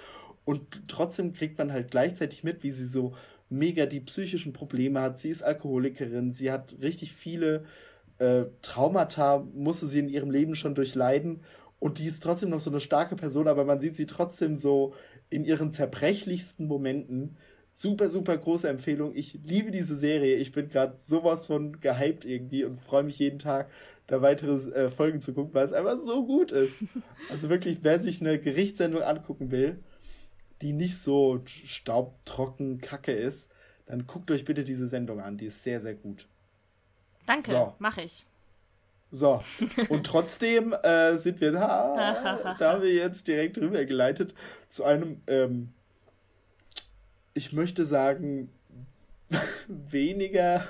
Und 0.46 0.88
trotzdem 0.88 1.34
kriegt 1.34 1.60
man 1.60 1.72
halt 1.72 1.92
gleichzeitig 1.92 2.44
mit, 2.44 2.64
wie 2.64 2.72
sie 2.72 2.88
so 2.88 3.14
mega 3.48 3.86
die 3.86 4.00
psychischen 4.00 4.52
Probleme 4.52 5.00
hat. 5.00 5.20
Sie 5.20 5.30
ist 5.30 5.44
Alkoholikerin, 5.44 6.32
sie 6.32 6.52
hat 6.52 6.78
richtig 6.82 7.14
viele 7.14 7.66
äh, 8.18 8.46
Traumata, 8.64 9.48
musste 9.54 9.86
sie 9.86 10.00
in 10.00 10.10
ihrem 10.10 10.32
Leben 10.32 10.56
schon 10.56 10.74
durchleiden. 10.74 11.42
Und 11.78 12.00
die 12.00 12.08
ist 12.08 12.24
trotzdem 12.24 12.50
noch 12.50 12.60
so 12.60 12.72
eine 12.72 12.80
starke 12.80 13.16
Person, 13.16 13.48
aber 13.48 13.64
man 13.64 13.80
sieht 13.80 13.96
sie 13.96 14.08
trotzdem 14.08 14.56
so 14.56 14.96
in 15.30 15.46
ihren 15.46 15.70
zerbrechlichsten 15.70 16.66
Momenten 16.66 17.38
super, 17.76 18.10
super 18.10 18.38
große 18.38 18.68
Empfehlung. 18.68 19.12
Ich 19.16 19.38
liebe 19.44 19.70
diese 19.70 19.96
Serie. 19.96 20.38
Ich 20.38 20.52
bin 20.52 20.70
gerade 20.70 20.98
sowas 20.98 21.46
von 21.46 21.80
gehypt 21.82 22.26
irgendwie 22.26 22.64
und 22.64 22.80
freue 22.80 23.04
mich 23.04 23.20
jeden 23.20 23.38
Tag, 23.38 23.70
da 24.08 24.22
weitere 24.22 24.54
äh, 24.72 24.90
Folgen 24.90 25.22
zu 25.22 25.34
gucken, 25.34 25.54
weil 25.54 25.66
es 25.66 25.74
einfach 25.74 26.00
so 26.00 26.26
gut 26.26 26.52
ist. 26.52 26.80
Also 27.30 27.50
wirklich, 27.50 27.80
wer 27.82 28.00
sich 28.00 28.22
eine 28.22 28.40
Gerichtssendung 28.40 29.04
angucken 29.04 29.52
will, 29.52 29.84
die 30.62 30.74
nicht 30.74 30.98
so 30.98 31.42
staubtrocken 31.46 32.80
kacke 32.80 33.12
ist, 33.12 33.52
dann 33.88 34.08
guckt 34.08 34.32
euch 34.32 34.46
bitte 34.46 34.64
diese 34.64 34.88
Sendung 34.88 35.20
an. 35.20 35.38
Die 35.38 35.46
ist 35.46 35.62
sehr, 35.62 35.82
sehr 35.82 35.96
gut. 35.96 36.28
Danke, 37.26 37.52
so. 37.52 37.74
mache 37.80 38.02
ich. 38.02 38.26
So, 39.12 39.42
und 39.90 40.06
trotzdem 40.06 40.74
äh, 40.74 41.16
sind 41.16 41.40
wir 41.40 41.52
da. 41.52 42.56
da 42.60 42.74
haben 42.74 42.82
wir 42.82 42.94
jetzt 42.94 43.28
direkt 43.28 43.58
rübergeleitet 43.58 44.34
zu 44.68 44.84
einem 44.84 45.22
ähm, 45.28 45.74
ich 47.36 47.54
möchte 47.54 47.86
sagen, 47.86 48.50
weniger 49.68 50.66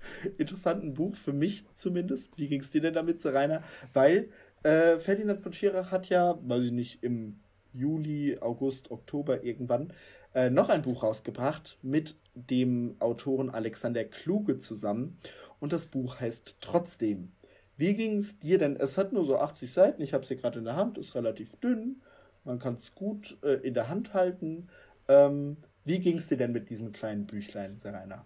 interessanten 0.38 0.94
Buch, 0.94 1.14
für 1.14 1.32
mich 1.32 1.64
zumindest. 1.74 2.36
Wie 2.36 2.48
ging 2.48 2.60
es 2.60 2.70
dir 2.70 2.80
denn 2.80 2.94
damit, 2.94 3.24
Rainer? 3.24 3.62
Weil 3.92 4.30
äh, 4.64 4.98
Ferdinand 4.98 5.40
von 5.40 5.52
Schirach 5.52 5.92
hat 5.92 6.08
ja, 6.08 6.38
weiß 6.42 6.64
ich 6.64 6.72
nicht, 6.72 7.04
im 7.04 7.38
Juli, 7.72 8.38
August, 8.40 8.90
Oktober 8.90 9.44
irgendwann 9.44 9.92
äh, 10.34 10.50
noch 10.50 10.70
ein 10.70 10.82
Buch 10.82 11.02
rausgebracht 11.02 11.78
mit 11.82 12.16
dem 12.34 12.96
Autoren 13.00 13.50
Alexander 13.50 14.04
Kluge 14.04 14.58
zusammen. 14.58 15.18
Und 15.60 15.72
das 15.72 15.86
Buch 15.86 16.20
heißt 16.20 16.56
Trotzdem. 16.60 17.32
Wie 17.76 17.94
ging 17.94 18.16
es 18.16 18.38
dir 18.40 18.58
denn? 18.58 18.76
Es 18.76 18.98
hat 18.98 19.12
nur 19.12 19.24
so 19.24 19.38
80 19.38 19.72
Seiten, 19.72 20.02
ich 20.02 20.12
habe 20.14 20.22
es 20.22 20.28
hier 20.28 20.38
gerade 20.38 20.58
in 20.58 20.64
der 20.64 20.74
Hand, 20.74 20.98
ist 20.98 21.14
relativ 21.14 21.56
dünn, 21.56 22.02
man 22.44 22.58
kann 22.58 22.74
es 22.74 22.94
gut 22.94 23.38
äh, 23.42 23.54
in 23.54 23.74
der 23.74 23.88
Hand 23.88 24.14
halten. 24.14 24.68
Ähm, 25.06 25.58
wie 25.88 25.98
ging 26.00 26.18
es 26.18 26.26
dir 26.28 26.36
denn 26.36 26.52
mit 26.52 26.70
diesem 26.70 26.92
kleinen 26.92 27.26
Büchlein, 27.26 27.78
Serena? 27.78 28.24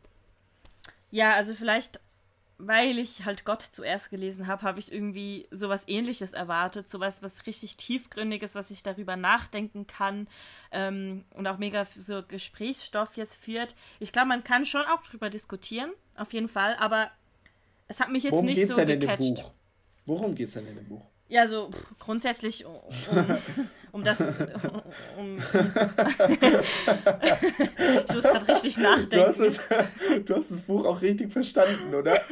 Ja, 1.11 1.35
also 1.35 1.55
vielleicht, 1.55 2.01
weil 2.59 2.99
ich 2.99 3.25
halt 3.25 3.45
Gott 3.45 3.63
zuerst 3.63 4.11
gelesen 4.11 4.49
habe, 4.49 4.63
habe 4.63 4.81
ich 4.81 4.93
irgendwie 4.93 5.47
sowas 5.51 5.85
ähnliches 5.87 6.33
erwartet, 6.33 6.91
sowas, 6.91 7.23
was 7.23 7.47
richtig 7.47 7.77
tiefgründiges, 7.77 8.57
was 8.57 8.71
ich 8.71 8.83
darüber 8.83 9.17
nachdenken 9.17 9.87
kann 9.87 10.27
ähm, 10.73 11.25
und 11.35 11.47
auch 11.47 11.59
mega 11.59 11.87
so 11.97 12.23
Gesprächsstoff 12.27 13.15
jetzt 13.17 13.37
führt. 13.37 13.77
Ich 14.01 14.11
glaube, 14.11 14.29
man 14.29 14.43
kann 14.43 14.67
schon 14.67 14.83
auch 14.87 15.03
drüber 15.03 15.31
diskutieren, 15.31 15.93
auf 16.17 16.33
jeden 16.33 16.49
Fall, 16.49 16.75
aber 16.81 17.11
es 17.87 18.01
hat 18.01 18.11
mich 18.11 18.25
jetzt 18.25 18.33
Worum 18.33 18.47
nicht 18.47 18.67
so 18.67 18.77
denn 18.77 18.99
gecatcht. 18.99 19.21
In 19.21 19.35
dem 19.35 19.45
Buch? 19.45 19.53
Worum 20.07 20.35
geht 20.35 20.49
es 20.49 20.55
denn 20.55 20.67
in 20.67 20.77
dem 20.77 20.89
Buch? 20.89 21.05
Ja, 21.29 21.47
so 21.47 21.71
grundsätzlich 21.99 22.65
um, 22.65 22.75
um 23.93 24.03
das. 24.03 24.21
Um, 24.21 24.83
um 25.19 25.39
ich 28.07 28.15
muss 28.15 28.25
gerade 28.25 28.49
richtig 28.49 28.79
nachdenken. 28.79 29.11
Du 29.11 29.27
hast, 29.27 29.39
es, 29.39 29.61
du 30.25 30.35
hast, 30.35 30.51
das 30.51 30.61
Buch 30.63 30.85
auch 30.85 31.01
richtig 31.03 31.31
verstanden, 31.31 31.95
oder? 31.95 32.21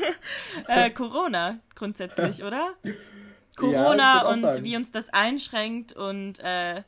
Äh, 0.66 0.90
Corona, 0.90 1.60
grundsätzlich, 1.74 2.42
oder? 2.42 2.74
Corona 3.56 4.22
ja, 4.22 4.28
und 4.28 4.40
sagen. 4.40 4.64
wie 4.64 4.76
uns 4.76 4.90
das 4.90 5.08
einschränkt 5.10 5.92
und 5.92 6.40
äh, 6.40 6.82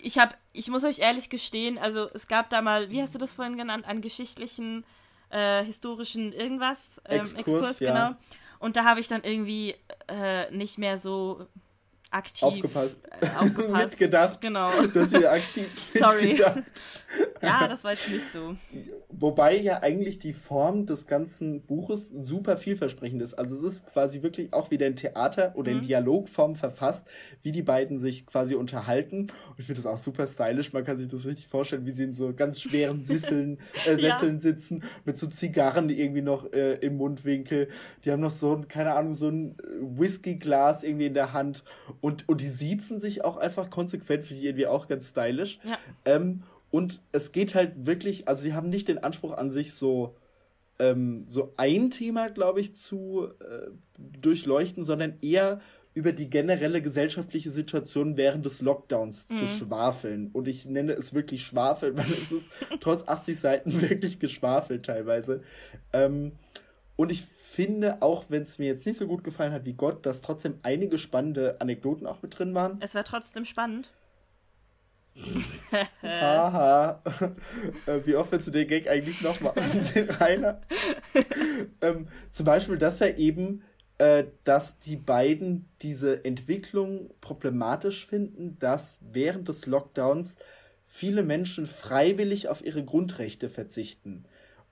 ich 0.00 0.18
habe, 0.18 0.34
ich 0.52 0.68
muss 0.68 0.84
euch 0.84 1.00
ehrlich 1.00 1.28
gestehen, 1.30 1.78
also 1.78 2.08
es 2.12 2.28
gab 2.28 2.50
da 2.50 2.62
mal, 2.62 2.90
wie 2.90 3.02
hast 3.02 3.14
du 3.14 3.18
das 3.18 3.32
vorhin 3.32 3.56
genannt, 3.56 3.86
einen 3.86 4.02
geschichtlichen, 4.02 4.84
äh, 5.30 5.64
historischen 5.64 6.32
irgendwas, 6.32 7.00
ähm, 7.06 7.20
Exkurs, 7.20 7.40
Exkurs 7.40 7.80
ja. 7.80 7.92
genau. 7.92 8.16
Und 8.58 8.76
da 8.76 8.84
habe 8.84 9.00
ich 9.00 9.08
dann 9.08 9.22
irgendwie 9.22 9.74
äh, 10.08 10.50
nicht 10.50 10.78
mehr 10.78 10.98
so 10.98 11.46
aktiv 12.10 12.42
aufgepasst. 12.42 13.00
Äh, 13.20 13.26
aufgepasst. 13.38 13.68
mitgedacht. 13.90 14.40
Genau. 14.40 14.70
Dass 14.94 15.12
wir 15.12 15.30
aktiv 15.32 15.68
Sorry. 15.94 16.40
ja, 17.42 17.68
das 17.68 17.84
war 17.84 17.92
jetzt 17.92 18.08
nicht 18.08 18.30
so. 18.30 18.56
Wobei 19.08 19.56
ja 19.56 19.82
eigentlich 19.82 20.18
die 20.18 20.32
Form 20.32 20.86
des 20.86 21.06
ganzen 21.06 21.62
Buches 21.62 22.08
super 22.08 22.56
vielversprechend 22.56 23.22
ist. 23.22 23.34
Also 23.34 23.56
es 23.56 23.62
ist 23.62 23.86
quasi 23.86 24.22
wirklich 24.22 24.52
auch 24.52 24.70
wieder 24.70 24.86
in 24.86 24.96
Theater 24.96 25.52
oder 25.56 25.72
mhm. 25.72 25.78
in 25.78 25.86
Dialogform 25.86 26.56
verfasst, 26.56 27.06
wie 27.42 27.52
die 27.52 27.62
beiden 27.62 27.98
sich 27.98 28.26
quasi 28.26 28.54
unterhalten. 28.54 29.22
Und 29.22 29.58
ich 29.58 29.66
finde 29.66 29.80
das 29.82 29.86
auch 29.86 29.98
super 29.98 30.26
stylisch. 30.26 30.72
Man 30.72 30.84
kann 30.84 30.96
sich 30.96 31.08
das 31.08 31.26
richtig 31.26 31.48
vorstellen, 31.48 31.86
wie 31.86 31.92
sie 31.92 32.04
in 32.04 32.12
so 32.12 32.32
ganz 32.34 32.60
schweren 32.60 33.02
Sisseln, 33.02 33.58
äh, 33.86 33.96
Sesseln 33.96 34.34
ja. 34.34 34.40
sitzen, 34.40 34.84
mit 35.04 35.18
so 35.18 35.26
Zigarren 35.26 35.90
irgendwie 35.90 36.22
noch 36.22 36.52
äh, 36.52 36.74
im 36.74 36.96
Mundwinkel. 36.96 37.68
Die 38.04 38.10
haben 38.10 38.20
noch 38.20 38.30
so 38.30 38.54
ein, 38.54 38.68
keine 38.68 38.94
Ahnung, 38.94 39.14
so 39.14 39.28
ein 39.28 39.56
Whiskyglas 39.80 40.82
irgendwie 40.82 41.06
in 41.06 41.14
der 41.14 41.32
Hand 41.32 41.64
und, 42.00 42.28
und 42.28 42.40
die 42.40 42.48
siezen 42.48 43.00
sich 43.00 43.24
auch 43.24 43.36
einfach 43.36 43.70
konsequent, 43.70 44.24
finde 44.24 44.40
ich 44.40 44.46
irgendwie 44.46 44.66
auch 44.66 44.88
ganz 44.88 45.10
stylisch. 45.10 45.58
Ja. 45.64 45.78
Ähm, 46.04 46.42
und 46.76 47.00
es 47.10 47.32
geht 47.32 47.54
halt 47.54 47.86
wirklich, 47.86 48.28
also 48.28 48.42
sie 48.42 48.52
haben 48.52 48.68
nicht 48.68 48.88
den 48.88 48.98
Anspruch 48.98 49.32
an 49.32 49.50
sich, 49.50 49.72
so, 49.72 50.14
ähm, 50.78 51.24
so 51.26 51.54
ein 51.56 51.90
Thema, 51.90 52.28
glaube 52.28 52.60
ich, 52.60 52.76
zu 52.76 53.28
äh, 53.40 53.70
durchleuchten, 53.96 54.84
sondern 54.84 55.14
eher 55.22 55.62
über 55.94 56.12
die 56.12 56.28
generelle 56.28 56.82
gesellschaftliche 56.82 57.48
Situation 57.48 58.18
während 58.18 58.44
des 58.44 58.60
Lockdowns 58.60 59.26
mhm. 59.30 59.38
zu 59.38 59.46
schwafeln. 59.46 60.28
Und 60.34 60.48
ich 60.48 60.66
nenne 60.66 60.92
es 60.92 61.14
wirklich 61.14 61.46
Schwafel, 61.46 61.96
weil 61.96 62.12
es 62.12 62.30
ist 62.30 62.52
trotz 62.80 63.08
80 63.08 63.40
Seiten 63.40 63.80
wirklich 63.80 64.20
geschwafelt 64.20 64.84
teilweise. 64.84 65.42
Ähm, 65.94 66.32
und 66.96 67.10
ich 67.10 67.22
finde, 67.24 68.02
auch 68.02 68.24
wenn 68.28 68.42
es 68.42 68.58
mir 68.58 68.66
jetzt 68.66 68.84
nicht 68.84 68.98
so 68.98 69.06
gut 69.06 69.24
gefallen 69.24 69.52
hat 69.54 69.64
wie 69.64 69.72
Gott, 69.72 70.04
dass 70.04 70.20
trotzdem 70.20 70.58
einige 70.62 70.98
spannende 70.98 71.58
Anekdoten 71.58 72.06
auch 72.06 72.20
mit 72.20 72.38
drin 72.38 72.52
waren. 72.54 72.76
Es 72.80 72.94
war 72.94 73.04
trotzdem 73.04 73.46
spannend. 73.46 73.94
Aha. 76.02 77.02
Äh, 77.86 78.00
wie 78.04 78.16
oft 78.16 78.32
willst 78.32 78.48
du 78.48 78.50
den 78.50 78.68
Gag 78.68 78.88
eigentlich 78.88 79.22
noch 79.22 79.40
machen, 79.40 79.62
Rainer? 80.20 80.60
ähm, 81.80 82.08
zum 82.30 82.46
Beispiel, 82.46 82.78
dass 82.78 83.00
er 83.00 83.18
eben, 83.18 83.62
äh, 83.98 84.24
dass 84.44 84.78
die 84.78 84.96
beiden 84.96 85.68
diese 85.82 86.24
Entwicklung 86.24 87.10
problematisch 87.20 88.06
finden, 88.06 88.58
dass 88.58 88.98
während 89.00 89.48
des 89.48 89.66
Lockdowns 89.66 90.36
viele 90.86 91.22
Menschen 91.22 91.66
freiwillig 91.66 92.48
auf 92.48 92.64
ihre 92.64 92.84
Grundrechte 92.84 93.48
verzichten. 93.48 94.24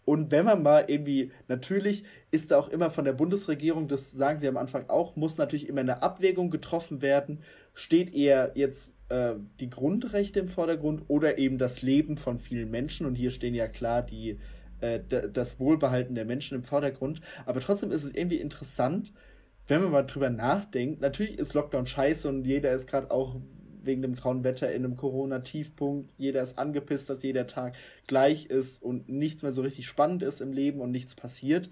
Und 0.04 0.30
wenn 0.30 0.44
man 0.44 0.62
mal 0.62 0.85
irgendwie, 0.88 1.33
natürlich 1.48 2.04
ist 2.30 2.50
da 2.50 2.59
auch 2.59 2.68
immer 2.68 2.90
von 2.90 3.04
der 3.04 3.14
Bundesregierung, 3.14 3.88
das 3.88 4.12
sagen 4.12 4.38
sie 4.38 4.48
am 4.48 4.59
Anfang 4.59 4.88
auch, 4.88 5.16
muss 5.16 5.38
natürlich 5.38 5.68
immer 5.68 5.80
eine 5.80 6.02
Abwägung 6.02 6.50
getroffen 6.50 7.00
werden. 7.00 7.42
Steht 7.72 8.14
eher 8.14 8.52
jetzt 8.54 8.93
äh, 9.08 9.34
die 9.60 9.70
Grundrechte 9.70 10.40
im 10.40 10.48
Vordergrund 10.48 11.02
oder 11.08 11.38
eben 11.38 11.58
das 11.58 11.82
Leben 11.82 12.16
von 12.16 12.38
vielen 12.38 12.70
Menschen. 12.70 13.06
Und 13.06 13.14
hier 13.14 13.30
stehen 13.30 13.54
ja 13.54 13.68
klar 13.68 14.02
die, 14.02 14.38
äh, 14.80 15.00
das 15.32 15.60
Wohlbehalten 15.60 16.14
der 16.14 16.24
Menschen 16.24 16.56
im 16.56 16.64
Vordergrund. 16.64 17.20
Aber 17.46 17.60
trotzdem 17.60 17.90
ist 17.90 18.04
es 18.04 18.14
irgendwie 18.14 18.40
interessant, 18.40 19.12
wenn 19.66 19.83
man 19.83 19.92
mal 19.92 20.02
drüber 20.02 20.31
nachdenkt. 20.31 21.00
Natürlich 21.00 21.38
ist 21.38 21.54
Lockdown 21.54 21.87
scheiße 21.87 22.29
und 22.29 22.44
jeder 22.44 22.72
ist 22.72 22.87
gerade 22.88 23.10
auch 23.10 23.37
wegen 23.83 24.02
dem 24.02 24.14
grauen 24.14 24.44
Wetter 24.44 24.72
in 24.72 24.85
einem 24.85 24.96
Corona-Tiefpunkt. 24.96 26.10
Jeder 26.16 26.42
ist 26.42 26.58
angepisst, 26.58 27.10
dass 27.10 27.22
jeder 27.22 27.46
Tag 27.46 27.74
gleich 28.06 28.46
ist 28.46 28.83
und 28.83 29.08
nichts 29.08 29.42
mehr 29.42 29.52
so 29.52 29.62
richtig 29.62 29.87
spannend 29.87 30.22
ist 30.22 30.40
im 30.40 30.52
Leben 30.52 30.81
und 30.81 30.90
nichts 30.90 31.14
passiert. 31.14 31.70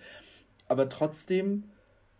Aber 0.68 0.88
trotzdem 0.88 1.64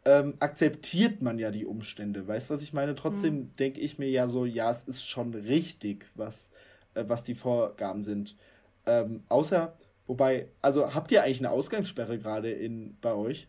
ähm, 0.05 0.35
akzeptiert 0.41 1.23
man 1.23 1.39
ja 1.39 1.51
die 1.51 1.65
Umstände. 1.65 2.27
Weißt 2.27 2.51
du, 2.51 2.55
was 2.55 2.63
ich 2.63 2.73
meine? 2.73 2.95
Trotzdem 2.95 3.35
mhm. 3.35 3.57
denke 3.57 3.81
ich 3.81 3.99
mir 3.99 4.09
ja 4.09 4.27
so, 4.29 4.45
ja, 4.45 4.71
es 4.71 4.85
ist 4.85 5.07
schon 5.07 5.35
richtig, 5.35 6.07
was, 6.15 6.51
äh, 6.95 7.05
was 7.07 7.23
die 7.23 7.35
Vorgaben 7.35 8.03
sind. 8.03 8.37
Ähm, 8.85 9.23
außer, 9.29 9.77
wobei, 10.07 10.49
also 10.61 10.95
habt 10.95 11.13
ihr 11.13 11.23
eigentlich 11.23 11.39
eine 11.39 11.51
Ausgangssperre 11.51 12.19
gerade 12.19 12.51
in 12.51 12.97
bei 13.01 13.15
euch? 13.15 13.49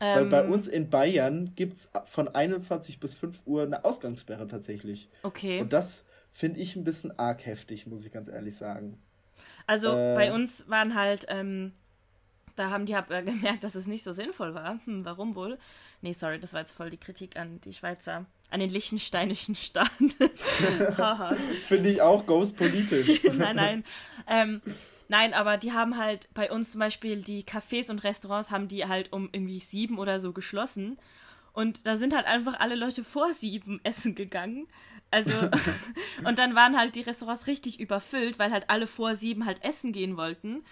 Ähm, 0.00 0.16
Weil 0.16 0.24
bei 0.26 0.44
ähm, 0.44 0.52
uns 0.52 0.66
in 0.66 0.90
Bayern 0.90 1.52
gibt 1.54 1.76
es 1.76 1.90
von 2.04 2.28
21 2.28 3.00
bis 3.00 3.14
5 3.14 3.46
Uhr 3.46 3.62
eine 3.62 3.84
Ausgangssperre 3.84 4.46
tatsächlich. 4.46 5.08
Okay. 5.22 5.60
Und 5.60 5.72
das 5.72 6.04
finde 6.30 6.60
ich 6.60 6.76
ein 6.76 6.84
bisschen 6.84 7.18
arg 7.18 7.46
heftig, 7.46 7.86
muss 7.86 8.04
ich 8.04 8.12
ganz 8.12 8.28
ehrlich 8.28 8.56
sagen. 8.56 9.00
Also 9.66 9.88
äh, 9.88 10.14
bei 10.14 10.32
uns 10.32 10.68
waren 10.68 10.94
halt, 10.94 11.26
ähm, 11.28 11.72
da 12.56 12.70
haben 12.70 12.86
die 12.86 12.96
hab, 12.96 13.10
äh, 13.10 13.22
gemerkt, 13.22 13.64
dass 13.64 13.74
es 13.74 13.86
nicht 13.86 14.02
so 14.02 14.12
sinnvoll 14.12 14.54
war. 14.54 14.80
Hm, 14.84 15.04
warum 15.04 15.34
wohl? 15.34 15.58
Nee, 16.02 16.12
sorry, 16.12 16.38
das 16.40 16.52
war 16.52 16.60
jetzt 16.60 16.72
voll 16.72 16.90
die 16.90 16.96
Kritik 16.96 17.36
an 17.36 17.60
die 17.62 17.72
Schweizer, 17.72 18.26
an 18.50 18.60
den 18.60 18.70
liechtensteinischen 18.70 19.54
Staat. 19.54 19.90
Finde 21.66 21.90
ich 21.90 22.02
auch 22.02 22.26
ghost 22.26 22.56
politisch. 22.56 23.22
nein, 23.32 23.56
nein. 23.56 23.84
Ähm, 24.26 24.62
nein, 25.08 25.34
aber 25.34 25.56
die 25.56 25.72
haben 25.72 25.96
halt 25.96 26.28
bei 26.34 26.50
uns 26.50 26.72
zum 26.72 26.80
Beispiel 26.80 27.22
die 27.22 27.44
Cafés 27.44 27.90
und 27.90 28.02
Restaurants 28.04 28.50
haben 28.50 28.68
die 28.68 28.86
halt 28.86 29.12
um 29.12 29.28
irgendwie 29.32 29.60
sieben 29.60 29.98
oder 29.98 30.18
so 30.20 30.32
geschlossen. 30.32 30.98
Und 31.52 31.86
da 31.86 31.96
sind 31.96 32.14
halt 32.14 32.26
einfach 32.26 32.60
alle 32.60 32.74
Leute 32.74 33.02
vor 33.04 33.32
sieben 33.32 33.80
essen 33.82 34.14
gegangen. 34.14 34.66
Also, 35.10 35.32
und 36.24 36.38
dann 36.38 36.54
waren 36.54 36.76
halt 36.76 36.94
die 36.96 37.00
Restaurants 37.00 37.46
richtig 37.46 37.80
überfüllt, 37.80 38.38
weil 38.38 38.50
halt 38.50 38.68
alle 38.68 38.86
vor 38.86 39.14
sieben 39.14 39.46
halt 39.46 39.64
essen 39.64 39.92
gehen 39.92 40.16
wollten. 40.16 40.64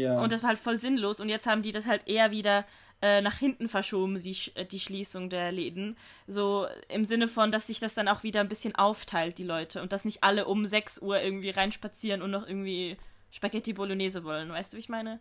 Ja. 0.00 0.20
Und 0.20 0.32
das 0.32 0.42
war 0.42 0.50
halt 0.50 0.58
voll 0.58 0.78
sinnlos. 0.78 1.20
Und 1.20 1.28
jetzt 1.28 1.46
haben 1.46 1.62
die 1.62 1.72
das 1.72 1.86
halt 1.86 2.06
eher 2.06 2.30
wieder 2.30 2.64
äh, 3.00 3.20
nach 3.20 3.38
hinten 3.38 3.68
verschoben, 3.68 4.22
die, 4.22 4.36
äh, 4.54 4.64
die 4.64 4.80
Schließung 4.80 5.30
der 5.30 5.52
Läden. 5.52 5.96
So 6.26 6.66
im 6.88 7.04
Sinne 7.04 7.28
von, 7.28 7.52
dass 7.52 7.68
sich 7.68 7.80
das 7.80 7.94
dann 7.94 8.08
auch 8.08 8.22
wieder 8.22 8.40
ein 8.40 8.48
bisschen 8.48 8.74
aufteilt, 8.74 9.38
die 9.38 9.44
Leute. 9.44 9.82
Und 9.82 9.92
dass 9.92 10.04
nicht 10.04 10.24
alle 10.24 10.46
um 10.46 10.66
6 10.66 11.00
Uhr 11.02 11.20
irgendwie 11.20 11.50
reinspazieren 11.50 12.22
und 12.22 12.30
noch 12.30 12.46
irgendwie 12.46 12.96
Spaghetti 13.30 13.72
Bolognese 13.72 14.24
wollen. 14.24 14.50
Weißt 14.50 14.72
du, 14.72 14.76
wie 14.76 14.80
ich 14.80 14.88
meine? 14.88 15.20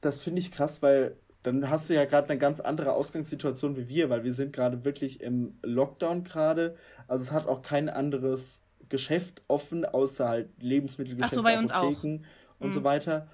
Das 0.00 0.22
finde 0.22 0.40
ich 0.40 0.50
krass, 0.50 0.82
weil 0.82 1.16
dann 1.42 1.70
hast 1.70 1.88
du 1.88 1.94
ja 1.94 2.04
gerade 2.04 2.28
eine 2.28 2.38
ganz 2.38 2.60
andere 2.60 2.92
Ausgangssituation 2.92 3.76
wie 3.76 3.88
wir, 3.88 4.10
weil 4.10 4.24
wir 4.24 4.32
sind 4.32 4.52
gerade 4.52 4.84
wirklich 4.84 5.20
im 5.20 5.58
Lockdown 5.62 6.24
gerade. 6.24 6.76
Also 7.08 7.24
es 7.24 7.32
hat 7.32 7.46
auch 7.46 7.62
kein 7.62 7.88
anderes 7.88 8.62
Geschäft 8.88 9.42
offen, 9.48 9.84
außer 9.84 10.28
halt 10.28 10.48
Lebensmittelgeschäfte, 10.60 11.36
so, 11.36 11.42
bei 11.42 11.58
uns 11.58 11.70
Apotheken 11.70 12.22
auch. 12.24 12.60
und 12.62 12.68
mhm. 12.68 12.72
so 12.72 12.84
weiter. 12.84 13.28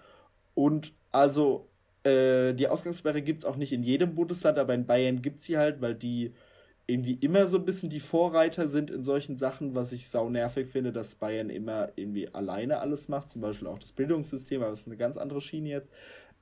Und 0.56 0.94
also 1.12 1.68
äh, 2.02 2.54
die 2.54 2.66
Ausgangssperre 2.66 3.22
gibt 3.22 3.42
es 3.42 3.44
auch 3.44 3.56
nicht 3.56 3.72
in 3.72 3.82
jedem 3.82 4.14
Bundesland, 4.14 4.58
aber 4.58 4.74
in 4.74 4.86
Bayern 4.86 5.22
gibt 5.22 5.36
es 5.36 5.44
sie 5.44 5.58
halt, 5.58 5.80
weil 5.82 5.94
die 5.94 6.32
irgendwie 6.86 7.14
immer 7.14 7.46
so 7.46 7.58
ein 7.58 7.64
bisschen 7.64 7.90
die 7.90 8.00
Vorreiter 8.00 8.68
sind 8.68 8.90
in 8.90 9.04
solchen 9.04 9.36
Sachen, 9.36 9.74
was 9.74 9.92
ich 9.92 10.08
sau 10.08 10.30
nervig 10.30 10.68
finde, 10.68 10.92
dass 10.92 11.16
Bayern 11.16 11.50
immer 11.50 11.90
irgendwie 11.96 12.32
alleine 12.32 12.78
alles 12.78 13.08
macht, 13.08 13.30
zum 13.30 13.42
Beispiel 13.42 13.68
auch 13.68 13.78
das 13.78 13.92
Bildungssystem, 13.92 14.62
aber 14.62 14.70
das 14.70 14.80
ist 14.80 14.86
eine 14.86 14.96
ganz 14.96 15.16
andere 15.16 15.40
Schiene 15.40 15.68
jetzt. 15.68 15.90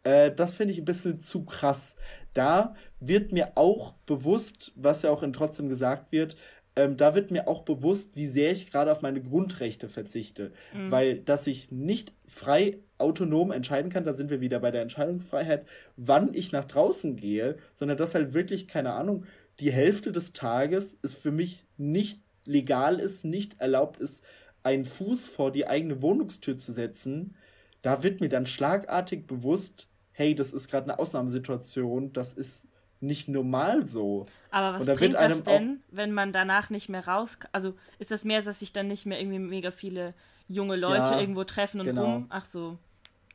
Äh, 0.04 0.32
das 0.32 0.54
finde 0.54 0.72
ich 0.72 0.78
ein 0.78 0.84
bisschen 0.84 1.20
zu 1.20 1.44
krass. 1.44 1.96
Da 2.34 2.74
wird 3.00 3.32
mir 3.32 3.52
auch 3.56 3.94
bewusst, 4.06 4.72
was 4.76 5.02
ja 5.02 5.10
auch 5.10 5.22
in 5.22 5.32
trotzdem 5.32 5.68
gesagt 5.68 6.12
wird, 6.12 6.36
ähm, 6.76 6.96
da 6.96 7.14
wird 7.14 7.30
mir 7.30 7.46
auch 7.46 7.62
bewusst, 7.62 8.16
wie 8.16 8.26
sehr 8.26 8.50
ich 8.52 8.70
gerade 8.70 8.90
auf 8.90 9.02
meine 9.02 9.22
Grundrechte 9.22 9.88
verzichte. 9.88 10.52
Mhm. 10.72 10.90
Weil, 10.90 11.18
dass 11.20 11.46
ich 11.46 11.70
nicht 11.70 12.12
frei 12.26 12.78
autonom 12.98 13.52
entscheiden 13.52 13.90
kann, 13.90 14.04
da 14.04 14.14
sind 14.14 14.30
wir 14.30 14.40
wieder 14.40 14.60
bei 14.60 14.70
der 14.70 14.82
Entscheidungsfreiheit, 14.82 15.66
wann 15.96 16.34
ich 16.34 16.52
nach 16.52 16.64
draußen 16.64 17.16
gehe, 17.16 17.56
sondern 17.74 17.98
dass 17.98 18.14
halt 18.14 18.34
wirklich, 18.34 18.66
keine 18.66 18.92
Ahnung, 18.92 19.24
die 19.60 19.70
Hälfte 19.70 20.10
des 20.10 20.32
Tages 20.32 20.98
ist 21.02 21.14
für 21.14 21.30
mich 21.30 21.64
nicht 21.76 22.22
legal 22.44 22.98
ist, 22.98 23.24
nicht 23.24 23.60
erlaubt 23.60 24.00
ist, 24.00 24.24
einen 24.62 24.84
Fuß 24.84 25.28
vor 25.28 25.52
die 25.52 25.66
eigene 25.66 26.02
Wohnungstür 26.02 26.58
zu 26.58 26.72
setzen, 26.72 27.36
da 27.82 28.02
wird 28.02 28.20
mir 28.20 28.30
dann 28.30 28.46
schlagartig 28.46 29.26
bewusst, 29.26 29.88
hey, 30.12 30.34
das 30.34 30.52
ist 30.52 30.70
gerade 30.70 30.90
eine 30.90 30.98
Ausnahmesituation, 30.98 32.12
das 32.12 32.32
ist 32.32 32.66
nicht 33.00 33.28
normal 33.28 33.86
so. 33.86 34.26
Aber 34.50 34.78
was 34.78 34.86
bringt 34.86 35.14
das 35.14 35.44
denn, 35.44 35.82
wenn 35.90 36.12
man 36.12 36.32
danach 36.32 36.70
nicht 36.70 36.88
mehr 36.88 37.06
raus 37.06 37.38
Also 37.52 37.74
ist 37.98 38.10
das 38.10 38.24
mehr, 38.24 38.42
dass 38.42 38.60
sich 38.60 38.72
dann 38.72 38.88
nicht 38.88 39.06
mehr 39.06 39.20
irgendwie 39.20 39.38
mega 39.38 39.70
viele 39.70 40.14
junge 40.48 40.76
Leute 40.76 40.96
ja, 40.96 41.20
irgendwo 41.20 41.44
treffen 41.44 41.80
und 41.80 41.86
genau. 41.86 42.04
rum? 42.04 42.26
Ach 42.30 42.44
so. 42.44 42.78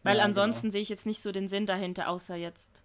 Weil 0.03 0.17
ja, 0.17 0.23
ansonsten 0.23 0.67
genau. 0.67 0.71
sehe 0.73 0.81
ich 0.81 0.89
jetzt 0.89 1.05
nicht 1.05 1.21
so 1.21 1.31
den 1.31 1.47
Sinn 1.47 1.65
dahinter, 1.65 2.09
außer 2.09 2.35
jetzt. 2.35 2.83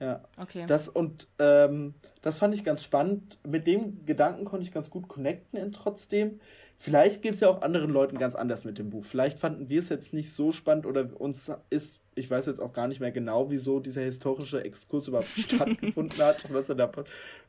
Ja. 0.00 0.22
Okay. 0.36 0.64
Das 0.66 0.88
und 0.88 1.28
ähm, 1.38 1.94
das 2.20 2.38
fand 2.38 2.54
ich 2.54 2.64
ganz 2.64 2.84
spannend. 2.84 3.38
Mit 3.46 3.66
dem 3.66 4.04
Gedanken 4.04 4.44
konnte 4.44 4.64
ich 4.64 4.72
ganz 4.72 4.90
gut 4.90 5.08
connecten 5.08 5.58
in 5.58 5.72
trotzdem. 5.72 6.40
Vielleicht 6.78 7.22
geht 7.22 7.34
es 7.34 7.40
ja 7.40 7.48
auch 7.48 7.62
anderen 7.62 7.90
Leuten 7.90 8.18
ganz 8.18 8.34
anders 8.34 8.64
mit 8.64 8.78
dem 8.78 8.90
Buch. 8.90 9.04
Vielleicht 9.04 9.38
fanden 9.38 9.70
wir 9.70 9.78
es 9.78 9.88
jetzt 9.88 10.12
nicht 10.12 10.32
so 10.32 10.52
spannend 10.52 10.84
oder 10.84 11.08
uns 11.18 11.50
ist 11.70 12.00
ich 12.16 12.30
weiß 12.30 12.46
jetzt 12.46 12.60
auch 12.60 12.72
gar 12.72 12.88
nicht 12.88 12.98
mehr 12.98 13.12
genau, 13.12 13.50
wieso 13.50 13.78
dieser 13.78 14.00
historische 14.00 14.64
Exkurs 14.64 15.06
überhaupt 15.06 15.28
stattgefunden 15.36 16.18
hat, 16.18 16.52
was 16.52 16.68
er 16.70 16.74
da, 16.74 16.90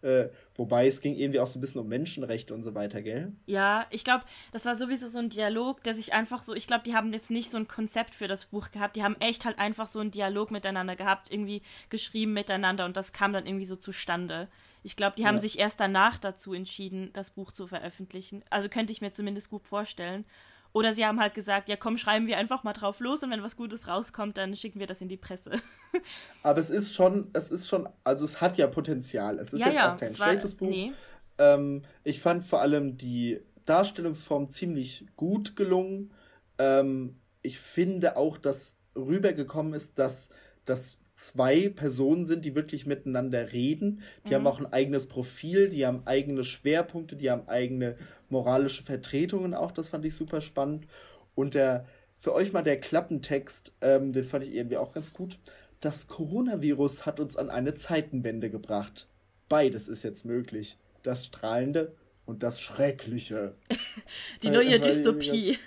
äh, 0.01 0.27
wobei 0.55 0.87
es 0.87 1.01
ging 1.01 1.15
irgendwie 1.15 1.39
auch 1.39 1.47
so 1.47 1.57
ein 1.57 1.61
bisschen 1.61 1.81
um 1.81 1.87
Menschenrechte 1.87 2.53
und 2.53 2.63
so 2.63 2.75
weiter, 2.75 3.01
gell? 3.01 3.31
Ja, 3.45 3.87
ich 3.89 4.03
glaube, 4.03 4.25
das 4.51 4.65
war 4.65 4.75
sowieso 4.75 5.07
so 5.07 5.19
ein 5.19 5.29
Dialog, 5.29 5.81
der 5.83 5.95
sich 5.95 6.13
einfach 6.13 6.43
so, 6.43 6.53
ich 6.53 6.67
glaube, 6.67 6.83
die 6.83 6.93
haben 6.93 7.13
jetzt 7.13 7.31
nicht 7.31 7.49
so 7.49 7.57
ein 7.57 7.67
Konzept 7.67 8.13
für 8.13 8.27
das 8.27 8.45
Buch 8.45 8.69
gehabt, 8.71 8.97
die 8.97 9.03
haben 9.03 9.15
echt 9.19 9.45
halt 9.45 9.57
einfach 9.57 9.87
so 9.87 9.99
einen 9.99 10.11
Dialog 10.11 10.51
miteinander 10.51 10.97
gehabt, 10.97 11.31
irgendwie 11.31 11.61
geschrieben 11.89 12.33
miteinander 12.33 12.85
und 12.85 12.97
das 12.97 13.13
kam 13.13 13.31
dann 13.31 13.45
irgendwie 13.45 13.65
so 13.65 13.77
zustande. 13.77 14.49
Ich 14.83 14.95
glaube, 14.95 15.15
die 15.15 15.25
haben 15.25 15.35
ja. 15.35 15.41
sich 15.41 15.59
erst 15.59 15.79
danach 15.79 16.19
dazu 16.19 16.53
entschieden, 16.53 17.09
das 17.13 17.31
Buch 17.31 17.51
zu 17.51 17.67
veröffentlichen. 17.67 18.43
Also 18.49 18.69
könnte 18.69 18.93
ich 18.93 19.01
mir 19.01 19.11
zumindest 19.11 19.49
gut 19.49 19.65
vorstellen. 19.65 20.25
Oder 20.73 20.93
sie 20.93 21.05
haben 21.05 21.19
halt 21.19 21.33
gesagt, 21.33 21.69
ja 21.69 21.75
komm, 21.75 21.97
schreiben 21.97 22.27
wir 22.27 22.37
einfach 22.37 22.63
mal 22.63 22.73
drauf 22.73 22.99
los 22.99 23.23
und 23.23 23.31
wenn 23.31 23.43
was 23.43 23.55
Gutes 23.55 23.87
rauskommt, 23.87 24.37
dann 24.37 24.55
schicken 24.55 24.79
wir 24.79 24.87
das 24.87 25.01
in 25.01 25.09
die 25.09 25.17
Presse. 25.17 25.51
Aber 26.43 26.59
es 26.59 26.69
ist 26.69 26.93
schon, 26.93 27.29
es 27.33 27.51
ist 27.51 27.67
schon, 27.67 27.87
also 28.03 28.25
es 28.25 28.41
hat 28.41 28.57
ja 28.57 28.67
Potenzial. 28.67 29.39
Es 29.39 29.53
ist 29.53 29.59
ja, 29.59 29.71
ja 29.71 29.93
auch 29.93 29.99
kein 29.99 30.13
schlechtes 30.13 30.55
Buch. 30.55 30.69
Nee. 30.69 30.93
Ähm, 31.37 31.83
ich 32.03 32.19
fand 32.19 32.43
vor 32.43 32.61
allem 32.61 32.97
die 32.97 33.39
Darstellungsform 33.65 34.49
ziemlich 34.49 35.05
gut 35.15 35.55
gelungen. 35.55 36.11
Ähm, 36.57 37.17
ich 37.41 37.59
finde 37.59 38.17
auch, 38.17 38.37
dass 38.37 38.77
rübergekommen 38.95 39.73
ist, 39.73 39.99
dass 39.99 40.29
das 40.65 40.97
zwei 41.13 41.69
Personen 41.69 42.25
sind, 42.25 42.45
die 42.45 42.55
wirklich 42.55 42.85
miteinander 42.85 43.51
reden. 43.51 44.01
Die 44.25 44.29
mhm. 44.29 44.35
haben 44.35 44.47
auch 44.47 44.59
ein 44.59 44.71
eigenes 44.71 45.07
Profil, 45.07 45.67
die 45.69 45.85
haben 45.85 46.03
eigene 46.05 46.43
Schwerpunkte, 46.43 47.15
die 47.15 47.31
haben 47.31 47.47
eigene 47.47 47.97
moralische 48.29 48.83
Vertretungen 48.83 49.53
auch. 49.53 49.71
Das 49.71 49.87
fand 49.87 50.05
ich 50.05 50.15
super 50.15 50.41
spannend. 50.41 50.87
Und 51.35 51.53
der, 51.53 51.85
für 52.17 52.33
euch 52.33 52.53
mal 52.53 52.63
der 52.63 52.79
Klappentext, 52.79 53.73
ähm, 53.81 54.13
den 54.13 54.23
fand 54.23 54.43
ich 54.43 54.53
irgendwie 54.53 54.77
auch 54.77 54.93
ganz 54.93 55.13
gut. 55.13 55.39
Das 55.81 56.07
Coronavirus 56.07 57.05
hat 57.05 57.19
uns 57.19 57.37
an 57.37 57.49
eine 57.49 57.75
Zeitenwende 57.75 58.49
gebracht. 58.49 59.07
Beides 59.49 59.87
ist 59.87 60.03
jetzt 60.03 60.25
möglich. 60.25 60.77
Das 61.03 61.25
Strahlende 61.25 61.95
und 62.25 62.43
das 62.43 62.59
Schreckliche. 62.59 63.55
Die 64.43 64.49
neue 64.49 64.79
Dystopie. 64.79 65.57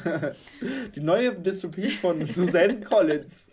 Die 0.94 1.00
neue 1.00 1.34
Dystopie 1.34 1.88
von 1.88 2.24
Suzanne 2.26 2.80
Collins. 2.84 3.50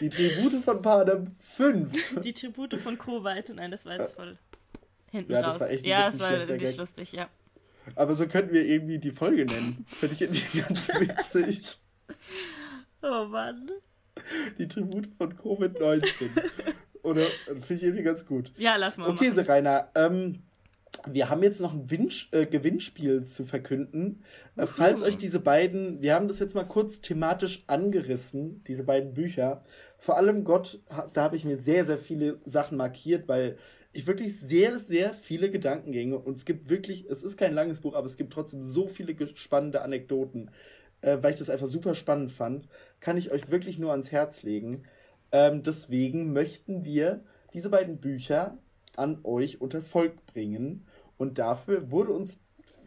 Die 0.00 0.08
Tribute 0.08 0.62
von 0.62 0.82
Panem 0.82 1.36
5. 1.40 2.20
Die 2.20 2.32
Tribute 2.32 2.74
von 2.78 2.98
Kowalt. 2.98 3.52
Nein, 3.54 3.70
das 3.70 3.84
war 3.84 3.98
jetzt 3.98 4.14
voll 4.14 4.38
hinten 5.10 5.32
ja, 5.32 5.40
raus. 5.40 5.58
Das 5.58 5.82
ja, 5.82 6.10
das 6.10 6.20
war 6.20 6.48
wirklich 6.48 6.76
lustig, 6.76 7.12
ja. 7.12 7.28
Aber 7.94 8.14
so 8.14 8.26
könnten 8.26 8.52
wir 8.52 8.64
irgendwie 8.64 8.98
die 8.98 9.10
Folge 9.10 9.46
nennen. 9.46 9.86
Finde 9.88 10.14
ich 10.14 10.22
irgendwie 10.22 10.60
ganz 10.68 10.88
witzig. 10.88 11.78
Oh 13.02 13.26
Mann. 13.26 13.70
Die 14.58 14.66
Tribute 14.66 15.08
von 15.16 15.34
Covid-19. 15.36 16.30
Oder 17.02 17.22
finde 17.46 17.74
ich 17.74 17.82
irgendwie 17.84 18.02
ganz 18.02 18.26
gut. 18.26 18.52
Ja, 18.56 18.76
lass 18.76 18.96
mal. 18.96 19.08
Okay, 19.08 19.30
Serena, 19.30 19.88
ähm, 19.94 20.42
wir 21.06 21.28
haben 21.30 21.42
jetzt 21.42 21.60
noch 21.60 21.72
ein 21.72 21.90
Winsch, 21.90 22.28
äh, 22.32 22.46
Gewinnspiel 22.46 23.24
zu 23.24 23.44
verkünden. 23.44 24.24
Äh, 24.56 24.66
falls 24.66 25.02
euch 25.02 25.18
diese 25.18 25.38
beiden, 25.38 26.02
wir 26.02 26.14
haben 26.14 26.28
das 26.28 26.38
jetzt 26.38 26.54
mal 26.54 26.64
kurz 26.64 27.00
thematisch 27.00 27.62
angerissen, 27.66 28.64
diese 28.64 28.84
beiden 28.84 29.14
Bücher. 29.14 29.64
Vor 29.98 30.16
allem 30.16 30.44
Gott, 30.44 30.80
da 31.12 31.22
habe 31.22 31.36
ich 31.36 31.44
mir 31.44 31.56
sehr, 31.56 31.84
sehr 31.84 31.98
viele 31.98 32.40
Sachen 32.44 32.76
markiert, 32.76 33.28
weil 33.28 33.58
ich 33.96 34.06
wirklich 34.06 34.38
sehr, 34.38 34.78
sehr 34.78 35.14
viele 35.14 35.50
Gedankengänge 35.50 36.18
und 36.18 36.36
es 36.36 36.44
gibt 36.44 36.68
wirklich, 36.68 37.06
es 37.08 37.22
ist 37.22 37.36
kein 37.36 37.54
langes 37.54 37.80
Buch, 37.80 37.94
aber 37.94 38.06
es 38.06 38.16
gibt 38.16 38.32
trotzdem 38.32 38.62
so 38.62 38.88
viele 38.88 39.14
spannende 39.36 39.82
Anekdoten, 39.82 40.50
äh, 41.00 41.18
weil 41.20 41.32
ich 41.32 41.38
das 41.38 41.50
einfach 41.50 41.66
super 41.66 41.94
spannend 41.94 42.32
fand, 42.32 42.68
kann 43.00 43.16
ich 43.16 43.32
euch 43.32 43.50
wirklich 43.50 43.78
nur 43.78 43.90
ans 43.92 44.12
Herz 44.12 44.42
legen. 44.42 44.84
Ähm, 45.32 45.62
deswegen 45.62 46.32
möchten 46.32 46.84
wir 46.84 47.24
diese 47.52 47.70
beiden 47.70 47.98
Bücher 47.98 48.58
an 48.96 49.20
euch 49.24 49.60
unters 49.60 49.88
Volk 49.88 50.24
bringen. 50.26 50.86
Und 51.18 51.38
dafür 51.38 51.90
wurde 51.90 52.12
uns 52.12 52.42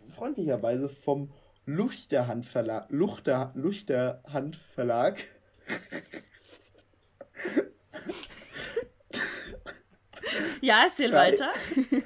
freundlicherweise 0.07 0.89
vom 0.89 1.31
Luchterhand 1.65 2.45
Verlag, 2.45 2.87
Luchter, 2.89 3.51
Luchterhand 3.55 4.55
Verlag 4.55 5.23
Ja, 10.61 10.83
erzähl 10.85 11.11
drei, 11.11 11.31
weiter. 11.31 11.49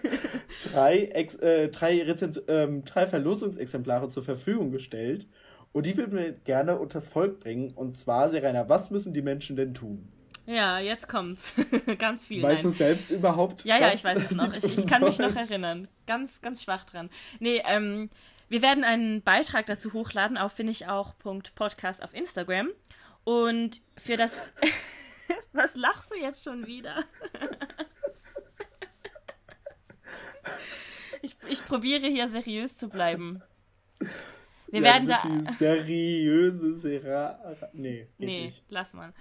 drei, 0.71 0.97
Ex, 1.05 1.35
äh, 1.35 1.69
drei, 1.69 2.01
Rezenz, 2.03 2.41
ähm, 2.47 2.83
drei 2.85 3.07
Verlosungsexemplare 3.07 4.09
zur 4.09 4.23
Verfügung 4.23 4.71
gestellt. 4.71 5.27
Und 5.71 5.85
die 5.85 5.97
würden 5.97 6.17
wir 6.17 6.31
gerne 6.31 6.77
unters 6.77 7.07
Volk 7.07 7.39
bringen. 7.39 7.71
Und 7.71 7.97
zwar, 7.97 8.29
Serena, 8.29 8.69
was 8.69 8.91
müssen 8.91 9.13
die 9.13 9.23
Menschen 9.23 9.55
denn 9.55 9.73
tun? 9.73 10.07
Ja, 10.45 10.79
jetzt 10.79 11.07
kommt's. 11.07 11.53
ganz 11.97 12.25
viel. 12.25 12.43
Weißt 12.43 12.63
nein. 12.63 12.71
du 12.71 12.77
selbst 12.77 13.11
überhaupt? 13.11 13.63
Ja, 13.65 13.79
ja, 13.79 13.93
ich 13.93 14.03
weiß 14.03 14.31
es 14.31 14.31
noch. 14.31 14.53
Ich, 14.53 14.77
ich 14.77 14.87
kann 14.87 15.03
mich 15.03 15.17
noch 15.17 15.35
erinnern. 15.35 15.87
Ganz, 16.05 16.41
ganz 16.41 16.63
schwach 16.63 16.83
dran. 16.83 17.09
Nee, 17.39 17.61
ähm, 17.65 18.09
wir 18.49 18.61
werden 18.61 18.83
einen 18.83 19.21
Beitrag 19.21 19.65
dazu 19.65 19.93
hochladen 19.93 20.37
auf 20.37 20.51
finde 20.51 20.73
ich 20.73 20.87
auch 20.87 21.15
Podcast 21.17 22.03
auf 22.03 22.13
Instagram. 22.13 22.69
Und 23.23 23.81
für 23.97 24.17
das. 24.17 24.37
Was 25.53 25.75
lachst 25.75 26.11
du 26.11 26.15
jetzt 26.15 26.43
schon 26.43 26.67
wieder? 26.67 27.03
Ich, 31.49 31.65
probiere 31.65 32.07
hier 32.07 32.29
seriös 32.29 32.77
zu 32.77 32.89
bleiben. 32.89 33.41
Wir 34.67 34.81
ja, 34.81 34.85
werden 34.85 35.07
da. 35.07 35.51
Seriöse 35.59 36.73
Sera. 36.73 37.39
Nee. 37.73 38.07
Nee, 38.17 38.45
nicht. 38.45 38.63
lass 38.69 38.93
mal. 38.93 39.13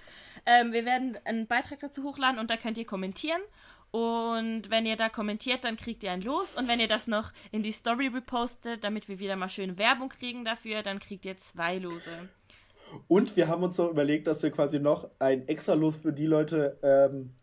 Ähm, 0.45 0.73
wir 0.73 0.85
werden 0.85 1.17
einen 1.25 1.47
Beitrag 1.47 1.79
dazu 1.79 2.03
hochladen 2.03 2.39
und 2.39 2.49
da 2.49 2.57
könnt 2.57 2.77
ihr 2.77 2.85
kommentieren. 2.85 3.41
Und 3.91 4.71
wenn 4.71 4.87
ihr 4.87 4.95
da 4.95 5.09
kommentiert, 5.09 5.65
dann 5.65 5.77
kriegt 5.77 6.01
ihr 6.01 6.11
ein 6.11 6.21
Los. 6.21 6.55
Und 6.55 6.67
wenn 6.67 6.79
ihr 6.79 6.87
das 6.87 7.05
noch 7.05 7.31
in 7.51 7.61
die 7.61 7.71
Story 7.71 8.07
repostet, 8.07 8.83
damit 8.83 9.07
wir 9.07 9.19
wieder 9.19 9.35
mal 9.35 9.49
schön 9.49 9.77
Werbung 9.77 10.09
kriegen 10.09 10.43
dafür, 10.43 10.81
dann 10.81 10.99
kriegt 10.99 11.25
ihr 11.25 11.37
zwei 11.37 11.77
Lose. 11.77 12.09
Und 13.07 13.35
wir 13.35 13.47
haben 13.47 13.61
uns 13.61 13.77
noch 13.77 13.91
überlegt, 13.91 14.25
dass 14.25 14.41
wir 14.41 14.49
quasi 14.49 14.79
noch 14.79 15.09
ein 15.19 15.47
extra 15.47 15.75
Los 15.75 15.97
für 15.97 16.13
die 16.13 16.25
Leute 16.25 16.79
ähm, 16.81 17.35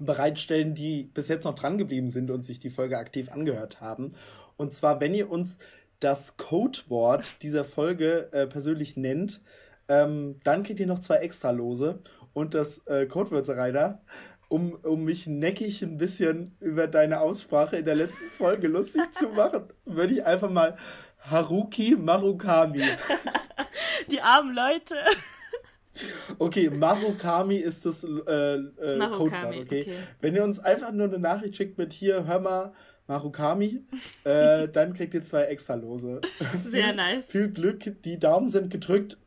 bereitstellen, 0.00 0.74
die 0.74 1.04
bis 1.04 1.28
jetzt 1.28 1.44
noch 1.44 1.54
dran 1.54 1.78
geblieben 1.78 2.10
sind 2.10 2.30
und 2.30 2.44
sich 2.44 2.58
die 2.60 2.70
Folge 2.70 2.98
aktiv 2.98 3.30
angehört 3.30 3.80
haben. 3.80 4.14
Und 4.56 4.72
zwar, 4.74 5.00
wenn 5.00 5.14
ihr 5.14 5.30
uns 5.30 5.58
das 6.00 6.36
Codewort 6.36 7.42
dieser 7.42 7.64
Folge 7.64 8.28
äh, 8.32 8.46
persönlich 8.46 8.96
nennt, 8.96 9.40
ähm, 9.88 10.40
dann 10.44 10.62
kriegt 10.62 10.80
ihr 10.80 10.86
noch 10.86 10.98
zwei 10.98 11.16
extra 11.16 11.50
Lose. 11.50 12.00
Und 12.32 12.54
das 12.54 12.86
äh, 12.86 13.06
Codewörter, 13.06 13.56
Rainer, 13.56 14.00
um, 14.48 14.72
um 14.82 15.04
mich 15.04 15.26
neckig 15.26 15.82
ein 15.82 15.98
bisschen 15.98 16.56
über 16.60 16.86
deine 16.86 17.20
Aussprache 17.20 17.76
in 17.76 17.84
der 17.84 17.94
letzten 17.94 18.28
Folge 18.36 18.68
lustig 18.68 19.12
zu 19.12 19.28
machen, 19.36 19.64
würde 19.84 20.14
ich 20.14 20.24
einfach 20.24 20.50
mal 20.50 20.76
Haruki 21.20 21.96
Marukami. 21.96 22.82
Die 24.10 24.20
armen 24.20 24.54
Leute. 24.54 24.96
Okay, 26.38 26.70
Marukami 26.70 27.56
ist 27.56 27.86
das 27.86 28.04
äh, 28.04 28.08
äh, 28.08 28.98
Codewort, 29.10 29.56
okay? 29.56 29.82
okay? 29.82 29.96
Wenn 30.20 30.34
ihr 30.34 30.44
uns 30.44 30.58
einfach 30.58 30.92
nur 30.92 31.06
eine 31.06 31.18
Nachricht 31.18 31.56
schickt 31.56 31.78
mit 31.78 31.92
hier, 31.92 32.26
hör 32.26 32.40
mal, 32.40 32.72
Marukami, 33.06 33.82
äh, 34.24 34.68
dann 34.72 34.94
kriegt 34.94 35.14
ihr 35.14 35.22
zwei 35.22 35.44
extra 35.44 35.74
Lose. 35.74 36.20
Sehr 36.66 36.92
nice. 36.92 37.26
Viel 37.26 37.50
Glück, 37.50 38.02
die 38.02 38.18
Daumen 38.18 38.48
sind 38.48 38.70
gedrückt. 38.70 39.18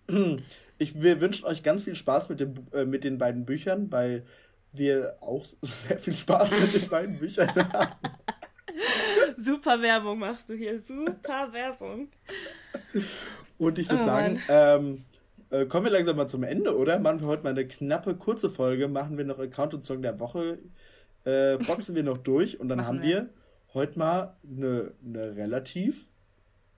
Ich, 0.78 1.02
wir 1.02 1.22
wünschen 1.22 1.46
euch 1.46 1.64
ganz 1.64 1.84
viel 1.84 1.96
Spaß 1.96 2.30
mit, 2.30 2.40
dem, 2.40 2.56
äh, 2.74 2.86
mit 2.86 3.04
den 3.04 3.18
beiden 3.18 3.46
Büchern, 3.46 3.92
weil 3.92 4.26
wir 4.74 5.18
auch 5.22 5.46
sehr 5.62 6.00
viel 6.00 6.16
Spaß 6.16 6.52
mit 6.52 6.82
den 6.82 6.90
beiden 6.90 7.20
Büchern 7.20 7.50
haben. 7.56 7.94
Super 9.38 9.82
Werbung 9.82 10.20
machst 10.20 10.50
du 10.50 10.54
hier, 10.54 10.80
super 10.80 11.52
Werbung. 11.52 12.10
Und 13.58 13.80
ich 13.80 13.90
würde 13.90 14.02
oh, 14.02 14.06
sagen, 14.06 14.42
äh, 15.50 15.66
kommen 15.66 15.86
wir 15.86 15.92
langsam 15.92 16.18
mal 16.18 16.28
zum 16.28 16.44
Ende, 16.44 16.78
oder? 16.78 17.00
Machen 17.00 17.22
wir 17.22 17.28
heute 17.28 17.44
mal 17.44 17.50
eine 17.50 17.68
knappe, 17.68 18.16
kurze 18.16 18.50
Folge, 18.50 18.88
machen 18.88 19.18
wir 19.18 19.26
noch 19.26 19.40
Account 19.40 19.74
und 19.74 19.86
Song 19.86 20.02
der 20.02 20.20
Woche, 20.20 20.60
äh, 21.26 21.58
boxen 21.58 21.96
wir 21.96 22.04
noch 22.04 22.18
durch 22.18 22.60
und 22.60 22.70
dann 22.70 22.80
machen 22.80 22.88
haben 22.88 23.02
wir, 23.02 23.18
wir 23.18 23.30
heute 23.74 24.00
mal 24.00 24.36
eine, 24.44 24.92
eine 25.06 25.36
relativ 25.36 26.10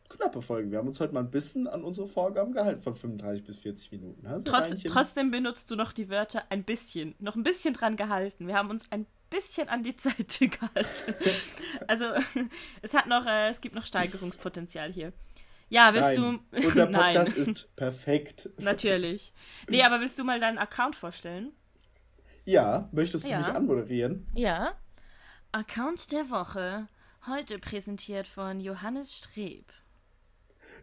knappe 0.10 0.42
Folge. 0.42 0.72
Wir 0.72 0.80
haben 0.80 0.88
uns 0.88 1.00
heute 1.00 1.14
mal 1.14 1.22
ein 1.22 1.32
bisschen 1.32 1.68
an 1.68 1.84
unsere 1.84 2.08
Vorgaben 2.08 2.52
gehalten 2.52 2.82
von 2.82 2.96
35 2.96 3.46
bis 3.46 3.60
40 3.60 3.92
Minuten. 3.92 4.44
Trotz, 4.44 4.76
trotzdem 4.84 5.32
benutzt 5.32 5.70
du 5.72 5.76
noch 5.76 5.94
die 5.94 6.10
Wörter 6.10 6.44
ein 6.50 6.64
bisschen, 6.64 7.16
noch 7.20 7.36
ein 7.36 7.44
bisschen 7.44 7.74
dran 7.74 7.96
gehalten. 7.96 8.48
Wir 8.48 8.56
haben 8.56 8.70
uns 8.70 8.92
ein 8.92 9.06
bisschen 9.30 9.70
an 9.70 9.84
die 9.84 9.96
Zeit 9.96 10.40
gehalten. 10.40 10.90
also 11.88 12.06
es 12.82 12.94
hat 12.94 13.08
noch, 13.08 13.26
äh, 13.26 13.50
es 13.50 13.62
gibt 13.62 13.76
noch 13.76 13.86
Steigerungspotenzial 13.86 14.92
hier. 14.92 15.14
Ja, 15.70 15.94
willst 15.94 16.18
Nein, 16.18 16.40
du. 16.52 16.68
Unser 16.68 16.86
Podcast 16.92 17.38
Nein. 17.38 17.48
ist 17.48 17.76
perfekt. 17.76 18.50
Natürlich. 18.58 19.34
Nee, 19.70 19.84
aber 19.84 20.00
willst 20.02 20.18
du 20.18 20.24
mal 20.24 20.40
deinen 20.40 20.58
Account 20.58 20.96
vorstellen? 20.96 21.52
Ja, 22.46 22.90
möchtest 22.92 23.26
du 23.26 23.30
ja. 23.30 23.38
mich 23.38 23.48
anmoderieren? 23.48 24.28
Ja. 24.34 24.74
Account 25.52 26.12
der 26.12 26.30
Woche. 26.30 26.88
Heute 27.28 27.60
präsentiert 27.60 28.28
von 28.28 28.60
Johannes 28.60 29.16
Streb. 29.16 29.72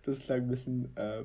Das 0.05 0.20
klang 0.20 0.43
ein 0.43 0.49
bisschen 0.49 0.97
äh, 0.97 1.24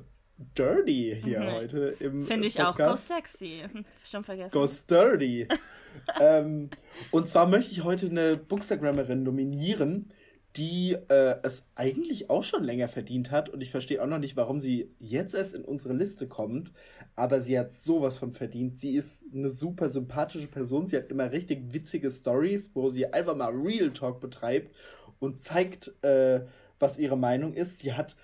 dirty 0.56 1.16
hier 1.22 1.40
mhm. 1.40 1.52
heute 1.52 1.96
im 2.00 2.26
Finde 2.26 2.48
ich 2.48 2.56
Podcast. 2.56 2.80
auch. 2.80 2.88
Go 2.88 2.96
sexy. 3.14 3.62
Schon 4.10 4.24
vergessen. 4.24 4.52
Go 4.52 4.66
sturdy. 4.66 5.46
ähm, 6.20 6.70
und 7.10 7.28
zwar 7.28 7.46
möchte 7.46 7.72
ich 7.72 7.84
heute 7.84 8.06
eine 8.06 8.36
Bookstagrammerin 8.36 9.22
nominieren, 9.22 10.12
die 10.56 10.96
äh, 11.08 11.36
es 11.42 11.64
eigentlich 11.74 12.28
auch 12.28 12.44
schon 12.44 12.62
länger 12.64 12.88
verdient 12.88 13.30
hat. 13.30 13.48
Und 13.48 13.62
ich 13.62 13.70
verstehe 13.70 14.02
auch 14.02 14.06
noch 14.06 14.18
nicht, 14.18 14.36
warum 14.36 14.60
sie 14.60 14.90
jetzt 14.98 15.34
erst 15.34 15.54
in 15.54 15.64
unsere 15.64 15.94
Liste 15.94 16.28
kommt. 16.28 16.72
Aber 17.16 17.40
sie 17.40 17.58
hat 17.58 17.72
sowas 17.72 18.18
von 18.18 18.32
verdient. 18.32 18.76
Sie 18.76 18.94
ist 18.94 19.24
eine 19.34 19.48
super 19.48 19.88
sympathische 19.90 20.48
Person. 20.48 20.86
Sie 20.86 20.96
hat 20.96 21.10
immer 21.10 21.32
richtig 21.32 21.72
witzige 21.72 22.10
Stories, 22.10 22.70
wo 22.74 22.90
sie 22.90 23.06
einfach 23.12 23.34
mal 23.34 23.52
Real 23.52 23.92
Talk 23.92 24.20
betreibt 24.20 24.74
und 25.20 25.40
zeigt, 25.40 25.92
äh, 26.02 26.42
was 26.78 26.98
ihre 26.98 27.16
Meinung 27.16 27.54
ist. 27.54 27.78
Sie 27.78 27.94
hat 27.94 28.16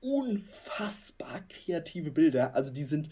unfassbar 0.00 1.40
kreative 1.48 2.10
Bilder. 2.10 2.54
Also 2.54 2.72
die 2.72 2.84
sind 2.84 3.08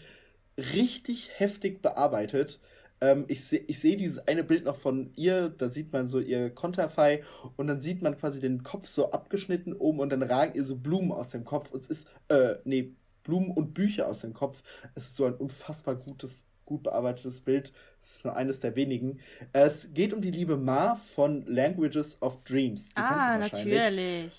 richtig 0.57 1.31
heftig 1.39 1.81
bearbeitet. 1.81 2.59
Ähm, 3.03 3.25
ich 3.27 3.43
sehe 3.43 3.59
ich 3.67 3.79
seh 3.79 3.97
dieses 3.97 4.27
eine 4.29 4.45
Bild 4.45 4.63
noch 4.63 4.77
von 4.77 5.11
ihr, 5.15 5.49
da 5.49 5.67
sieht 5.67 5.91
man 5.91 6.07
so 6.07 6.21
ihr 6.21 6.49
Konterfei 6.49 7.21
und 7.57 7.67
dann 7.67 7.81
sieht 7.81 8.01
man 8.01 8.17
quasi 8.17 8.39
den 8.39 8.63
Kopf 8.63 8.87
so 8.87 9.11
abgeschnitten 9.11 9.73
oben 9.73 9.99
und 9.99 10.09
dann 10.09 10.23
ragen 10.23 10.55
ihr 10.55 10.63
so 10.63 10.77
Blumen 10.77 11.11
aus 11.11 11.27
dem 11.27 11.43
Kopf. 11.43 11.71
Und 11.71 11.81
es 11.81 11.89
ist, 11.89 12.07
äh, 12.29 12.55
nee, 12.63 12.93
Blumen 13.23 13.51
und 13.51 13.73
Bücher 13.73 14.07
aus 14.07 14.19
dem 14.19 14.33
Kopf. 14.33 14.63
Es 14.95 15.03
ist 15.03 15.17
so 15.17 15.25
ein 15.25 15.33
unfassbar 15.33 15.95
gutes, 15.95 16.45
gut 16.63 16.83
bearbeitetes 16.83 17.41
Bild. 17.41 17.73
Es 17.99 18.15
ist 18.15 18.23
nur 18.23 18.37
eines 18.37 18.61
der 18.61 18.77
wenigen. 18.77 19.19
Es 19.51 19.93
geht 19.93 20.13
um 20.13 20.21
die 20.21 20.31
liebe 20.31 20.55
Ma 20.55 20.95
von 20.95 21.45
Languages 21.45 22.21
of 22.21 22.41
Dreams. 22.45 22.87
Die 22.87 22.95
ah, 22.95 23.37
natürlich. 23.37 24.33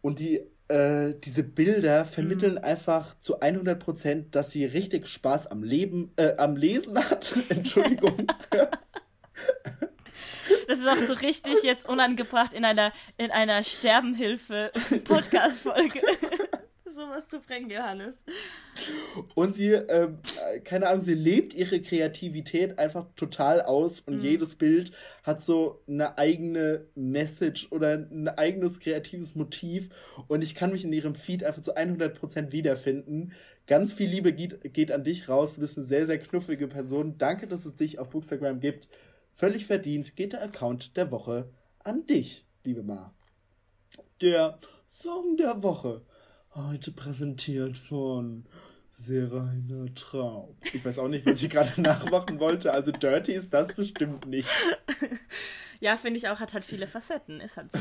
Und 0.00 0.20
die 0.20 0.40
äh, 0.68 1.14
diese 1.22 1.42
Bilder 1.42 2.04
vermitteln 2.04 2.54
mhm. 2.54 2.64
einfach 2.64 3.18
zu 3.20 3.40
100 3.40 3.78
Prozent, 3.78 4.34
dass 4.34 4.50
sie 4.50 4.64
richtig 4.64 5.08
Spaß 5.08 5.48
am 5.48 5.62
Leben, 5.62 6.12
äh, 6.16 6.36
am 6.36 6.56
Lesen 6.56 6.98
hat. 6.98 7.34
Entschuldigung. 7.48 8.26
Das 10.66 10.78
ist 10.78 10.88
auch 10.88 10.96
so 11.06 11.12
richtig 11.14 11.62
jetzt 11.62 11.88
unangebracht 11.88 12.52
in 12.54 12.64
einer, 12.64 12.92
in 13.18 13.30
einer 13.30 13.62
Sterbenhilfe-Podcast-Folge 13.64 16.00
sowas 16.94 17.28
zu 17.28 17.40
bringen, 17.40 17.70
Johannes. 17.70 18.16
Und 19.34 19.54
sie, 19.54 19.72
ähm, 19.72 20.18
keine 20.64 20.88
Ahnung, 20.88 21.02
sie 21.02 21.14
lebt 21.14 21.52
ihre 21.54 21.80
Kreativität 21.80 22.78
einfach 22.78 23.06
total 23.16 23.62
aus 23.62 24.00
und 24.00 24.16
mhm. 24.18 24.22
jedes 24.22 24.54
Bild 24.56 24.92
hat 25.22 25.42
so 25.42 25.82
eine 25.86 26.18
eigene 26.18 26.86
Message 26.94 27.70
oder 27.70 27.94
ein 27.94 28.28
eigenes 28.28 28.80
kreatives 28.80 29.34
Motiv 29.34 29.88
und 30.28 30.42
ich 30.42 30.54
kann 30.54 30.72
mich 30.72 30.84
in 30.84 30.92
ihrem 30.92 31.14
Feed 31.14 31.44
einfach 31.44 31.62
zu 31.62 31.76
100% 31.76 32.52
wiederfinden. 32.52 33.32
Ganz 33.66 33.92
viel 33.92 34.10
Liebe 34.10 34.32
geht, 34.32 34.74
geht 34.74 34.92
an 34.92 35.04
dich 35.04 35.28
raus. 35.28 35.54
Du 35.54 35.60
bist 35.60 35.78
eine 35.78 35.86
sehr, 35.86 36.06
sehr 36.06 36.18
knuffige 36.18 36.68
Person. 36.68 37.16
Danke, 37.18 37.46
dass 37.46 37.64
es 37.64 37.76
dich 37.76 37.98
auf 37.98 38.10
Bookstagram 38.10 38.60
gibt. 38.60 38.88
Völlig 39.32 39.66
verdient 39.66 40.16
geht 40.16 40.32
der 40.32 40.42
Account 40.42 40.96
der 40.96 41.10
Woche 41.10 41.50
an 41.80 42.06
dich, 42.06 42.46
liebe 42.62 42.82
Ma. 42.82 43.14
Der 44.20 44.58
Song 44.86 45.36
der 45.36 45.62
Woche 45.62 46.02
Heute 46.56 46.92
präsentiert 46.92 47.76
von 47.76 48.44
Serena 48.92 49.86
Traub. 49.96 50.54
Ich 50.72 50.84
weiß 50.84 51.00
auch 51.00 51.08
nicht, 51.08 51.26
was 51.26 51.42
ich 51.42 51.50
gerade 51.50 51.72
nachmachen 51.80 52.38
wollte. 52.38 52.72
Also 52.72 52.92
dirty 52.92 53.32
ist 53.32 53.52
das 53.52 53.68
bestimmt 53.74 54.26
nicht. 54.26 54.48
Ja, 55.80 55.98
finde 55.98 56.16
ich 56.16 56.28
auch, 56.28 56.40
hat 56.40 56.54
halt 56.54 56.64
viele 56.64 56.86
Facetten. 56.86 57.40
Ist 57.40 57.58
halt 57.58 57.72
so. 57.72 57.78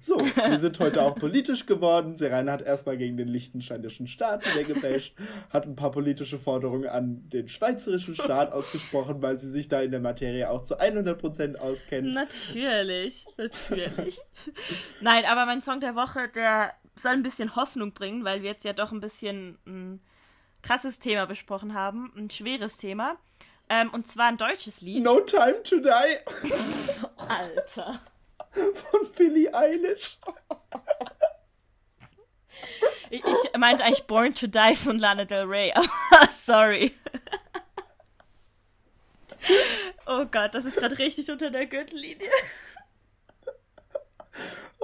so, 0.00 0.18
wir 0.18 0.58
sind 0.58 0.78
heute 0.78 1.02
auch 1.02 1.14
politisch 1.16 1.66
geworden. 1.66 2.16
Serena 2.16 2.52
hat 2.52 2.62
erstmal 2.62 2.96
gegen 2.96 3.18
den 3.18 3.28
liechtensteinischen 3.28 4.06
Staat 4.06 4.42
gebasht, 4.66 5.14
hat 5.50 5.66
ein 5.66 5.76
paar 5.76 5.90
politische 5.90 6.38
Forderungen 6.38 6.88
an 6.88 7.28
den 7.28 7.48
schweizerischen 7.48 8.14
Staat 8.14 8.52
ausgesprochen, 8.52 9.20
weil 9.20 9.38
sie 9.38 9.50
sich 9.50 9.68
da 9.68 9.82
in 9.82 9.90
der 9.90 10.00
Materie 10.00 10.48
auch 10.48 10.62
zu 10.62 10.80
100% 10.80 11.56
auskennt. 11.56 12.14
Natürlich, 12.14 13.26
natürlich. 13.36 14.20
Nein, 15.02 15.24
aber 15.26 15.44
mein 15.44 15.60
Song 15.60 15.80
der 15.80 15.96
Woche, 15.96 16.28
der 16.34 16.72
soll 16.96 17.12
ein 17.12 17.22
bisschen 17.22 17.56
Hoffnung 17.56 17.92
bringen, 17.92 18.24
weil 18.24 18.42
wir 18.42 18.50
jetzt 18.50 18.64
ja 18.64 18.72
doch 18.72 18.92
ein 18.92 19.00
bisschen 19.00 19.58
ein 19.66 20.00
krasses 20.62 20.98
Thema 20.98 21.26
besprochen 21.26 21.74
haben, 21.74 22.12
ein 22.16 22.30
schweres 22.30 22.76
Thema. 22.76 23.16
Ähm, 23.68 23.90
und 23.90 24.06
zwar 24.06 24.26
ein 24.26 24.36
deutsches 24.36 24.80
Lied. 24.80 25.02
No 25.02 25.20
Time 25.20 25.62
to 25.62 25.76
Die. 25.78 25.88
Alter. 27.28 28.00
Von 28.50 29.12
Billie 29.16 29.52
Eilish. 29.52 30.18
Ich, 33.10 33.22
ich 33.24 33.58
meinte 33.58 33.84
eigentlich 33.84 34.04
Born 34.04 34.34
to 34.34 34.46
Die 34.46 34.76
von 34.76 34.98
Lana 34.98 35.24
Del 35.24 35.44
Rey. 35.44 35.72
Sorry. 36.44 36.94
oh 40.06 40.24
Gott, 40.26 40.54
das 40.54 40.64
ist 40.64 40.76
gerade 40.76 40.98
richtig 40.98 41.30
unter 41.30 41.50
der 41.50 41.66
Gürtellinie. 41.66 42.30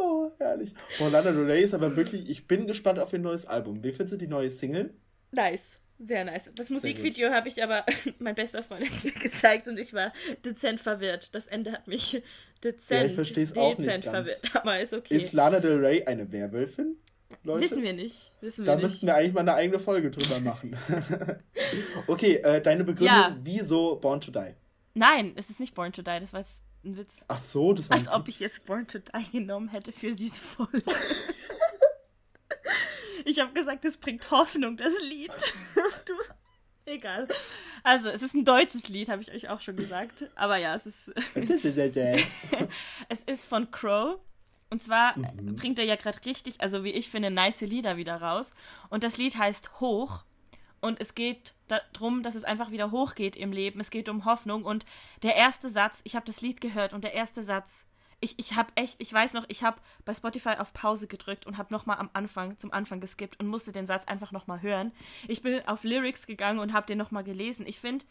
Oh, 0.00 0.30
herrlich. 0.38 0.72
Oh, 1.00 1.08
Lana 1.08 1.32
Del 1.32 1.44
Rey 1.44 1.62
ist 1.62 1.74
aber 1.74 1.94
wirklich, 1.94 2.28
ich 2.28 2.46
bin 2.46 2.66
gespannt 2.66 2.98
auf 2.98 3.12
ihr 3.12 3.18
neues 3.18 3.44
Album. 3.44 3.82
Wie 3.82 3.92
findest 3.92 4.14
du 4.14 4.16
die 4.16 4.26
neue 4.26 4.50
Single? 4.50 4.94
Nice. 5.32 5.78
Sehr 6.02 6.24
nice. 6.24 6.50
Das 6.54 6.70
Musikvideo 6.70 7.30
habe 7.30 7.48
ich 7.48 7.62
aber, 7.62 7.84
mein 8.18 8.34
bester 8.34 8.62
Freund 8.62 8.90
hat 8.90 9.04
mir 9.04 9.12
gezeigt 9.12 9.68
und 9.68 9.78
ich 9.78 9.92
war 9.92 10.12
dezent 10.44 10.80
verwirrt. 10.80 11.34
Das 11.34 11.46
Ende 11.46 11.72
hat 11.72 11.86
mich 11.86 12.22
dezent, 12.64 13.00
ja, 13.00 13.06
ich 13.06 13.14
versteh's 13.14 13.54
auch 13.54 13.76
dezent 13.76 14.04
nicht 14.04 14.10
verwirrt, 14.10 14.50
aber 14.54 14.80
ist 14.80 14.94
okay. 14.94 15.14
Ist 15.14 15.34
Lana 15.34 15.60
Del 15.60 15.84
Rey 15.84 16.04
eine 16.04 16.32
Werwölfin? 16.32 16.96
Leute? 17.44 17.64
Wissen 17.64 17.82
wir 17.82 17.92
nicht. 17.92 18.32
Wissen 18.40 18.64
wir 18.64 18.66
da 18.66 18.76
nicht. 18.76 18.82
müssten 18.82 19.06
wir 19.06 19.14
eigentlich 19.14 19.34
mal 19.34 19.40
eine 19.40 19.54
eigene 19.54 19.78
Folge 19.78 20.10
drüber 20.10 20.40
machen. 20.40 20.74
okay, 22.06 22.36
äh, 22.36 22.62
deine 22.62 22.84
Begründung, 22.84 23.16
ja. 23.16 23.36
wieso 23.40 23.96
Born 23.96 24.22
to 24.22 24.30
Die? 24.30 24.54
Nein, 24.94 25.32
es 25.36 25.50
ist 25.50 25.60
nicht 25.60 25.74
Born 25.74 25.92
to 25.92 26.00
Die, 26.02 26.18
das 26.18 26.32
war 26.32 26.40
jetzt 26.40 26.60
ein 26.84 26.96
Witz. 26.96 27.16
Ach 27.28 27.38
so, 27.38 27.72
das 27.72 27.90
war 27.90 27.98
Als 27.98 28.08
ob 28.08 28.28
ich 28.28 28.40
jetzt 28.40 28.64
Born 28.64 28.86
to 28.86 28.98
Die 28.98 29.30
genommen 29.30 29.68
hätte 29.68 29.92
für 29.92 30.14
diese 30.14 30.40
Folge. 30.40 30.82
ich 33.24 33.40
habe 33.40 33.52
gesagt, 33.52 33.84
es 33.84 33.96
bringt 33.96 34.30
Hoffnung, 34.30 34.76
das 34.76 34.92
Lied. 35.02 35.32
du, 36.06 36.14
egal. 36.86 37.28
Also, 37.82 38.10
es 38.10 38.22
ist 38.22 38.34
ein 38.34 38.44
deutsches 38.44 38.88
Lied, 38.88 39.08
habe 39.08 39.22
ich 39.22 39.32
euch 39.32 39.48
auch 39.48 39.60
schon 39.60 39.76
gesagt. 39.76 40.24
Aber 40.34 40.56
ja, 40.56 40.74
es 40.74 40.86
ist. 40.86 41.12
es 43.08 43.24
ist 43.24 43.46
von 43.46 43.70
Crow. 43.70 44.18
Und 44.70 44.82
zwar 44.82 45.18
mhm. 45.18 45.56
bringt 45.56 45.78
er 45.80 45.84
ja 45.84 45.96
gerade 45.96 46.24
richtig, 46.24 46.60
also 46.60 46.84
wie 46.84 46.92
ich 46.92 47.10
finde, 47.10 47.30
nice 47.30 47.60
Lieder 47.62 47.96
wieder 47.96 48.22
raus. 48.22 48.52
Und 48.88 49.02
das 49.02 49.16
Lied 49.16 49.36
heißt 49.36 49.80
Hoch. 49.80 50.24
Und 50.80 51.00
es 51.00 51.14
geht 51.14 51.54
darum, 51.68 52.22
dass 52.22 52.34
es 52.34 52.44
einfach 52.44 52.70
wieder 52.70 52.90
hochgeht 52.90 53.36
im 53.36 53.52
Leben. 53.52 53.80
Es 53.80 53.90
geht 53.90 54.08
um 54.08 54.24
Hoffnung. 54.24 54.64
Und 54.64 54.84
der 55.22 55.36
erste 55.36 55.68
Satz, 55.68 56.00
ich 56.04 56.16
habe 56.16 56.26
das 56.26 56.40
Lied 56.40 56.60
gehört 56.60 56.92
und 56.92 57.04
der 57.04 57.14
erste 57.14 57.44
Satz, 57.44 57.86
ich, 58.20 58.38
ich 58.38 58.54
habe 58.54 58.70
echt, 58.74 59.00
ich 59.00 59.12
weiß 59.12 59.32
noch, 59.32 59.46
ich 59.48 59.62
habe 59.62 59.80
bei 60.04 60.14
Spotify 60.14 60.56
auf 60.58 60.72
Pause 60.72 61.06
gedrückt 61.06 61.46
und 61.46 61.56
habe 61.56 61.72
nochmal 61.72 61.98
am 61.98 62.10
Anfang, 62.12 62.58
zum 62.58 62.72
Anfang 62.72 63.00
geskippt 63.00 63.40
und 63.40 63.46
musste 63.46 63.72
den 63.72 63.86
Satz 63.86 64.06
einfach 64.06 64.30
nochmal 64.30 64.60
hören. 64.60 64.92
Ich 65.26 65.42
bin 65.42 65.66
auf 65.66 65.84
Lyrics 65.84 66.26
gegangen 66.26 66.58
und 66.58 66.72
habe 66.72 66.86
den 66.86 66.98
nochmal 66.98 67.24
gelesen. 67.24 67.66
Ich 67.66 67.80
finde, 67.80 68.04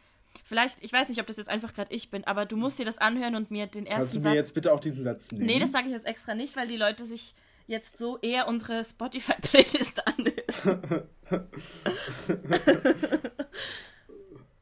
Vielleicht, 0.44 0.84
ich 0.84 0.94
weiß 0.94 1.10
nicht, 1.10 1.20
ob 1.20 1.28
das 1.28 1.38
jetzt 1.38 1.50
einfach 1.50 1.74
gerade 1.74 1.94
ich 1.94 2.12
bin, 2.12 2.24
aber 2.26 2.46
du 2.46 2.56
musst 2.56 2.80
dir 2.80 2.86
das 2.86 2.98
anhören 2.98 3.36
und 3.36 3.52
mir 3.52 3.68
den 3.68 3.86
ersten 3.86 4.00
Kannst 4.00 4.16
du 4.16 4.20
mir 4.20 4.24
Satz... 4.26 4.36
jetzt 4.36 4.54
bitte 4.54 4.74
auch 4.74 4.80
diesen 4.80 5.04
Satz 5.04 5.32
nehmen? 5.32 5.46
Nee, 5.46 5.60
das 5.60 5.72
sage 5.72 5.88
ich 5.88 5.94
jetzt 5.94 6.06
extra 6.06 6.36
nicht, 6.36 6.56
weil 6.56 6.68
die 6.68 6.78
Leute 6.78 7.06
sich 7.06 7.34
jetzt 7.68 7.98
so 7.98 8.18
eher 8.20 8.48
unsere 8.48 8.84
Spotify-Playlist 8.84 10.08
anhören. 10.08 10.29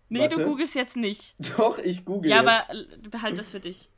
nee, 0.09 0.19
Warte. 0.19 0.37
du 0.37 0.43
googelst 0.43 0.75
jetzt 0.75 0.97
nicht. 0.97 1.35
Doch, 1.57 1.77
ich 1.79 2.05
google 2.05 2.29
Ja, 2.29 2.41
jetzt. 2.41 2.69
aber 2.69 3.09
behalt 3.09 3.37
das 3.37 3.49
für 3.49 3.59
dich. 3.59 3.89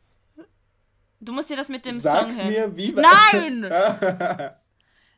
Du 1.19 1.33
musst 1.33 1.49
dir 1.49 1.57
das 1.57 1.69
mit 1.69 1.85
dem 1.85 1.99
Sag 1.99 2.29
Song 2.29 2.37
hören. 2.37 2.47
Mir, 2.47 2.77
wie 2.77 2.93
Nein! 2.93 3.69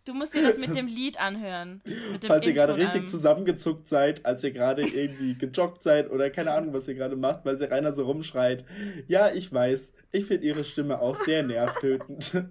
Du 0.04 0.16
musst 0.16 0.34
dir 0.34 0.42
das 0.42 0.58
mit 0.58 0.76
dem 0.76 0.88
Lied 0.88 1.20
anhören. 1.22 1.80
Falls 2.26 2.48
ihr 2.48 2.54
gerade 2.54 2.76
richtig 2.76 3.08
zusammengezuckt 3.08 3.88
seid, 3.88 4.26
als 4.26 4.44
ihr 4.44 4.50
gerade 4.50 4.82
irgendwie 4.82 5.38
gejoggt 5.38 5.84
seid 5.84 6.10
oder 6.10 6.32
keine 6.32 6.54
Ahnung, 6.54 6.74
was 6.74 6.88
ihr 6.88 6.96
gerade 6.96 7.16
macht, 7.16 7.46
weil 7.46 7.56
sie 7.60 7.70
Rainer 7.70 7.94
so 7.94 8.06
rumschreit. 8.06 8.66
Ja, 9.08 9.32
ich 9.32 9.54
weiß. 9.54 9.94
Ich 10.12 10.26
finde 10.26 10.48
ihre 10.48 10.64
Stimme 10.64 11.00
auch 11.00 11.14
sehr 11.14 11.44
nervtötend. 11.44 12.32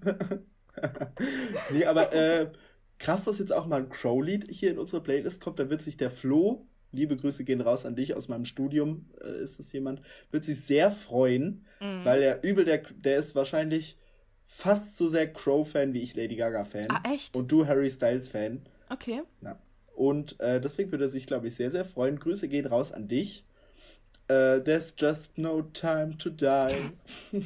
nee, 1.73 1.85
aber 1.85 2.13
äh, 2.13 2.53
krass, 3.01 3.25
dass 3.25 3.41
jetzt 3.41 3.53
auch 3.53 3.67
mal 3.67 3.81
ein 3.81 3.89
Crow-Lied 3.89 4.47
hier 4.51 4.71
in 4.71 4.79
unsere 4.79 5.03
Playlist 5.03 5.41
kommt. 5.41 5.59
Da 5.59 5.69
wird 5.69 5.83
sich 5.83 5.97
der 5.97 6.11
Flo, 6.11 6.67
liebe 6.93 7.17
Grüße 7.17 7.43
gehen 7.43 7.61
raus 7.61 7.85
an 7.85 7.97
dich 7.97 8.15
aus 8.15 8.29
meinem 8.29 8.45
Studium, 8.45 9.07
äh, 9.25 9.43
ist 9.43 9.59
das 9.59 9.73
jemand, 9.73 10.03
wird 10.31 10.45
sich 10.45 10.61
sehr 10.61 10.93
freuen, 10.93 11.65
mhm. 11.81 12.05
weil 12.05 12.23
er 12.23 12.45
übel, 12.45 12.65
der, 12.65 12.79
der 12.79 13.17
ist 13.17 13.35
wahrscheinlich 13.35 13.97
fast 14.47 14.97
so 14.99 15.09
sehr 15.09 15.33
Crow-Fan 15.33 15.95
wie 15.95 16.03
ich 16.03 16.15
Lady 16.15 16.37
Gaga-Fan. 16.37 16.91
Ah, 16.91 17.03
echt? 17.13 17.35
Und 17.35 17.51
du 17.51 17.67
Harry 17.67 17.91
Styles-Fan. 17.91 18.63
Okay. 18.91 19.23
Ja. 19.41 19.59
Und 19.95 20.39
äh, 20.41 20.61
deswegen 20.61 20.93
würde 20.93 21.05
er 21.05 21.11
sich, 21.11 21.27
glaube 21.27 21.49
ich, 21.49 21.55
sehr, 21.55 21.71
sehr 21.71 21.85
freuen. 21.85 22.19
Grüße 22.19 22.49
gehen 22.49 22.67
raus 22.67 22.93
an 22.93 23.09
dich. 23.09 23.45
Uh, 24.31 24.61
there's 24.61 24.95
just 24.97 25.39
no 25.39 25.63
time 25.63 26.17
to 26.19 26.31
die. 26.31 26.93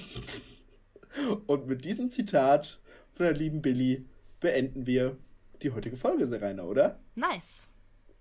Und 1.47 1.67
mit 1.67 1.85
diesem 1.85 2.11
Zitat 2.11 2.81
von 3.13 3.25
der 3.25 3.35
lieben 3.35 3.63
Billy 3.63 4.05
beenden 4.41 4.87
wir 4.87 5.17
die 5.65 5.73
heutige 5.73 5.97
Folge, 5.97 6.27
Serena, 6.27 6.65
oder? 6.65 7.01
Nice. 7.15 7.69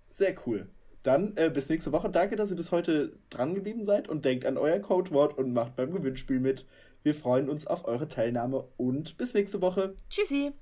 Sehr 0.08 0.34
cool. 0.46 0.68
Dann 1.02 1.36
äh, 1.36 1.50
bis 1.50 1.68
nächste 1.68 1.92
Woche. 1.92 2.08
Danke, 2.08 2.34
dass 2.34 2.50
ihr 2.50 2.56
bis 2.56 2.72
heute 2.72 3.18
dran 3.28 3.54
geblieben 3.54 3.84
seid 3.84 4.08
und 4.08 4.24
denkt 4.24 4.46
an 4.46 4.56
euer 4.56 4.80
Codewort 4.80 5.36
und 5.36 5.52
macht 5.52 5.76
beim 5.76 5.92
Gewinnspiel 5.92 6.40
mit. 6.40 6.66
Wir 7.02 7.14
freuen 7.14 7.50
uns 7.50 7.66
auf 7.66 7.84
eure 7.84 8.08
Teilnahme 8.08 8.66
und 8.78 9.18
bis 9.18 9.34
nächste 9.34 9.60
Woche. 9.60 9.94
Tschüssi. 10.08 10.54